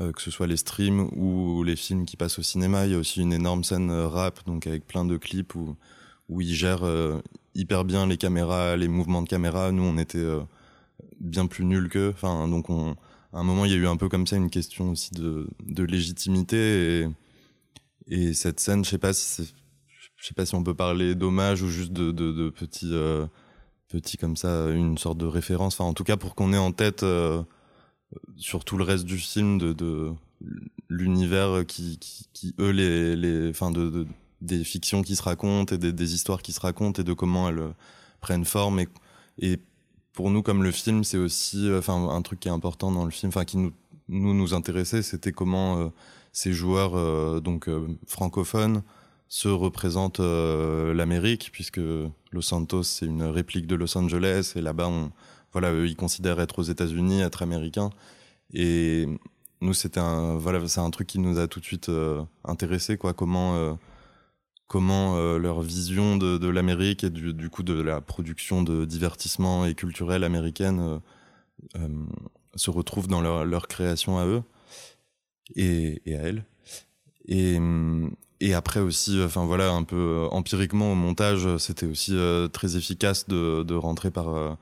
euh, 0.00 0.12
que 0.12 0.20
ce 0.20 0.30
soit 0.30 0.46
les 0.46 0.56
streams 0.56 1.08
ou 1.16 1.62
les 1.62 1.76
films 1.76 2.06
qui 2.06 2.16
passent 2.16 2.38
au 2.38 2.42
cinéma. 2.42 2.86
Il 2.86 2.92
y 2.92 2.94
a 2.94 2.98
aussi 2.98 3.20
une 3.20 3.32
énorme 3.32 3.64
scène 3.64 3.90
euh, 3.90 4.08
rap, 4.08 4.44
donc 4.46 4.66
avec 4.66 4.86
plein 4.86 5.04
de 5.04 5.16
clips 5.16 5.54
où 5.54 6.40
ils 6.40 6.54
gèrent 6.54 6.84
euh, 6.84 7.20
hyper 7.54 7.84
bien 7.84 8.06
les 8.06 8.16
caméras, 8.16 8.76
les 8.76 8.88
mouvements 8.88 9.22
de 9.22 9.28
caméra. 9.28 9.72
Nous, 9.72 9.82
on 9.82 9.98
était 9.98 10.24
bien 11.20 11.46
plus 11.46 11.64
nuls 11.64 11.88
qu'eux. 11.88 12.12
Enfin, 12.14 12.48
donc 12.48 12.70
on, 12.70 12.96
à 13.32 13.38
un 13.38 13.44
moment, 13.44 13.64
il 13.64 13.72
y 13.72 13.74
a 13.74 13.78
eu 13.78 13.86
un 13.86 13.96
peu 13.96 14.08
comme 14.08 14.26
ça 14.26 14.36
une 14.36 14.50
question 14.50 14.90
aussi 14.90 15.10
de, 15.12 15.48
légitimité 15.82 17.02
et 17.02 17.08
et 18.08 18.34
cette 18.34 18.60
scène, 18.60 18.84
je 18.84 18.90
sais 18.90 18.98
sais 20.20 20.34
pas 20.34 20.46
si 20.46 20.54
on 20.54 20.62
peut 20.62 20.74
parler 20.74 21.16
d'hommage 21.16 21.62
ou 21.62 21.68
juste 21.68 21.92
de 21.92 22.50
petits, 22.50 22.92
petits 23.88 24.16
comme 24.16 24.36
ça, 24.36 24.68
une 24.70 24.98
sorte 24.98 25.18
de 25.18 25.26
référence. 25.26 25.74
Enfin, 25.74 25.88
en 25.88 25.94
tout 25.94 26.04
cas, 26.04 26.16
pour 26.16 26.34
qu'on 26.34 26.52
ait 26.52 26.58
en 26.58 26.72
tête 26.72 27.02
euh, 27.02 27.42
sur 28.36 28.64
tout 28.64 28.76
le 28.76 28.84
reste 28.84 29.04
du 29.04 29.18
film 29.18 29.58
de, 29.58 30.12
l'univers 30.88 31.64
qui, 31.66 31.98
eux, 32.58 32.70
les, 32.70 33.48
enfin, 33.50 33.70
de, 33.70 33.88
de, 33.88 34.06
des 34.40 34.64
fictions 34.64 35.02
qui 35.02 35.16
se 35.16 35.22
racontent 35.22 35.74
et 35.74 35.78
des, 35.78 36.14
histoires 36.14 36.42
qui 36.42 36.52
se 36.52 36.60
racontent 36.60 37.00
et 37.00 37.04
de 37.04 37.12
comment 37.12 37.48
elles 37.48 37.58
euh, 37.58 37.70
prennent 38.20 38.44
forme. 38.44 38.80
Et, 39.38 39.58
pour 40.12 40.30
nous, 40.30 40.42
comme 40.42 40.62
le 40.62 40.70
film, 40.70 41.04
c'est 41.04 41.18
aussi, 41.18 41.68
euh, 41.68 41.78
enfin, 41.78 42.08
un 42.08 42.22
truc 42.22 42.40
qui 42.40 42.48
est 42.48 42.52
important 42.52 42.90
dans 42.90 43.04
le 43.04 43.10
film, 43.10 43.28
enfin, 43.28 43.44
qui 43.44 43.58
nous, 43.58 43.72
nous, 44.08 44.54
intéressait, 44.54 45.02
c'était 45.02 45.32
comment 45.32 45.92
ces 46.32 46.52
joueurs 46.52 47.42
donc 47.42 47.68
francophones 48.06 48.82
se 49.28 49.48
représentent 49.48 50.20
euh, 50.20 50.94
l'Amérique 50.94 51.50
puisque 51.52 51.80
Los 52.32 52.42
Santos 52.42 52.84
c'est 52.84 53.06
une 53.06 53.24
réplique 53.24 53.66
de 53.66 53.74
Los 53.74 53.96
Angeles 53.98 54.52
et 54.56 54.60
là-bas 54.60 54.88
on 54.88 55.10
voilà 55.52 55.72
eux, 55.72 55.86
ils 55.86 55.96
considèrent 55.96 56.40
être 56.40 56.58
aux 56.58 56.64
États-Unis 56.64 57.22
être 57.22 57.42
américains 57.42 57.90
et 58.52 59.06
nous 59.60 59.74
c'était 59.74 60.00
un 60.00 60.36
voilà 60.36 60.66
c'est 60.68 60.80
un 60.80 60.90
truc 60.90 61.06
qui 61.08 61.18
nous 61.18 61.38
a 61.38 61.48
tout 61.48 61.60
de 61.60 61.64
suite 61.64 61.88
euh, 61.88 62.22
intéressé 62.44 62.96
quoi 62.96 63.14
comment 63.14 63.56
euh, 63.56 63.74
comment 64.66 65.16
euh, 65.16 65.38
leur 65.38 65.62
vision 65.62 66.16
de, 66.16 66.48
l'Amérique 66.48 67.04
et 67.04 67.10
du, 67.10 67.50
coup 67.50 67.62
de 67.62 67.80
la 67.80 68.00
production 68.00 68.62
de 68.62 68.84
divertissement 68.84 69.64
et 69.64 69.74
culturelle 69.74 70.24
américaine 70.24 71.00
se 72.56 72.70
retrouve 72.70 73.06
dans 73.06 73.20
leur, 73.20 73.44
leur 73.44 73.68
création 73.68 74.18
à 74.18 74.26
eux 74.26 74.42
et, 75.54 76.02
et 76.04 76.16
à 76.16 76.22
elle. 76.22 76.44
Et, 77.28 77.58
et 78.40 78.54
après 78.54 78.80
aussi, 78.80 79.22
enfin 79.22 79.44
voilà, 79.46 79.70
un 79.72 79.82
peu 79.82 79.96
euh, 79.96 80.28
empiriquement 80.30 80.92
au 80.92 80.94
montage, 80.94 81.56
c'était 81.58 81.86
aussi 81.86 82.12
euh, 82.14 82.48
très 82.48 82.76
efficace 82.76 83.26
de, 83.28 83.62
de 83.62 83.74
rentrer 83.74 84.10
par, 84.10 84.28
euh, 84.28 84.54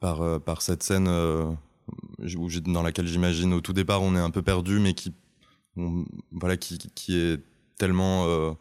par, 0.00 0.22
euh, 0.22 0.38
par 0.38 0.62
cette 0.62 0.82
scène 0.82 1.08
euh, 1.08 1.50
dans 2.66 2.82
laquelle 2.82 3.06
j'imagine 3.06 3.52
au 3.52 3.60
tout 3.60 3.72
départ 3.72 4.02
on 4.02 4.14
est 4.14 4.20
un 4.20 4.30
peu 4.30 4.42
perdu, 4.42 4.78
mais 4.78 4.94
qui, 4.94 5.12
voilà, 6.30 6.56
qui, 6.56 6.78
qui 6.94 7.16
est 7.18 7.40
tellement 7.76 8.24
euh, 8.26 8.52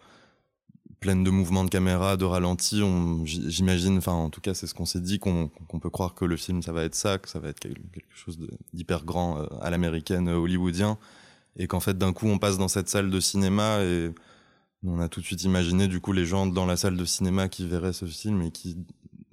pleine 1.00 1.24
de 1.24 1.32
mouvements 1.32 1.64
de 1.64 1.70
caméra, 1.70 2.18
de 2.18 2.26
ralenti. 2.26 2.82
J'imagine, 3.26 3.98
enfin 3.98 4.14
en 4.14 4.30
tout 4.30 4.42
cas 4.42 4.54
c'est 4.54 4.68
ce 4.68 4.74
qu'on 4.74 4.86
s'est 4.86 5.00
dit, 5.00 5.20
qu'on 5.20 5.48
qu 5.48 5.80
peut 5.80 5.90
croire 5.90 6.14
que 6.14 6.26
le 6.26 6.38
film 6.38 6.62
ça 6.62 6.72
va 6.74 6.84
être 6.84 6.96
ça, 6.96 7.18
que 7.18 7.30
ça 7.30 7.40
va 7.40 7.50
être 7.50 7.60
quelque 7.60 8.04
chose 8.14 8.38
d'hyper 8.74 9.06
grand 9.06 9.40
euh, 9.40 9.46
à 9.62 9.70
l'américaine 9.70 10.28
hollywoodien 10.30 10.98
et 11.58 11.68
qu'en 11.68 11.80
fait 11.80 11.98
d'un 11.98 12.14
coup 12.14 12.28
on 12.28 12.38
passe 12.38 12.58
dans 12.58 12.68
cette 12.68 12.90
salle 12.90 13.10
de 13.10 13.20
cinéma 13.20 13.82
et 13.84 14.12
on 14.86 15.00
a 15.00 15.10
tout 15.10 15.22
de 15.22 15.26
suite 15.26 15.44
imaginé 15.44 15.88
du 15.88 16.00
coup 16.00 16.12
les 16.12 16.26
gens 16.26 16.48
dans 16.48 16.66
la 16.66 16.78
salle 16.78 16.98
de 16.98 17.06
cinéma 17.06 17.50
qui 17.50 17.68
verraient 17.68 17.94
ce 17.94 18.06
film 18.06 18.42
et 18.42 18.52
qui 18.52 18.78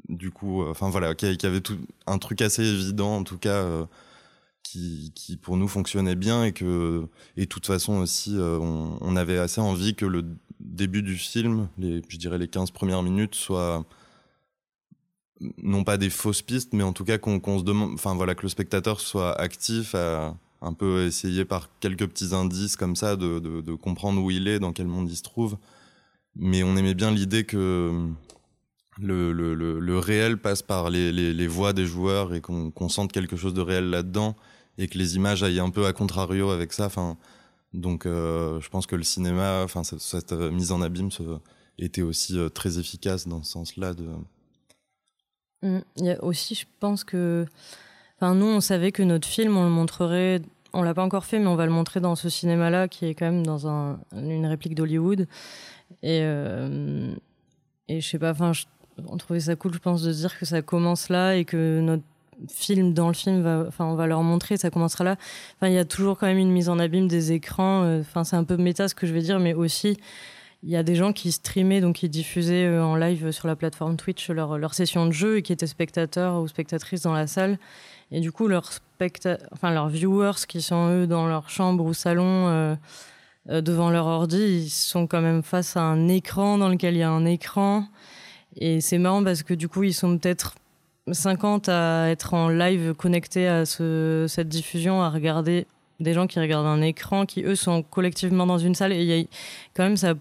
du 0.08 0.30
coup 0.30 0.62
euh, 0.62 0.70
enfin 0.70 0.90
voilà 0.90 1.14
qui, 1.14 1.36
qui, 1.36 1.46
avait 1.46 1.60
tout 1.60 1.78
un 2.06 2.18
truc 2.18 2.42
assez 2.42 2.64
évident 2.64 3.16
en 3.16 3.24
tout 3.24 3.38
cas 3.38 3.62
euh, 3.62 3.84
qui, 4.62 5.12
qui 5.14 5.36
pour 5.36 5.56
nous 5.56 5.68
fonctionnait 5.68 6.16
bien 6.16 6.44
et 6.44 6.52
que 6.52 7.06
et 7.36 7.42
de 7.42 7.48
toute 7.48 7.66
façon 7.66 7.98
aussi 7.98 8.36
euh, 8.36 8.58
on, 8.58 9.16
avait 9.16 9.38
assez 9.38 9.60
envie 9.60 9.94
que 9.94 10.06
le 10.06 10.24
début 10.60 11.02
du 11.02 11.16
film 11.16 11.68
les 11.78 12.02
je 12.08 12.16
dirais 12.18 12.38
les 12.38 12.48
15 12.48 12.70
premières 12.70 13.02
minutes 13.02 13.34
soit 13.34 13.84
non 15.62 15.84
pas 15.84 15.96
des 15.96 16.10
fausses 16.10 16.42
pistes 16.42 16.74
mais 16.74 16.82
en 16.82 16.92
tout 16.92 17.04
cas 17.04 17.16
qu'on 17.16 17.40
qu 17.40 17.58
se 17.58 17.64
demande 17.64 17.92
enfin 17.94 18.14
voilà 18.14 18.34
que 18.34 18.42
le 18.42 18.48
spectateur 18.48 19.00
soit 19.00 19.38
actif 19.40 19.94
à 19.94 20.36
un 20.60 20.72
peu 20.72 21.04
essayer 21.06 21.44
par 21.44 21.68
quelques 21.80 22.06
petits 22.06 22.34
indices 22.34 22.76
comme 22.76 22.96
ça 22.96 23.16
de, 23.16 23.38
de, 23.38 23.74
comprendre 23.74 24.22
où 24.22 24.30
il 24.30 24.48
est, 24.48 24.58
dans 24.58 24.72
quel 24.72 24.86
monde 24.86 25.08
il 25.08 25.16
se 25.16 25.22
trouve. 25.22 25.56
Mais 26.34 26.62
on 26.62 26.76
aimait 26.76 26.94
bien 26.94 27.10
l'idée 27.10 27.44
que 27.44 28.08
le, 29.00 29.32
le, 29.32 29.54
le, 29.54 29.78
le, 29.78 29.98
réel 29.98 30.38
passe 30.38 30.62
par 30.62 30.90
les, 30.90 31.12
les, 31.12 31.46
voix 31.46 31.72
des 31.72 31.86
joueurs 31.86 32.34
et 32.34 32.40
qu'on 32.40 32.70
qu 32.70 32.88
sente 32.88 33.12
quelque 33.12 33.36
chose 33.36 33.54
de 33.54 33.60
réel 33.60 33.90
là-dedans 33.90 34.36
et 34.78 34.88
que 34.88 34.98
les 34.98 35.16
images 35.16 35.42
aillent 35.42 35.60
un 35.60 35.70
peu 35.70 35.86
à 35.86 35.92
contrario 35.92 36.50
avec 36.50 36.72
ça. 36.72 36.86
Enfin, 36.86 37.16
donc 37.72 38.06
euh, 38.06 38.60
je 38.60 38.68
pense 38.68 38.86
que 38.86 38.96
le 38.96 39.04
cinéma, 39.04 39.62
enfin 39.62 39.84
cette, 39.84 40.00
cette 40.00 40.32
mise 40.32 40.72
en 40.72 40.82
abîme 40.82 41.10
était 41.78 42.02
aussi 42.02 42.38
euh, 42.38 42.48
très 42.48 42.78
efficace 42.78 43.28
dans 43.28 43.42
ce 43.42 43.52
sens-là. 43.52 43.94
De... 43.94 44.08
A 45.62 46.24
aussi, 46.24 46.54
je 46.54 46.66
pense 46.80 47.04
que 47.04 47.46
Enfin, 48.20 48.34
nous, 48.34 48.46
on 48.46 48.60
savait 48.60 48.92
que 48.92 49.02
notre 49.02 49.28
film, 49.28 49.56
on 49.56 49.64
le 49.64 49.70
montrerait. 49.70 50.42
On 50.74 50.82
l'a 50.82 50.92
pas 50.92 51.02
encore 51.02 51.24
fait, 51.24 51.38
mais 51.38 51.46
on 51.46 51.54
va 51.56 51.64
le 51.66 51.72
montrer 51.72 52.00
dans 52.00 52.14
ce 52.14 52.28
cinéma-là, 52.28 52.88
qui 52.88 53.06
est 53.06 53.14
quand 53.14 53.24
même 53.26 53.46
dans 53.46 53.68
un, 53.68 53.98
une 54.12 54.44
réplique 54.46 54.74
d'Hollywood. 54.74 55.26
Et, 56.02 56.20
euh, 56.22 57.14
et 57.88 58.00
je 58.00 58.06
sais 58.08 58.18
pas, 58.18 58.32
enfin, 58.32 58.52
on 59.06 59.16
trouvait 59.16 59.40
ça 59.40 59.56
cool, 59.56 59.72
je 59.72 59.78
pense, 59.78 60.02
de 60.02 60.12
dire 60.12 60.38
que 60.38 60.44
ça 60.44 60.60
commence 60.60 61.08
là 61.08 61.36
et 61.36 61.44
que 61.44 61.80
notre 61.80 62.02
film 62.48 62.92
dans 62.92 63.08
le 63.08 63.14
film, 63.14 63.40
va, 63.40 63.64
enfin, 63.66 63.86
on 63.86 63.94
va 63.94 64.06
leur 64.06 64.22
montrer, 64.22 64.56
ça 64.56 64.70
commencera 64.70 65.04
là. 65.04 65.16
Enfin, 65.56 65.68
il 65.68 65.74
y 65.74 65.78
a 65.78 65.84
toujours 65.84 66.18
quand 66.18 66.26
même 66.26 66.38
une 66.38 66.52
mise 66.52 66.68
en 66.68 66.78
abîme 66.78 67.08
des 67.08 67.32
écrans. 67.32 67.84
euh, 67.84 68.00
Enfin, 68.00 68.24
c'est 68.24 68.36
un 68.36 68.44
peu 68.44 68.56
méta 68.56 68.88
ce 68.88 68.94
que 68.94 69.06
je 69.06 69.14
vais 69.14 69.22
dire, 69.22 69.40
mais 69.40 69.54
aussi 69.54 69.96
il 70.64 70.70
y 70.70 70.76
a 70.76 70.82
des 70.82 70.96
gens 70.96 71.12
qui 71.12 71.30
streamaient, 71.30 71.80
donc 71.80 71.96
qui 71.96 72.08
diffusaient 72.08 72.66
euh, 72.66 72.84
en 72.84 72.96
live 72.96 73.30
sur 73.30 73.46
la 73.46 73.56
plateforme 73.56 73.96
Twitch 73.96 74.28
leur, 74.30 74.58
leur 74.58 74.74
session 74.74 75.06
de 75.06 75.12
jeu 75.12 75.38
et 75.38 75.42
qui 75.42 75.52
étaient 75.52 75.66
spectateurs 75.66 76.40
ou 76.40 76.48
spectatrices 76.48 77.02
dans 77.02 77.12
la 77.12 77.26
salle. 77.26 77.58
Et 78.10 78.20
du 78.20 78.32
coup, 78.32 78.48
leurs, 78.48 78.72
specta 78.72 79.38
enfin, 79.52 79.70
leurs 79.70 79.88
viewers 79.88 80.46
qui 80.48 80.60
sont 80.60 80.90
eux 80.90 81.06
dans 81.06 81.26
leur 81.28 81.50
chambre 81.50 81.84
ou 81.84 81.94
salon 81.94 82.48
euh, 82.48 82.74
euh, 83.50 83.60
devant 83.60 83.90
leur 83.90 84.06
ordi, 84.06 84.38
ils 84.38 84.70
sont 84.70 85.06
quand 85.06 85.20
même 85.20 85.42
face 85.42 85.76
à 85.76 85.82
un 85.82 86.08
écran 86.08 86.58
dans 86.58 86.68
lequel 86.68 86.94
il 86.94 86.98
y 86.98 87.02
a 87.02 87.10
un 87.10 87.24
écran. 87.24 87.84
Et 88.56 88.80
c'est 88.80 88.98
marrant 88.98 89.22
parce 89.22 89.44
que 89.44 89.54
du 89.54 89.68
coup, 89.68 89.84
ils 89.84 89.94
sont 89.94 90.18
peut-être 90.18 90.56
50 91.10 91.68
à 91.68 92.08
être 92.10 92.34
en 92.34 92.48
live 92.48 92.94
connectés 92.94 93.46
à 93.46 93.64
ce, 93.64 94.26
cette 94.28 94.48
diffusion, 94.48 95.02
à 95.02 95.10
regarder 95.10 95.66
des 96.00 96.14
gens 96.14 96.26
qui 96.26 96.40
regardent 96.40 96.66
un 96.66 96.82
écran, 96.82 97.26
qui 97.26 97.42
eux 97.44 97.54
sont 97.54 97.82
collectivement 97.82 98.46
dans 98.46 98.58
une 98.58 98.74
salle. 98.74 98.92
Et 98.92 99.04
y 99.04 99.20
a 99.20 99.24
quand 99.74 99.84
même 99.84 99.96
ça. 99.96 100.14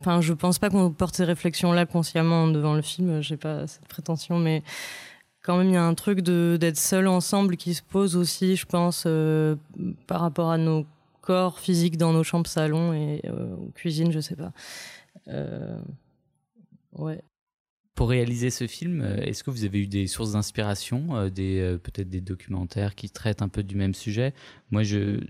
Enfin, 0.00 0.20
je 0.20 0.32
pense 0.32 0.58
pas 0.58 0.70
qu'on 0.70 0.90
porte 0.90 1.16
ces 1.16 1.24
réflexions-là 1.24 1.86
consciemment 1.86 2.48
devant 2.48 2.74
le 2.74 2.82
film. 2.82 3.22
J'ai 3.22 3.36
pas 3.36 3.66
cette 3.66 3.88
prétention, 3.88 4.38
mais 4.38 4.62
quand 5.42 5.58
même, 5.58 5.68
il 5.68 5.74
y 5.74 5.76
a 5.76 5.84
un 5.84 5.94
truc 5.94 6.20
d'être 6.20 6.78
seul 6.78 7.06
ensemble 7.06 7.56
qui 7.56 7.74
se 7.74 7.82
pose 7.82 8.16
aussi, 8.16 8.56
je 8.56 8.66
pense, 8.66 9.04
euh, 9.06 9.56
par 10.06 10.20
rapport 10.20 10.50
à 10.50 10.58
nos 10.58 10.86
corps 11.24 11.58
physiques 11.58 11.96
dans 11.96 12.12
nos 12.12 12.22
chambres, 12.22 12.46
salons 12.46 12.92
et 12.92 13.22
euh, 13.26 13.56
cuisine, 13.74 14.12
je 14.12 14.20
sais 14.20 14.36
pas. 14.36 14.52
Euh, 15.28 15.78
ouais. 16.92 17.22
Pour 17.94 18.10
réaliser 18.10 18.50
ce 18.50 18.66
film, 18.66 19.00
euh, 19.00 19.16
est-ce 19.18 19.42
que 19.42 19.50
vous 19.50 19.64
avez 19.64 19.80
eu 19.80 19.86
des 19.86 20.06
sources 20.06 20.32
d'inspiration, 20.32 21.28
des 21.28 21.78
peut-être 21.82 22.10
des 22.10 22.20
documentaires 22.20 22.94
qui 22.94 23.08
traitent 23.08 23.42
un 23.42 23.48
peu 23.48 23.62
du 23.62 23.76
même 23.76 23.94
sujet? 23.94 24.34
Moi, 24.70 24.82
je 24.82 25.20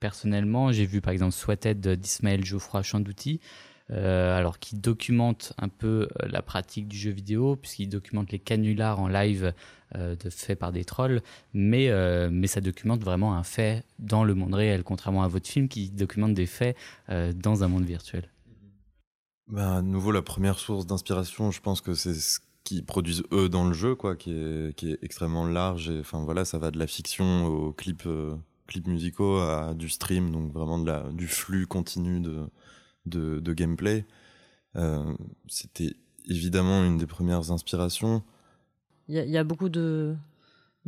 personnellement, 0.00 0.72
j'ai 0.72 0.84
vu 0.84 1.00
par 1.00 1.12
exemple 1.12 1.32
Sweated 1.32 1.86
d'Ismaël 1.88 2.44
Geoffroy 2.44 2.82
Chandouti, 2.82 3.40
euh, 3.90 4.36
alors 4.38 4.58
qui 4.58 4.76
documente 4.76 5.52
un 5.58 5.68
peu 5.68 6.08
euh, 6.22 6.28
la 6.28 6.40
pratique 6.40 6.88
du 6.88 6.96
jeu 6.96 7.10
vidéo, 7.10 7.56
puisqu'il 7.56 7.88
documente 7.88 8.30
les 8.30 8.38
canulars 8.38 9.00
en 9.00 9.08
live 9.08 9.52
euh, 9.96 10.16
de 10.16 10.30
faits 10.30 10.58
par 10.58 10.72
des 10.72 10.84
trolls, 10.84 11.20
mais, 11.52 11.90
mais 12.30 12.46
ça 12.46 12.60
documente 12.60 13.02
vraiment 13.02 13.34
un 13.34 13.42
fait 13.42 13.84
dans 13.98 14.24
le 14.24 14.34
monde 14.34 14.54
réel, 14.54 14.82
contrairement 14.84 15.22
à 15.22 15.28
votre 15.28 15.48
film 15.48 15.68
qui 15.68 15.90
documente 15.90 16.34
des 16.34 16.46
faits 16.46 16.76
dans 17.08 17.64
un 17.64 17.68
monde 17.68 17.84
virtuel. 17.84 18.28
Bah, 19.48 19.76
à 19.76 19.82
nouveau, 19.82 20.12
la 20.12 20.22
première 20.22 20.58
source 20.58 20.86
d'inspiration, 20.86 21.50
je 21.50 21.60
pense 21.60 21.80
que 21.80 21.94
c'est 21.94 22.14
ce 22.14 22.40
qu'ils 22.64 22.84
produisent 22.84 23.24
eux 23.32 23.48
dans 23.48 23.66
le 23.66 23.74
jeu, 23.74 23.94
quoi, 23.94 24.16
qui 24.16 24.32
est, 24.32 24.74
qui 24.76 24.92
est 24.92 24.98
extrêmement 25.02 25.46
large. 25.46 25.90
Et 25.90 26.00
enfin 26.00 26.24
voilà, 26.24 26.44
ça 26.44 26.58
va 26.58 26.70
de 26.70 26.78
la 26.78 26.86
fiction 26.86 27.46
aux 27.46 27.72
clips, 27.72 28.08
clips 28.66 28.86
musicaux 28.86 29.38
à 29.38 29.74
du 29.74 29.88
stream, 29.88 30.30
donc 30.30 30.52
vraiment 30.52 30.78
de 30.78 30.86
la, 30.86 31.02
du 31.12 31.26
flux 31.26 31.66
continu 31.66 32.20
de, 32.20 32.46
de, 33.06 33.52
gameplay. 33.52 34.04
Euh, 34.76 35.14
C'était 35.48 35.94
évidemment 36.26 36.84
une 36.84 36.98
des 36.98 37.06
premières 37.06 37.50
inspirations. 37.50 38.22
Il 39.08 39.16
y, 39.16 39.36
a- 39.36 39.44
beaucoup 39.44 39.68
de, 39.68 40.16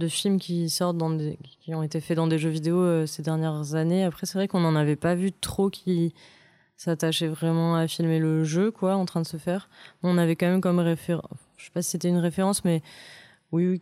films 0.08 0.38
qui 0.38 0.70
sortent 0.70 0.96
dans 0.96 1.10
des, 1.10 1.38
qui 1.60 1.74
ont 1.74 1.82
été 1.82 2.00
faits 2.00 2.16
dans 2.16 2.26
des 2.26 2.38
jeux 2.38 2.50
vidéo 2.50 2.78
euh, 2.78 3.06
ces 3.06 3.22
dernières 3.22 3.74
années. 3.74 4.04
Après, 4.04 4.26
c'est 4.26 4.38
vrai 4.38 4.48
qu'on 4.48 4.60
n'en 4.60 4.76
avait 4.76 4.96
pas 4.96 5.14
vu 5.14 5.32
trop 5.32 5.68
qui 5.70 6.14
s'attachaient 6.76 7.28
vraiment 7.28 7.76
à 7.76 7.86
filmer 7.86 8.18
le 8.18 8.44
jeu, 8.44 8.70
quoi, 8.70 8.96
en 8.96 9.04
train 9.04 9.20
de 9.20 9.26
se 9.26 9.36
faire. 9.36 9.68
On 10.02 10.18
avait 10.18 10.36
quand 10.36 10.46
même 10.46 10.60
comme 10.60 10.78
référence, 10.78 11.38
je 11.56 11.66
sais 11.66 11.70
pas 11.70 11.82
si 11.82 11.90
c'était 11.90 12.08
une 12.08 12.18
référence, 12.18 12.64
mais 12.64 12.82
oui, 13.52 13.80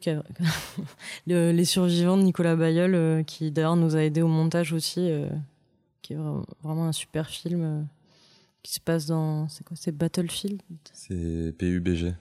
les 1.26 1.64
survivants 1.64 2.18
de 2.18 2.22
Nicolas 2.22 2.56
Bayeul, 2.56 2.94
euh, 2.94 3.22
qui 3.22 3.50
d'ailleurs 3.50 3.76
nous 3.76 3.96
a 3.96 4.02
aidé 4.02 4.20
au 4.20 4.28
montage 4.28 4.72
aussi, 4.72 5.10
qui 6.02 6.12
est 6.12 6.18
vraiment, 6.62 6.86
un 6.86 6.92
super 6.92 7.28
film 7.28 7.86
qui 8.62 8.72
se 8.74 8.80
passe 8.80 9.06
dans, 9.06 9.48
c'est 9.48 9.64
quoi, 9.64 9.76
c'est 9.76 9.92
Battlefield? 9.96 10.62
C'est 10.92 11.54
PUBG. 11.58 12.14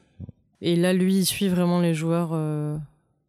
Et 0.61 0.75
là, 0.75 0.93
lui, 0.93 1.15
il 1.19 1.25
suit 1.25 1.47
vraiment 1.49 1.79
les 1.79 1.93
joueurs 1.93 2.31
euh, 2.33 2.77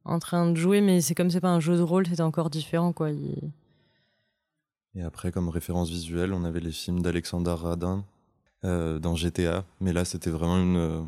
en 0.04 0.18
train 0.18 0.50
de 0.50 0.56
jouer, 0.56 0.80
mais 0.80 1.00
c'est 1.00 1.14
comme 1.14 1.30
c'est 1.30 1.40
pas 1.40 1.50
un 1.50 1.60
jeu 1.60 1.76
de 1.76 1.82
rôle, 1.82 2.06
c'était 2.06 2.22
encore 2.22 2.50
différent, 2.50 2.92
quoi. 2.92 3.10
Il- 3.10 3.50
Et 4.94 5.02
après, 5.02 5.32
comme 5.32 5.48
référence 5.48 5.88
visuelle, 5.90 6.32
on 6.34 6.44
avait 6.44 6.60
les 6.60 6.72
films 6.72 7.00
d'Alexander 7.02 7.52
Radin 7.56 8.04
euh, 8.64 8.98
dans 8.98 9.14
GTA. 9.16 9.64
Mais 9.80 9.92
là, 9.92 10.04
c'était 10.04 10.30
vraiment 10.30 10.58
une. 10.58 10.76
euh, 10.76 11.02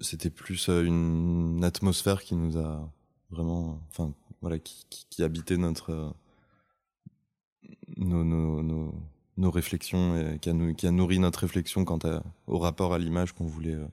c'était 0.00 0.30
plus 0.30 0.68
une 0.68 1.62
atmosphère 1.64 2.22
qui 2.22 2.34
nous 2.34 2.56
a 2.58 2.90
vraiment. 3.30 3.80
Enfin, 3.90 4.12
voilà, 4.40 4.58
qui, 4.58 4.84
qui, 4.90 5.06
qui 5.08 5.22
habitait 5.22 5.56
notre. 5.56 6.14
nos, 7.96 8.24
nos, 8.24 8.62
nos, 8.62 8.94
nos 9.42 9.50
réflexions 9.50 10.16
et 10.16 10.38
qui 10.38 10.48
a, 10.86 10.90
nourri 10.90 11.18
notre 11.18 11.40
réflexion 11.40 11.84
quant 11.84 11.98
au 12.46 12.58
rapport 12.58 12.94
à 12.94 12.98
l'image 12.98 13.32
qu'on 13.32 13.46
voulait. 13.46 13.74
euh, 13.74 13.86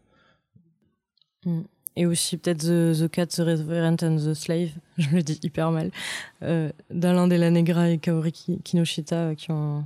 Mm. 1.46 1.62
Et 1.96 2.06
aussi 2.06 2.38
peut-être 2.38 2.60
the, 2.60 2.98
the 2.98 3.10
Cat, 3.10 3.28
The 3.28 3.40
Reverend 3.40 3.98
and 4.04 4.18
the 4.18 4.34
Slave, 4.34 4.72
je 4.98 5.10
le 5.10 5.22
dis 5.22 5.40
hyper 5.44 5.72
mal, 5.72 5.92
euh, 6.44 6.72
d'Alain 6.90 7.28
Della 7.28 7.52
Negra 7.52 7.90
et 7.90 7.98
Kaori 7.98 8.32
Ki- 8.32 8.62
Kinoshita 8.64 9.16
euh, 9.16 9.36
qui 9.36 9.52
ont, 9.52 9.86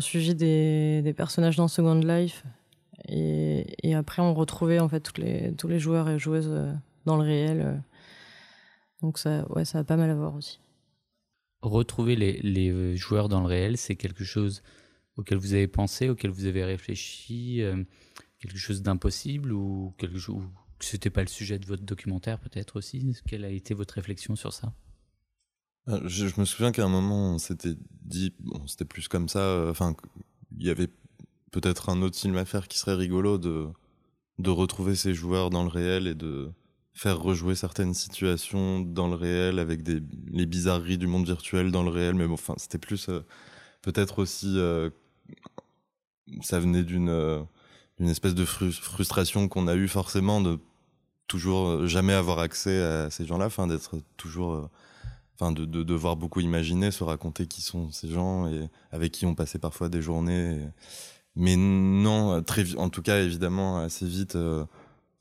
suivi 0.00 0.34
des, 0.34 1.14
personnages 1.16 1.56
dans 1.56 1.68
Second 1.68 1.94
Life. 1.94 2.44
Et, 3.08 3.94
après, 3.94 4.22
on 4.22 4.32
retrouvait 4.32 4.78
en 4.78 4.88
fait 4.88 5.12
tous 5.56 5.68
les 5.68 5.78
joueurs 5.78 6.08
et 6.08 6.18
joueuses 6.18 6.50
dans 7.04 7.16
le 7.16 7.24
réel. 7.24 7.82
Donc 9.02 9.18
ça, 9.18 9.44
ouais, 9.50 9.64
ça 9.64 9.80
a 9.80 9.84
pas 9.84 9.96
mal 9.96 10.08
à 10.08 10.14
voir 10.14 10.34
aussi. 10.36 10.60
Retrouver 11.62 12.16
les, 12.16 12.70
euh, 12.70 12.96
joueurs 12.96 13.28
dans 13.28 13.40
le 13.40 13.46
réel, 13.46 13.76
c'est 13.76 13.96
quelque 13.96 14.24
chose 14.24 14.62
auquel 15.16 15.38
vous 15.38 15.54
avez 15.54 15.68
pensé, 15.68 16.08
auquel 16.08 16.30
vous 16.30 16.46
avez 16.46 16.64
réfléchi, 16.64 17.62
euh, 17.62 17.82
quelque 18.38 18.58
chose 18.58 18.82
d'impossible 18.82 19.52
ou 19.52 19.94
quelque 19.98 20.18
chose 20.18 20.42
que 20.78 20.84
c'était 20.84 21.10
pas 21.10 21.20
le 21.20 21.28
sujet 21.28 21.58
de 21.58 21.66
votre 21.66 21.84
documentaire 21.84 22.40
peut-être 22.40 22.76
aussi? 22.76 23.16
Quelle 23.26 23.44
a 23.44 23.50
été 23.50 23.74
votre 23.74 23.94
réflexion 23.94 24.34
sur 24.34 24.52
ça? 24.52 24.72
Euh, 25.88 26.00
Je, 26.08 26.40
me 26.40 26.44
souviens 26.44 26.72
qu'à 26.72 26.84
un 26.84 26.88
moment, 26.88 27.34
on 27.34 27.38
s'était 27.38 27.76
dit, 28.02 28.34
bon, 28.40 28.66
c'était 28.66 28.84
plus 28.84 29.06
comme 29.06 29.28
ça, 29.28 29.66
enfin, 29.68 29.94
il 30.58 30.66
y 30.66 30.70
avait 30.70 30.88
peut-être 31.52 31.88
un 31.88 32.02
autre 32.02 32.18
film 32.18 32.36
à 32.36 32.44
faire 32.44 32.66
qui 32.66 32.78
serait 32.78 32.94
rigolo 32.94 33.38
de, 33.38 33.68
de 34.38 34.50
retrouver 34.50 34.96
ces 34.96 35.14
joueurs 35.14 35.50
dans 35.50 35.62
le 35.62 35.68
réel 35.68 36.06
et 36.06 36.14
de 36.14 36.50
faire 36.94 37.18
rejouer 37.20 37.54
certaines 37.54 37.94
situations 37.94 38.80
dans 38.80 39.08
le 39.08 39.14
réel 39.14 39.58
avec 39.58 39.80
les 39.86 40.46
bizarreries 40.46 40.98
du 40.98 41.06
monde 41.06 41.26
virtuel 41.26 41.70
dans 41.70 41.82
le 41.82 41.90
réel, 41.90 42.14
mais 42.14 42.26
bon, 42.26 42.34
enfin, 42.34 42.54
c'était 42.58 42.78
plus, 42.78 43.08
euh, 43.08 43.20
peut-être 43.80 44.18
aussi, 44.18 44.58
euh, 44.58 44.90
ça 46.42 46.60
venait 46.60 46.82
d'une 46.82 47.08
euh, 47.08 47.42
espèce 48.00 48.34
de 48.34 48.44
fru- 48.44 48.72
frustration 48.72 49.48
qu'on 49.48 49.68
a 49.68 49.74
eu 49.74 49.88
forcément 49.88 50.40
de 50.40 50.58
toujours 51.28 51.86
jamais 51.86 52.12
avoir 52.12 52.40
accès 52.40 52.82
à 52.82 53.10
ces 53.10 53.24
gens-là, 53.24 53.46
enfin, 53.46 53.66
d'être 53.66 53.96
toujours 54.18 54.68
enfin 55.34 55.50
de, 55.50 55.64
de 55.64 55.82
devoir 55.82 56.16
beaucoup 56.16 56.40
imaginer, 56.40 56.90
se 56.90 57.04
raconter 57.04 57.46
qui 57.46 57.62
sont 57.62 57.90
ces 57.90 58.08
gens 58.08 58.48
et 58.48 58.68
avec 58.90 59.12
qui 59.12 59.24
on 59.24 59.34
passait 59.34 59.58
parfois 59.58 59.88
des 59.88 60.02
journées. 60.02 60.60
Mais 61.34 61.56
non, 61.56 62.42
très 62.42 62.76
en 62.76 62.90
tout 62.90 63.00
cas 63.00 63.22
évidemment 63.22 63.78
assez 63.78 64.06
vite. 64.06 64.36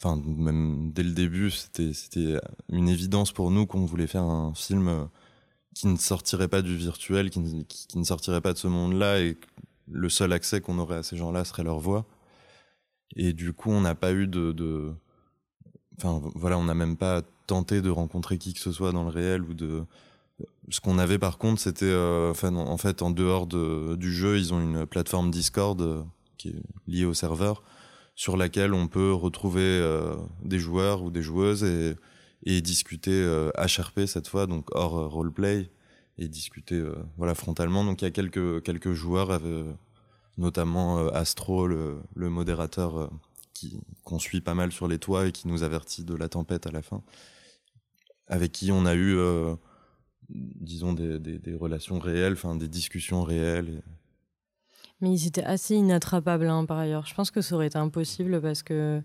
Enfin 0.04 0.20
même 0.26 0.92
dès 0.94 1.04
le 1.04 1.12
début, 1.12 1.52
c'était 1.52 2.40
une 2.70 2.90
évidence 2.90 3.32
pour 3.32 3.52
nous 3.52 3.68
qu'on 3.68 3.86
voulait 3.86 4.08
faire 4.08 4.24
un 4.24 4.52
film 4.56 4.88
euh, 4.88 5.06
qui 5.76 5.86
ne 5.86 5.96
sortirait 5.96 6.48
pas 6.48 6.64
du 6.64 6.76
virtuel, 6.76 7.30
qui 7.30 7.40
ne, 7.40 8.04
sortirait 8.04 8.42
pas 8.42 8.54
de 8.54 8.58
ce 8.58 8.68
monde-là 8.68 9.20
et 9.20 9.38
le 9.92 10.10
seul 10.10 10.34
accès 10.34 10.60
qu'on 10.60 10.80
aurait 10.80 10.98
à 10.98 11.04
ces 11.04 11.18
gens-là 11.18 11.46
serait 11.46 11.64
leur 11.64 11.80
voix. 11.80 12.06
Et 13.16 13.32
du 13.34 13.54
coup, 13.54 13.70
on 13.70 13.82
n'a 13.82 13.94
pas 13.94 14.12
eu 14.12 14.26
de, 14.26 14.92
enfin 15.98 16.20
voilà, 16.34 16.58
on 16.58 16.64
n'a 16.64 16.74
même 16.74 16.98
pas 16.98 17.22
tenté 17.46 17.82
de 17.82 17.90
rencontrer 17.92 18.40
qui 18.40 18.56
que 18.56 18.60
ce 18.60 18.72
soit 18.72 18.94
dans 18.94 19.04
le 19.04 19.10
réel 19.10 19.44
ou 19.44 19.54
de 19.54 19.84
ce 20.70 20.82
qu'on 20.82 20.98
avait 20.98 21.20
par 21.20 21.38
contre, 21.38 21.62
c'était 21.62 21.86
euh, 21.86 22.34
en 22.44 22.78
fait 22.78 23.04
en 23.04 23.12
dehors 23.12 23.46
de, 23.46 23.96
du 23.98 24.12
jeu, 24.12 24.40
ils 24.40 24.52
ont 24.52 24.60
une 24.60 24.88
plateforme 24.88 25.30
Discord 25.30 25.80
euh, 25.80 26.04
qui 26.40 26.50
est 26.50 26.64
liée 26.88 27.06
au 27.06 27.14
serveur 27.14 27.62
sur 28.16 28.38
laquelle 28.38 28.74
on 28.74 28.88
peut 28.88 29.14
retrouver 29.14 29.62
euh, 29.62 30.16
des 30.44 30.60
joueurs 30.60 31.04
ou 31.04 31.12
des 31.12 31.22
joueuses 31.22 31.64
et, 31.64 31.96
discuter 32.62 33.12
euh, 33.14 33.52
HRP 33.56 34.06
cette 34.08 34.28
fois, 34.28 34.48
donc 34.48 34.70
hors 34.76 34.98
euh, 34.98 35.08
roleplay 35.08 35.70
et 36.18 36.28
discuter 36.28 36.76
euh, 36.76 36.96
voilà 37.18 37.36
frontalement. 37.36 37.84
Donc 37.84 38.02
il 38.02 38.06
y 38.06 38.08
a 38.08 38.12
quelques 38.12 38.64
quelques 38.64 38.94
joueurs, 38.94 39.40
notamment 40.38 41.08
Astro, 41.10 41.68
le, 41.68 42.02
modérateur 42.16 43.12
qu'on 44.04 44.18
suit 44.20 44.42
pas 44.42 44.56
mal 44.56 44.72
sur 44.72 44.88
les 44.88 44.98
toits 44.98 45.28
et 45.28 45.32
qui 45.32 45.48
nous 45.48 45.64
avertit 45.64 46.04
de 46.04 46.16
la 46.16 46.30
tempête 46.30 46.66
à 46.66 46.72
la 46.72 46.82
fin, 46.82 47.04
avec 48.28 48.52
qui 48.52 48.72
on 48.72 48.86
a 48.86 48.96
eu 48.96 49.18
disons 50.30 50.94
des, 50.94 51.20
des, 51.20 51.56
relations 51.56 52.00
réelles, 52.00 52.38
des 52.58 52.68
discussions 52.68 53.24
réelles. 53.24 53.84
Mais 55.02 55.12
ils 55.12 55.28
étaient 55.28 55.44
assez 55.44 55.76
inattrapables 55.76 56.48
hein, 56.48 56.66
par 56.66 56.78
ailleurs. 56.78 57.06
Je 57.08 57.14
pense 57.16 57.32
que 57.32 57.42
ça 57.42 57.56
aurait 57.56 57.68
été 57.68 57.78
impossible 57.78 58.40
parce 58.42 58.64
que 58.64 59.02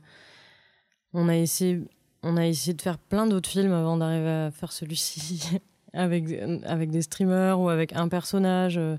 on 1.12 1.28
a 1.28 1.36
essayé, 1.36 1.80
on 2.22 2.36
a 2.36 2.46
essayé 2.46 2.74
de 2.74 2.82
faire 2.82 2.98
plein 2.98 3.26
d'autres 3.26 3.48
films 3.48 3.72
avant 3.72 3.96
d'arriver 3.96 4.28
à 4.46 4.50
faire 4.50 4.72
celui-ci 4.72 5.58
avec, 5.94 6.30
avec 6.64 6.90
des 6.90 7.02
streamers 7.02 7.58
ou 7.60 7.68
avec 7.68 7.94
un 7.94 8.08
personnage. 8.08 8.76
euh, 8.78 8.96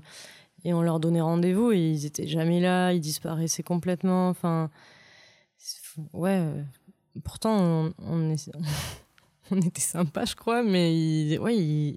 et 0.64 0.74
on 0.74 0.82
leur 0.82 1.00
donnait 1.00 1.20
rendez-vous 1.20 1.72
et 1.72 1.78
ils 1.78 2.04
étaient 2.04 2.26
jamais 2.26 2.60
là, 2.60 2.92
ils 2.92 3.00
disparaissaient 3.00 3.62
complètement. 3.62 4.28
Enfin, 4.28 4.70
ouais. 6.12 6.38
euh, 6.40 6.62
Pourtant, 7.24 7.56
on, 7.58 7.92
on, 9.50 9.60
était 9.60 9.80
sympa, 9.80 10.24
je 10.24 10.34
crois, 10.34 10.62
mais 10.62 11.38
ouais, 11.38 11.96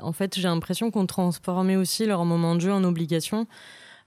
en 0.00 0.12
fait, 0.12 0.36
j'ai 0.36 0.48
l'impression 0.48 0.90
qu'on 0.90 1.06
transformait 1.06 1.76
aussi 1.76 2.06
leur 2.06 2.24
moment 2.24 2.54
de 2.54 2.60
jeu 2.60 2.72
en 2.72 2.84
obligation. 2.84 3.46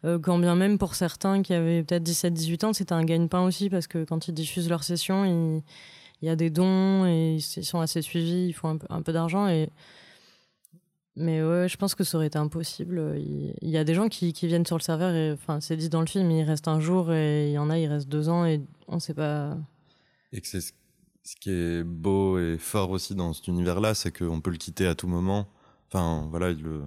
Euh, 0.03 0.17
quand 0.19 0.39
bien 0.39 0.55
même 0.55 0.77
pour 0.77 0.95
certains 0.95 1.41
qui 1.41 1.53
avaient 1.53 1.83
peut-être 1.83 2.03
17-18 2.03 2.65
ans, 2.65 2.73
c'était 2.73 2.93
un 2.93 3.03
gagne-pain 3.03 3.41
aussi 3.41 3.69
parce 3.69 3.87
que 3.87 4.03
quand 4.03 4.27
ils 4.27 4.33
diffusent 4.33 4.69
leur 4.69 4.83
session, 4.83 5.25
il 5.25 6.25
y 6.25 6.29
a 6.29 6.35
des 6.35 6.49
dons 6.49 7.05
et 7.05 7.35
ils 7.35 7.41
sont 7.41 7.79
assez 7.79 8.01
suivis, 8.01 8.47
ils 8.47 8.53
font 8.53 8.79
un 8.89 9.01
peu, 9.01 9.13
d'argent. 9.13 9.47
Mais 11.17 11.43
ouais, 11.43 11.67
je 11.67 11.77
pense 11.77 11.93
que 11.93 12.03
ça 12.03 12.17
aurait 12.17 12.27
été 12.27 12.39
impossible. 12.39 13.15
Il 13.17 13.69
y, 13.69 13.77
a 13.77 13.83
des 13.83 13.93
gens 13.93 14.07
qui, 14.07 14.31
viennent 14.31 14.65
sur 14.65 14.77
le 14.77 14.81
serveur 14.81 15.13
et 15.13 15.33
enfin, 15.33 15.59
c'est 15.59 15.77
dit 15.77 15.89
dans 15.89 16.01
le 16.01 16.07
film, 16.07 16.31
ils 16.31 16.43
restent 16.43 16.69
un 16.69 16.79
jour 16.79 17.11
et 17.13 17.49
il 17.49 17.53
y 17.53 17.57
en 17.59 17.69
a, 17.69 17.77
ils 17.77 17.87
restent 17.87 18.09
deux 18.09 18.29
ans 18.29 18.45
et 18.45 18.61
on 18.87 18.99
sait 18.99 19.13
pas. 19.13 19.57
Et 20.31 20.41
que 20.41 20.47
c'est 20.47 20.61
ce 20.61 20.71
ce 21.23 21.35
qui 21.35 21.51
est 21.51 21.83
beau 21.83 22.39
et 22.39 22.57
fort 22.57 22.89
aussi 22.91 23.15
dans 23.15 23.33
cet 23.33 23.47
univers-là, 23.47 23.93
c'est 23.93 24.15
qu'on 24.15 24.41
peut 24.41 24.51
le 24.51 24.57
quitter 24.57 24.87
à 24.87 24.95
tout 24.95 25.07
moment. 25.07 25.47
Enfin, 25.87 26.27
voilà, 26.29 26.51
le 26.51 26.83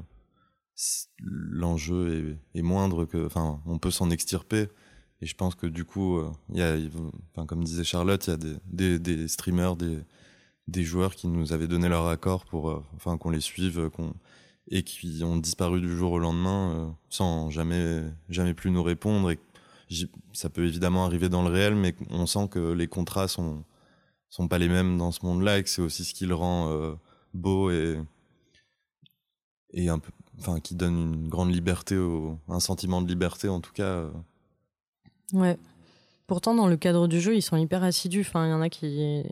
l'enjeu 1.18 2.38
est, 2.54 2.62
moindre 2.62 3.04
que, 3.04 3.26
enfin, 3.26 3.60
on 3.66 3.78
peut 3.78 3.90
s'en 3.90 4.10
extirper. 4.10 4.68
Et 5.20 5.26
je 5.26 5.34
pense 5.34 5.54
que 5.54 5.66
du 5.66 5.84
coup, 5.84 6.18
euh, 6.18 6.30
il 6.50 6.58
y 6.58 6.62
a, 6.62 6.76
enfin, 7.32 7.46
comme 7.46 7.64
disait 7.64 7.84
Charlotte, 7.84 8.26
il 8.26 8.30
y 8.30 8.34
a 8.34 8.38
des, 8.66 8.98
des, 8.98 9.28
streamers, 9.28 9.76
des, 9.76 9.98
des 10.68 10.82
joueurs 10.84 11.14
qui 11.14 11.28
nous 11.28 11.52
avaient 11.52 11.68
donné 11.68 11.88
leur 11.88 12.08
accord 12.08 12.44
pour, 12.44 12.70
euh, 12.70 12.84
enfin, 12.96 13.16
qu'on 13.18 13.30
les 13.30 13.40
suive, 13.40 13.78
euh, 13.78 13.90
qu'on 13.90 14.14
et 14.70 14.82
qui 14.82 15.22
ont 15.24 15.36
disparu 15.36 15.80
du 15.80 15.94
jour 15.94 16.12
au 16.12 16.18
lendemain 16.18 16.72
euh, 16.72 16.90
sans 17.10 17.50
jamais, 17.50 18.02
jamais 18.28 18.54
plus 18.54 18.70
nous 18.70 18.82
répondre. 18.82 19.30
Et 19.30 19.38
ça 20.32 20.48
peut 20.48 20.66
évidemment 20.66 21.04
arriver 21.04 21.28
dans 21.28 21.42
le 21.42 21.50
réel, 21.50 21.74
mais 21.74 21.94
on 22.10 22.26
sent 22.26 22.48
que 22.50 22.72
les 22.72 22.88
contrats 22.88 23.28
sont 23.28 23.64
sont 24.30 24.48
pas 24.48 24.58
les 24.58 24.68
mêmes 24.68 24.98
dans 24.98 25.12
ce 25.12 25.24
monde-là 25.24 25.58
et 25.58 25.62
que 25.62 25.68
c'est 25.68 25.82
aussi 25.82 26.04
ce 26.04 26.12
qui 26.12 26.26
le 26.26 26.34
rend 26.34 26.68
euh, 26.72 26.94
beau 27.34 27.70
et 27.70 28.00
et 29.72 29.88
un 29.88 29.98
peu, 29.98 30.10
enfin, 30.38 30.60
qui 30.60 30.74
donne 30.74 31.14
une 31.14 31.28
grande 31.28 31.52
liberté, 31.52 31.96
au, 31.96 32.38
un 32.48 32.60
sentiment 32.60 33.02
de 33.02 33.08
liberté 33.08 33.48
en 33.48 33.60
tout 33.60 33.72
cas. 33.72 33.82
euh. 33.84 34.10
Ouais. 35.32 35.58
Pourtant, 36.26 36.54
dans 36.54 36.68
le 36.68 36.76
cadre 36.76 37.06
du 37.08 37.20
jeu, 37.20 37.36
ils 37.36 37.42
sont 37.42 37.56
hyper 37.56 37.82
assidus. 37.82 38.20
Enfin, 38.22 38.46
il 38.46 38.50
y 38.50 38.54
en 38.54 38.62
a 38.62 38.68
qui. 38.68 39.22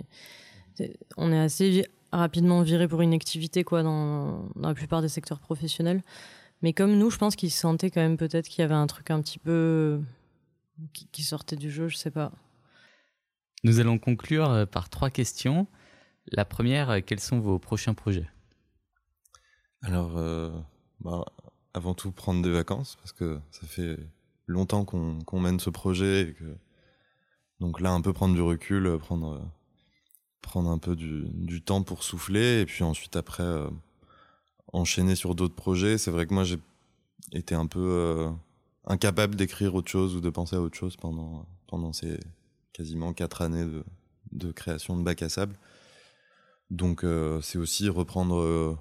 On 1.17 1.33
est 1.33 1.39
assez 1.39 1.87
rapidement 2.13 2.63
viré 2.63 2.89
pour 2.89 3.01
une 3.01 3.15
activité, 3.15 3.65
quoi, 3.65 3.83
dans, 3.83 4.49
dans 4.57 4.69
la 4.69 4.75
plupart 4.75 5.01
des 5.03 5.09
secteurs 5.09 5.41
professionnels. 5.41 6.03
Mais 6.61 6.73
comme 6.73 6.97
nous, 6.97 7.11
je 7.11 7.19
pense 7.19 7.35
qu'ils 7.37 7.51
sentaient 7.51 7.91
quand 7.91 8.01
même 8.03 8.17
peut-être 8.17 8.49
qu'il 8.49 8.61
y 8.61 8.65
avait 8.65 8.75
un 8.75 8.87
truc 8.87 9.11
un 9.11 9.21
petit 9.23 9.39
peu. 9.39 10.01
qui, 10.93 11.07
qui 11.13 11.23
sortait 11.23 11.57
du 11.57 11.71
jeu, 11.71 11.89
je 11.89 11.97
sais 11.97 12.11
pas. 12.11 12.33
Nous 13.65 13.81
allons 13.81 13.99
conclure 13.99 14.51
euh, 14.51 14.67
par 14.67 14.89
trois 14.89 15.11
questions. 15.11 15.67
La 16.31 16.45
première, 16.45 16.91
euh, 16.91 17.01
quels 17.05 17.21
sont 17.21 17.41
vos 17.41 17.59
prochains 17.59 17.95
projets? 17.95 18.29
Alors, 19.83 20.17
euh, 20.17 20.51
bah, 21.05 21.25
avant 21.75 21.95
tout, 21.95 22.13
prendre 22.13 22.43
des 22.43 22.51
vacances, 22.51 22.97
parce 22.97 23.13
que 23.13 23.39
ça 23.51 23.67
fait 23.67 23.99
longtemps 24.47 24.85
qu'on 24.85 25.41
mène 25.41 25.61
ce 25.61 25.71
projet. 25.71 26.35
Donc 27.61 27.81
là, 27.81 27.93
un 27.93 28.01
peu 28.01 28.13
prendre 28.13 28.35
du 28.35 28.43
recul, 28.43 28.87
euh, 28.87 28.99
prendre, 28.99 29.35
euh, 29.35 29.41
prendre 30.41 30.71
un 30.71 30.79
peu 30.79 30.97
du, 30.97 31.63
temps 31.63 31.83
pour 31.83 32.03
souffler, 32.03 32.61
et 32.61 32.67
puis 32.67 32.85
ensuite, 32.85 33.17
après, 33.17 33.43
euh, 33.43 33.69
enchaîner 34.73 35.15
sur 35.15 35.35
d'autres 35.35 35.55
projets. 35.55 35.99
C'est 35.99 36.11
vrai 36.11 36.27
que 36.27 36.35
moi, 36.35 36.45
j'ai 36.45 36.59
été 37.33 37.55
un 37.55 37.67
peu 37.67 38.31
incapable 38.87 39.37
d'écrire 39.37 39.75
autre 39.75 39.91
chose 39.91 40.17
ou 40.17 40.21
de 40.21 40.31
penser 40.31 40.57
à 40.57 40.61
autre 40.61 40.77
chose 40.77 40.97
pendant, 40.97 41.47
pendant 41.69 41.93
ces 41.93 42.19
quasiment 42.73 43.13
quatre 43.13 43.43
années 43.43 43.67
de, 44.33 44.53
création 44.53 44.97
de 44.97 45.03
bac 45.03 45.23
à 45.23 45.29
sable. 45.29 45.57
Donc, 46.71 47.05
c'est 47.43 47.59
aussi 47.59 47.89
reprendre... 47.89 48.79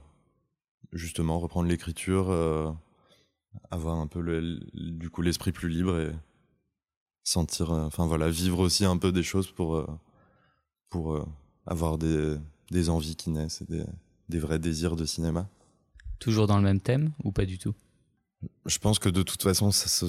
justement 0.92 1.40
reprendre 1.40 1.70
l'écriture, 1.70 2.30
euh, 2.30 2.72
avoir 3.70 3.98
un 3.98 4.08
peu 4.08 4.22
le, 4.22 4.60
du 4.74 5.10
coup 5.10 5.22
l'esprit 5.22 5.52
plus 5.52 5.70
libre 5.70 6.00
et 6.00 6.12
sentir, 7.24 7.72
euh, 7.72 7.86
enfin 7.86 8.06
voilà, 8.08 8.30
vivre 8.30 8.60
aussi 8.60 8.86
un 8.86 8.98
peu 8.98 9.12
des 9.12 9.24
choses 9.24 9.52
pour 9.52 9.76
euh, 9.76 9.88
pour 10.90 11.14
euh, 11.14 11.26
avoir 11.66 11.98
des, 11.98 12.36
des 12.72 12.90
envies 12.90 13.16
qui 13.16 13.30
naissent 13.30 13.62
et 13.62 13.66
des, 13.66 13.86
des 14.30 14.40
vrais 14.40 14.60
désirs 14.60 14.96
de 14.96 15.06
cinéma. 15.06 15.48
Toujours 16.20 16.48
dans 16.48 16.58
le 16.58 16.64
même 16.64 16.82
thème 16.82 17.12
ou 17.24 17.32
pas 17.32 17.46
du 17.46 17.58
tout? 17.58 17.74
Je 18.66 18.78
pense 18.80 19.00
que 19.00 19.10
de 19.10 19.24
toute 19.24 19.44
façon, 19.44 19.72
ça, 19.72 20.06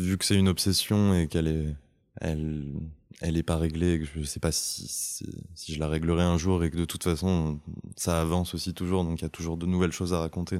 vu 0.00 0.18
que 0.18 0.24
c'est 0.24 0.36
une 0.36 0.48
obsession 0.48 1.14
et 1.14 1.28
qu'elle 1.28 1.48
est 1.48 1.74
elle 2.20 2.72
elle 3.20 3.36
est 3.36 3.42
pas 3.42 3.56
réglée 3.56 3.94
et 3.94 4.00
que 4.00 4.06
je 4.06 4.22
sais 4.24 4.40
pas 4.40 4.52
si, 4.52 4.86
si, 4.88 5.26
si 5.54 5.74
je 5.74 5.80
la 5.80 5.88
réglerai 5.88 6.22
un 6.22 6.36
jour 6.36 6.64
et 6.64 6.70
que 6.70 6.76
de 6.76 6.84
toute 6.84 7.04
façon 7.04 7.60
ça 7.96 8.20
avance 8.20 8.54
aussi 8.54 8.74
toujours 8.74 9.04
donc 9.04 9.20
il 9.20 9.22
y 9.22 9.26
a 9.26 9.30
toujours 9.30 9.56
de 9.56 9.66
nouvelles 9.66 9.92
choses 9.92 10.12
à 10.12 10.20
raconter. 10.20 10.58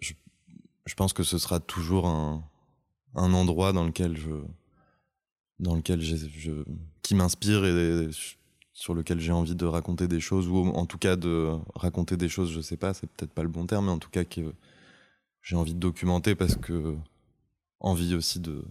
Je, 0.00 0.94
pense 0.94 1.12
que 1.12 1.22
ce 1.22 1.38
sera 1.38 1.60
toujours 1.60 2.06
un, 2.06 2.42
endroit 3.14 3.72
dans 3.72 3.84
lequel 3.84 4.16
je 4.16 4.30
dans 5.58 5.74
lequel 5.74 6.00
je, 6.00 6.64
qui 7.02 7.14
m'inspire 7.14 7.64
et 7.64 8.08
sur 8.72 8.94
lequel 8.94 9.20
j'ai 9.20 9.32
envie 9.32 9.54
de 9.54 9.66
raconter 9.66 10.08
des 10.08 10.20
choses 10.20 10.48
ou 10.48 10.56
en 10.56 10.86
tout 10.86 10.96
cas 10.96 11.16
de 11.16 11.50
raconter 11.74 12.16
des 12.16 12.28
choses 12.28 12.50
je 12.50 12.60
sais 12.60 12.78
pas 12.78 12.94
c'est 12.94 13.08
peut-être 13.10 13.32
pas 13.32 13.42
le 13.42 13.48
bon 13.48 13.66
terme 13.66 13.86
mais 13.86 13.92
en 13.92 13.98
tout 13.98 14.08
cas 14.10 14.24
que 14.24 14.54
j'ai 15.42 15.56
envie 15.56 15.74
de 15.74 15.78
documenter 15.78 16.34
parce 16.34 16.56
que 16.56 16.96
envie 17.80 18.14
aussi 18.14 18.40
de 18.40 18.64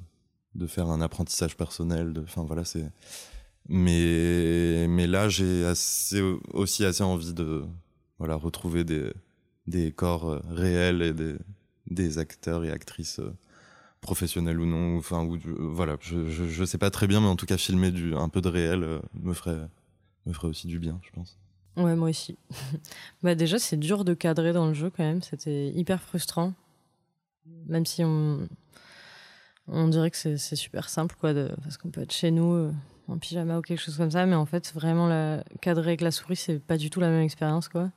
de 0.56 0.66
faire 0.68 0.88
un 0.88 1.02
apprentissage 1.02 1.56
personnel 1.56 2.14
enfin 2.24 2.44
voilà 2.44 2.66
c'est 2.66 2.92
mais 3.70 4.88
mais 4.90 5.08
là 5.08 5.30
j'ai 5.30 5.72
aussi 6.54 6.84
assez 6.86 7.04
envie 7.04 7.34
de 7.34 7.64
voilà 8.18 8.36
retrouver 8.36 8.84
des 8.84 9.14
des 9.68 9.92
corps 9.92 10.30
euh, 10.30 10.40
réels 10.50 11.02
et 11.02 11.14
des 11.14 11.36
des 11.90 12.18
acteurs 12.18 12.66
et 12.66 12.72
actrices 12.72 13.20
euh, 13.20 13.32
professionnels 14.02 14.60
ou 14.60 14.66
non 14.66 14.98
enfin 14.98 15.24
ou 15.24 15.38
du- 15.38 15.54
voilà 15.58 15.98
je, 16.02 16.30
je 16.30 16.46
je 16.46 16.64
sais 16.66 16.78
pas 16.80 16.90
très 16.90 17.08
bien 17.08 17.22
mais 17.22 17.28
en 17.28 17.36
tout 17.36 17.46
cas 17.46 17.58
filmer 17.58 17.92
du 17.92 18.16
un 18.16 18.30
peu 18.30 18.42
de 18.42 18.50
réel 18.50 18.84
euh, 18.84 19.00
me 19.14 19.34
ferait 19.34 19.60
me 20.26 20.34
ferait 20.34 20.48
aussi 20.48 20.68
du 20.68 20.80
bien 20.80 21.00
je 21.04 21.12
pense 21.12 21.38
Ouais, 21.78 21.96
moi 21.96 22.10
aussi. 22.10 22.38
bah 23.24 23.36
déjà, 23.36 23.58
c'est 23.58 23.78
dur 23.78 24.04
de 24.04 24.14
cadrer 24.14 24.52
dans 24.52 24.68
le 24.68 24.74
jeu 24.74 24.90
quand 24.90 25.04
même. 25.04 25.22
C'était 25.22 25.70
hyper 25.70 26.02
frustrant. 26.02 26.54
Même 27.68 27.86
si 27.86 28.04
on, 28.04 28.50
on 29.68 29.88
dirait 29.88 30.12
que 30.12 30.18
c'est 30.18 30.56
super 30.58 30.90
simple, 30.90 31.16
quoi, 31.18 31.34
parce 31.64 31.78
qu'on 31.78 31.90
peut 31.90 32.02
être 32.02 32.12
chez 32.12 32.32
nous 32.32 32.52
euh, 32.54 32.72
en 33.10 33.18
pyjama 33.18 33.58
ou 33.58 33.62
quelque 33.62 33.82
chose 33.82 33.98
comme 33.98 34.12
ça, 34.12 34.26
mais 34.26 34.36
en 34.36 34.46
fait, 34.46 34.72
vraiment, 34.74 35.08
la... 35.08 35.44
cadrer 35.62 35.88
avec 35.90 36.02
la 36.02 36.12
souris, 36.12 36.36
c'est 36.36 36.60
pas 36.60 36.78
du 36.78 36.90
tout 36.90 37.00
la 37.00 37.10
même 37.10 37.24
expérience, 37.24 37.68
quoi. 37.70 37.92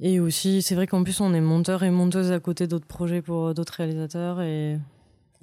Et 0.00 0.20
aussi, 0.20 0.62
c'est 0.62 0.74
vrai 0.76 0.86
qu'en 0.86 1.02
plus, 1.02 1.20
on 1.20 1.34
est 1.34 1.40
monteur 1.40 1.82
et 1.82 1.90
monteuse 1.90 2.30
à 2.30 2.38
côté 2.38 2.66
d'autres 2.68 2.86
projets 2.86 3.20
pour 3.22 3.52
d'autres 3.54 3.74
réalisateurs. 3.74 4.40
Et... 4.42 4.78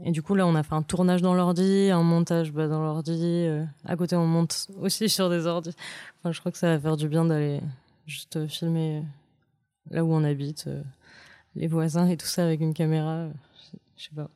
et 0.03 0.11
du 0.11 0.21
coup, 0.21 0.33
là, 0.35 0.47
on 0.47 0.55
a 0.55 0.63
fait 0.63 0.75
un 0.75 0.81
tournage 0.81 1.21
dans 1.21 1.33
l'ordi, 1.33 1.89
un 1.91 2.03
montage 2.03 2.53
bah, 2.53 2.67
dans 2.67 2.81
l'ordi. 2.81 3.19
euh, 3.21 3.65
À 3.83 3.97
côté, 3.97 4.15
on 4.15 4.25
monte 4.27 4.67
aussi 4.79 5.09
sur 5.17 5.29
des 5.29 5.45
ordis. 5.45 5.73
Enfin, 6.19 6.31
je 6.31 6.39
crois 6.39 6.51
que 6.53 6.57
ça 6.57 6.67
va 6.67 6.79
faire 6.79 6.95
du 6.95 7.09
bien 7.09 7.25
d'aller 7.25 7.59
juste 8.07 8.37
euh, 8.37 8.47
filmer 8.47 8.99
euh, 8.99 9.01
là 9.95 10.05
où 10.05 10.13
on 10.13 10.23
habite, 10.23 10.65
euh, 10.67 10.81
les 11.55 11.67
voisins 11.67 12.07
et 12.07 12.15
tout 12.15 12.25
ça 12.27 12.45
avec 12.45 12.61
une 12.61 12.73
caméra. 12.73 13.09
euh, 13.11 13.31
Je 13.97 14.03
sais 14.05 14.15
pas. 14.15 14.29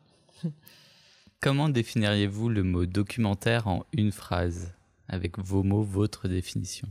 Comment 1.42 1.70
définiriez-vous 1.70 2.50
le 2.50 2.64
mot 2.64 2.86
documentaire 2.86 3.68
en 3.70 3.86
une 3.94 4.12
phrase 4.12 4.74
Avec 5.08 5.40
vos 5.40 5.64
mots, 5.64 5.84
votre 5.84 6.28
définition? 6.28 6.90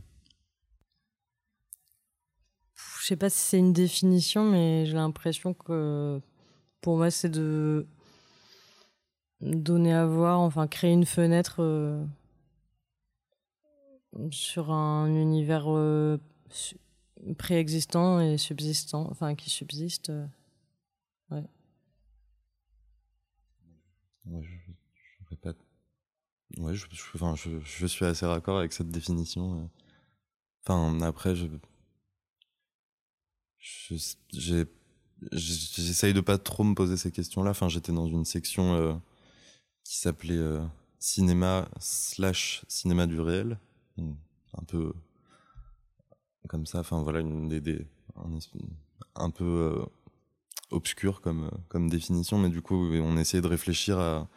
Je 2.99 3.05
sais 3.05 3.15
pas 3.15 3.29
si 3.29 3.37
c'est 3.39 3.59
une 3.59 3.73
définition, 3.73 4.49
mais 4.49 4.87
j'ai 4.87 4.93
l'impression 4.93 5.53
que 5.53 6.19
pour 6.81 6.97
moi, 6.97 7.11
c'est 7.11 7.29
de 7.29 7.85
donner 9.41 9.93
à 9.93 10.07
voir, 10.07 10.39
enfin 10.39 10.67
créer 10.67 10.93
une 10.93 11.05
fenêtre 11.05 11.57
euh, 11.59 12.03
sur 14.31 14.71
un 14.71 15.07
univers 15.13 15.65
euh, 15.67 16.17
préexistant 17.37 18.19
et 18.19 18.37
subsistant, 18.39 19.07
enfin 19.11 19.35
qui 19.35 19.51
subsiste. 19.51 20.09
euh. 20.09 21.41
Je, 24.41 25.25
répète. 25.29 25.57
Ouais, 26.57 26.73
je, 26.73 26.85
enfin, 27.15 27.35
je, 27.35 27.85
suis 27.87 28.05
assez 28.05 28.25
raccord 28.25 28.57
avec 28.57 28.73
cette 28.73 28.89
définition. 28.89 29.55
euh. 29.55 29.67
Enfin, 30.63 31.01
après, 31.01 31.35
je, 31.35 31.47
j'essaye 35.31 36.13
de 36.13 36.21
pas 36.21 36.37
trop 36.37 36.63
me 36.63 36.75
poser 36.75 36.97
ces 36.97 37.11
questions-là. 37.11 37.51
Enfin, 37.51 37.69
j'étais 37.69 37.91
dans 37.91 38.07
une 38.07 38.25
section 38.25 38.73
euh, 38.75 38.93
qui 39.83 39.97
s'appelait 39.97 40.37
euh, 40.37 40.63
cinéma 40.99 41.67
slash 41.79 42.63
cinéma 42.67 43.07
du 43.07 43.19
réel, 43.19 43.57
un 43.97 44.63
peu 44.63 44.93
comme 46.47 46.65
ça. 46.65 46.79
Enfin 46.79 47.01
voilà, 47.03 47.19
une 47.19 47.49
des, 47.49 47.85
un, 49.15 49.29
peu 49.29 49.85
obscur 50.71 51.21
comme 51.21 51.49
comme 51.69 51.89
définition, 51.89 52.37
mais 52.37 52.49
du 52.49 52.61
coup 52.61 52.75
on 52.93 53.17
essayait 53.17 53.41
de 53.41 53.47
réfléchir 53.47 53.99
à 53.99 54.27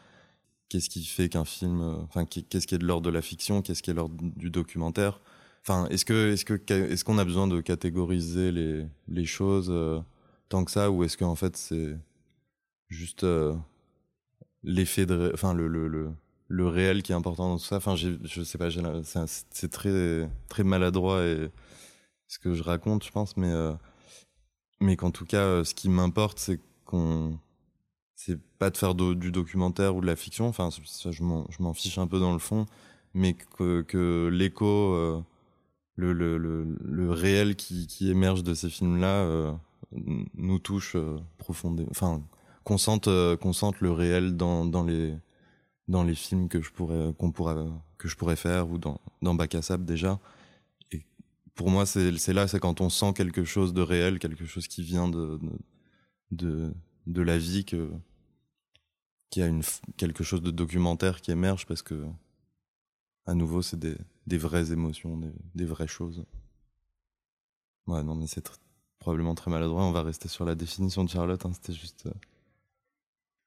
qu'est-ce 0.68 0.88
qui 0.88 1.04
fait 1.04 1.28
qu'un 1.28 1.44
film, 1.44 1.80
enfin 2.04 2.24
qu'est-ce 2.24 2.66
qui 2.66 2.74
est 2.74 2.78
de 2.78 2.86
l'ordre 2.86 3.06
de 3.06 3.10
la 3.10 3.22
fiction, 3.22 3.62
qu'est-ce 3.62 3.82
qui 3.82 3.90
est 3.90 3.94
de 3.94 3.98
l'ordre 3.98 4.16
du 4.18 4.50
documentaire. 4.50 5.20
Enfin, 5.64 5.86
est-ce 5.90 6.04
que 6.04 6.32
est-ce 6.32 6.44
que 6.44 6.54
est-ce 6.72 7.04
qu'on 7.04 7.18
a 7.18 7.24
besoin 7.24 7.46
de 7.46 7.60
catégoriser 7.60 8.50
les 8.52 8.86
les 9.08 9.26
choses 9.26 9.68
euh, 9.70 10.00
tant 10.48 10.64
que 10.64 10.70
ça, 10.70 10.90
ou 10.90 11.04
est-ce 11.04 11.16
qu'en 11.16 11.36
fait 11.36 11.56
c'est 11.56 11.96
juste 12.88 13.24
euh, 13.24 13.54
l'effet 14.64 15.06
de, 15.06 15.30
enfin 15.34 15.54
le, 15.54 15.68
le, 15.68 15.88
le 15.88 16.10
le 16.48 16.68
réel 16.68 17.02
qui 17.02 17.12
est 17.12 17.14
important 17.14 17.48
dans 17.48 17.58
tout 17.58 17.64
ça? 17.64 17.76
Enfin, 17.76 17.94
je 17.96 18.42
sais 18.42 18.58
pas, 18.58 18.68
c'est 19.04 19.70
très 19.70 20.28
très 20.48 20.64
maladroit 20.64 21.22
ce 22.28 22.38
que 22.38 22.54
je 22.54 22.62
raconte, 22.62 23.04
je 23.04 23.10
pense, 23.10 23.36
mais 23.36 23.50
euh, 23.50 23.72
mais 24.82 24.96
qu'en 24.96 25.10
tout 25.10 25.24
cas, 25.24 25.64
ce 25.64 25.74
qui 25.74 25.88
m'importe, 25.88 26.38
c'est 26.38 26.60
qu'on 26.84 27.38
c'est 28.14 28.38
pas 28.58 28.70
de 28.70 28.76
faire 28.76 28.94
du 28.94 29.32
documentaire 29.32 29.96
ou 29.96 30.00
de 30.00 30.06
la 30.06 30.14
fiction. 30.14 30.46
Enfin, 30.46 30.70
ça, 30.70 31.10
je 31.10 31.22
m'en 31.22 31.74
fiche 31.74 31.98
un 31.98 32.06
peu 32.06 32.20
dans 32.20 32.32
le 32.32 32.38
fond, 32.38 32.66
mais 33.14 33.34
que, 33.34 33.82
que 33.82 34.28
l'écho, 34.32 34.94
euh, 34.94 35.20
le, 35.96 36.12
le, 36.12 36.38
le, 36.38 37.10
réel 37.10 37.56
qui, 37.56 37.86
qui 37.88 38.10
émerge 38.10 38.44
de 38.44 38.54
ces 38.54 38.70
films-là 38.70 39.24
euh, 39.24 39.52
nous 40.34 40.58
touche 40.60 40.94
euh, 40.94 41.18
profondément. 41.38 41.88
Enfin, 41.90 42.22
qu'on 42.62 42.78
sente, 42.78 43.08
qu'on 43.40 43.52
sente 43.52 43.80
le 43.80 43.90
réel 43.90 44.36
dans, 44.36 44.64
dans 44.64 44.84
les 44.84 45.14
dans 45.88 46.04
les 46.04 46.14
films 46.14 46.48
que 46.48 46.62
je 46.62 46.70
pourrais 46.70 47.12
qu'on 47.18 47.32
pourrait 47.32 47.56
que 47.98 48.06
je 48.06 48.16
pourrais 48.16 48.36
faire 48.36 48.70
ou 48.70 48.78
dans 48.78 49.00
dans 49.20 49.34
Bac 49.34 49.56
déjà. 49.80 50.20
Pour 51.54 51.70
moi, 51.70 51.84
c'est 51.86 52.32
là, 52.32 52.48
c'est 52.48 52.60
quand 52.60 52.80
on 52.80 52.88
sent 52.88 53.12
quelque 53.14 53.44
chose 53.44 53.74
de 53.74 53.82
réel, 53.82 54.18
quelque 54.18 54.46
chose 54.46 54.68
qui 54.68 54.82
vient 54.82 55.08
de 55.08 55.38
de, 56.32 57.22
la 57.22 57.38
vie 57.38 57.64
que 57.64 57.90
qu'il 59.30 59.42
y 59.42 59.44
a 59.44 59.48
une, 59.48 59.62
quelque 59.96 60.24
chose 60.24 60.42
de 60.42 60.50
documentaire 60.50 61.22
qui 61.22 61.30
émerge 61.30 61.64
parce 61.66 61.80
que, 61.80 62.06
à 63.24 63.34
nouveau, 63.34 63.62
c'est 63.62 63.78
des, 63.78 63.96
vraies 64.38 64.72
émotions, 64.72 65.16
des, 65.16 65.32
des, 65.54 65.64
vraies 65.64 65.86
choses. 65.86 66.24
Ouais, 67.86 68.02
non, 68.02 68.14
mais 68.14 68.26
c'est 68.26 68.46
probablement 68.98 69.34
très 69.34 69.50
maladroit. 69.50 69.84
On 69.84 69.92
va 69.92 70.02
rester 70.02 70.28
sur 70.28 70.44
la 70.44 70.54
définition 70.54 71.02
de 71.02 71.08
Charlotte. 71.08 71.46
Hein, 71.46 71.52
C'était 71.54 71.72
juste. 71.72 72.06
Euh, 72.06 72.12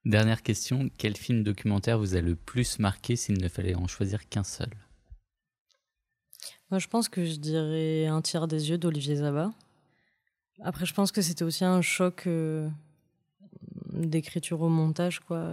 Dernière 0.06 0.42
question 0.44 0.90
quel 0.98 1.18
film 1.18 1.44
documentaire 1.44 2.00
vous 2.00 2.16
a 2.16 2.22
le 2.22 2.36
plus 2.36 2.80
marqué 2.80 3.16
s'il 3.16 3.40
ne 3.40 3.48
fallait 3.48 3.76
en 3.76 3.88
choisir 3.88 4.28
qu'un 4.28 4.44
seul? 4.44 4.70
Je 6.72 6.88
pense 6.88 7.10
que 7.10 7.24
je 7.24 7.36
dirais 7.36 8.08
Un 8.08 8.22
tiers 8.22 8.48
des 8.48 8.70
yeux 8.70 8.78
d'Olivier 8.78 9.18
Zabat. 9.18 9.52
Après, 10.62 10.86
je 10.86 10.94
pense 10.94 11.12
que 11.12 11.22
c'était 11.22 11.44
aussi 11.44 11.64
un 11.64 11.82
choc. 11.82 12.24
Euh, 12.28 12.70
d'écriture 13.96 14.62
au 14.62 14.70
montage, 14.70 15.20
quoi. 15.20 15.52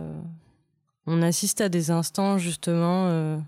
On 1.07 1.23
assiste 1.23 1.61
à 1.61 1.69
des 1.69 1.91
instants, 1.91 2.39
justement, 2.39 3.09
euh, 3.09 3.39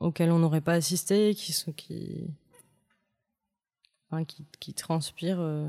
auxquels 0.00 0.30
on 0.30 0.38
n'aurait 0.38 0.60
pas 0.60 0.74
assisté, 0.74 1.34
qui 1.34 1.52
sont 1.52 1.72
qui, 1.72 2.28
qui 4.58 4.74
transpirent. 4.74 5.40
Euh. 5.40 5.68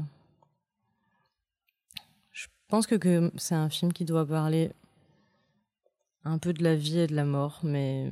Je 2.31 2.47
pense 2.67 2.87
que, 2.87 2.95
que 2.95 3.31
c'est 3.37 3.55
un 3.55 3.69
film 3.69 3.93
qui 3.93 4.05
doit 4.05 4.25
parler 4.25 4.71
un 6.23 6.37
peu 6.37 6.53
de 6.53 6.63
la 6.63 6.75
vie 6.75 6.99
et 6.99 7.07
de 7.07 7.15
la 7.15 7.25
mort, 7.25 7.59
mais 7.63 8.09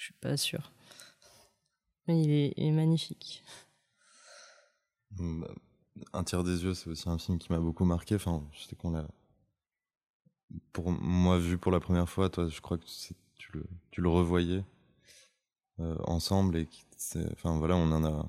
je 0.00 0.06
suis 0.06 0.14
pas 0.14 0.38
sûre. 0.38 0.72
Mais 2.08 2.22
il 2.22 2.30
est, 2.56 2.70
magnifique. 2.70 3.42
Bah, 5.10 5.54
un 6.14 6.24
tiers 6.24 6.42
des 6.42 6.64
yeux, 6.64 6.72
c'est 6.72 6.88
aussi 6.88 7.06
un 7.10 7.18
film 7.18 7.38
qui 7.38 7.52
m'a 7.52 7.60
beaucoup 7.60 7.84
marqué. 7.84 8.14
Enfin, 8.14 8.42
je 8.52 8.74
qu'on 8.76 8.92
l'a, 8.92 9.06
pour 10.72 10.90
moi, 10.90 11.38
vu 11.38 11.58
pour 11.58 11.70
la 11.70 11.80
première 11.80 12.08
fois. 12.08 12.30
Toi, 12.30 12.48
je 12.48 12.62
crois 12.62 12.78
que 12.78 12.86
tu 13.36 13.52
le, 13.52 13.66
tu 13.90 14.00
le 14.00 14.08
revoyais 14.08 14.64
euh, 15.80 15.96
ensemble 16.04 16.56
et 16.56 16.68
enfin 17.32 17.58
voilà, 17.58 17.76
on 17.76 17.92
en 17.92 18.02
a 18.02 18.26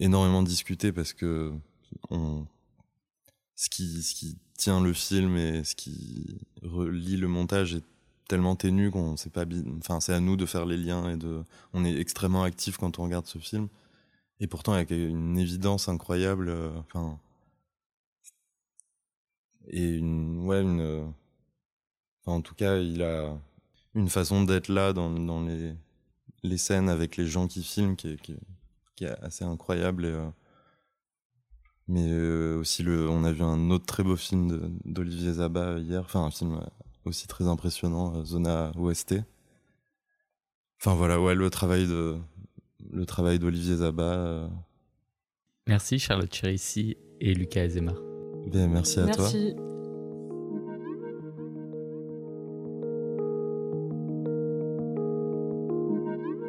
énormément 0.00 0.42
discuté 0.42 0.90
parce 0.90 1.12
que 1.12 1.52
on, 2.10 2.44
ce 3.54 3.68
qui, 3.68 4.02
ce 4.02 4.16
qui 4.16 4.36
tient 4.58 4.80
le 4.80 4.92
film 4.92 5.36
et 5.36 5.62
ce 5.62 5.76
qui 5.76 6.40
relie 6.62 7.16
le 7.16 7.28
montage 7.28 7.76
est 7.76 7.84
tellement 8.28 8.56
ténu 8.56 8.90
qu'on 8.90 9.16
sait 9.16 9.30
pas, 9.30 9.44
enfin 9.78 10.00
c'est 10.00 10.12
à 10.12 10.20
nous 10.20 10.36
de 10.36 10.46
faire 10.46 10.66
les 10.66 10.76
liens 10.76 11.10
et 11.10 11.16
de, 11.16 11.42
on 11.72 11.84
est 11.84 11.96
extrêmement 11.98 12.42
actif 12.42 12.76
quand 12.76 12.98
on 12.98 13.04
regarde 13.04 13.26
ce 13.26 13.38
film. 13.38 13.68
Et 14.40 14.46
pourtant, 14.46 14.72
avec 14.72 14.90
une 14.90 15.38
évidence 15.38 15.88
incroyable. 15.88 16.48
Euh, 16.50 16.70
enfin. 16.80 17.18
et 19.68 19.96
une. 19.96 20.44
Ouais, 20.46 20.62
une. 20.62 20.80
Euh, 20.80 21.06
en 22.26 22.42
tout 22.42 22.54
cas, 22.54 22.78
il 22.78 23.02
a 23.02 23.38
une 23.94 24.08
façon 24.08 24.44
d'être 24.44 24.68
là 24.68 24.92
dans, 24.92 25.10
les, 26.42 26.58
scènes 26.58 26.88
avec 26.88 27.16
les 27.16 27.26
gens 27.26 27.46
qui 27.48 27.62
filment 27.62 27.96
qui 27.96 28.18
est, 29.00 29.06
assez 29.22 29.44
incroyable. 29.44 30.04
Euh, 30.06 30.28
mais 31.88 32.12
aussi, 32.58 32.82
le, 32.82 33.08
on 33.08 33.24
a 33.24 33.32
vu 33.32 33.42
un 33.42 33.70
autre 33.70 33.86
très 33.86 34.02
beau 34.02 34.16
film 34.16 34.78
d'Olivier 34.84 35.34
Zaba 35.34 35.78
hier, 35.78 36.02
enfin 36.02 36.24
un 36.24 36.30
film 36.30 36.60
aussi 37.06 37.26
très 37.26 37.46
impressionnant, 37.46 38.24
Zona 38.24 38.72
OST. 38.76 39.16
Enfin 40.80 40.94
voilà, 40.94 41.20
ouais, 41.20 41.34
le 41.34 41.48
travail 41.48 41.86
de, 41.86 42.16
le 42.92 43.06
travail 43.06 43.38
d'Olivier 43.38 43.76
Zaba. 43.76 44.02
Euh. 44.02 44.48
Merci 45.66 45.98
Charlotte 45.98 46.34
Cherissi 46.34 46.96
et 47.20 47.34
Lucas 47.34 47.62
Azema. 47.62 47.94
Ben, 48.52 48.70
merci 48.70 49.00
à 49.00 49.06
toi. 49.08 49.28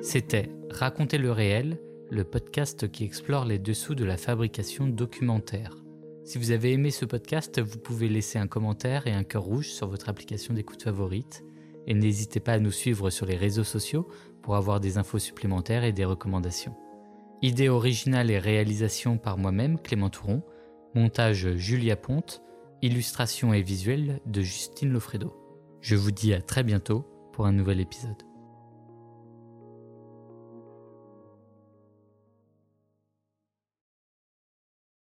C'était 0.01 0.51
Raconter 0.70 1.18
le 1.18 1.32
réel, 1.32 1.80
le 2.12 2.24
podcast 2.24 2.91
qui 2.91 3.03
explore 3.03 3.45
les 3.45 3.58
dessous 3.58 3.95
de 3.95 4.05
la 4.05 4.18
fabrication 4.18 4.88
documentaire. 4.88 5.77
Si 6.28 6.38
vous 6.38 6.52
avez 6.52 6.74
aimé 6.74 6.92
ce 6.92 7.06
podcast, 7.06 7.62
vous 7.62 7.78
pouvez 7.78 8.10
laisser 8.10 8.38
un 8.38 8.48
commentaire 8.48 9.08
et 9.08 9.14
un 9.14 9.24
cœur 9.24 9.44
rouge 9.44 9.70
sur 9.70 9.88
votre 9.88 10.10
application 10.10 10.54
d'écoute 10.54 10.84
favorite. 10.84 11.46
Et 11.88 11.94
n'hésitez 11.94 12.42
pas 12.42 12.52
à 12.52 12.60
nous 12.60 12.74
suivre 12.74 13.10
sur 13.10 13.26
les 13.26 13.38
réseaux 13.38 13.64
sociaux 13.64 14.10
pour 14.42 14.58
avoir 14.58 14.82
des 14.82 14.98
infos 14.98 15.20
supplémentaires 15.20 15.86
et 15.86 15.94
des 15.94 16.04
recommandations. 16.04 16.76
Idée 17.42 17.70
originale 17.70 18.30
et 18.30 18.40
réalisation 18.40 19.18
par 19.18 19.38
moi-même, 19.38 19.80
Clément 19.80 20.10
Touron. 20.10 20.44
Montage 20.96 21.56
Julia 21.56 21.96
Ponte. 21.96 22.42
Illustration 22.82 23.54
et 23.54 23.62
visuel 23.62 24.20
de 24.26 24.42
Justine 24.42 24.92
Lofredo. 24.92 25.34
Je 25.80 25.96
vous 25.96 26.12
dis 26.12 26.34
à 26.34 26.42
très 26.42 26.64
bientôt 26.64 27.06
pour 27.32 27.46
un 27.46 27.54
nouvel 27.54 27.80
épisode. 27.80 28.27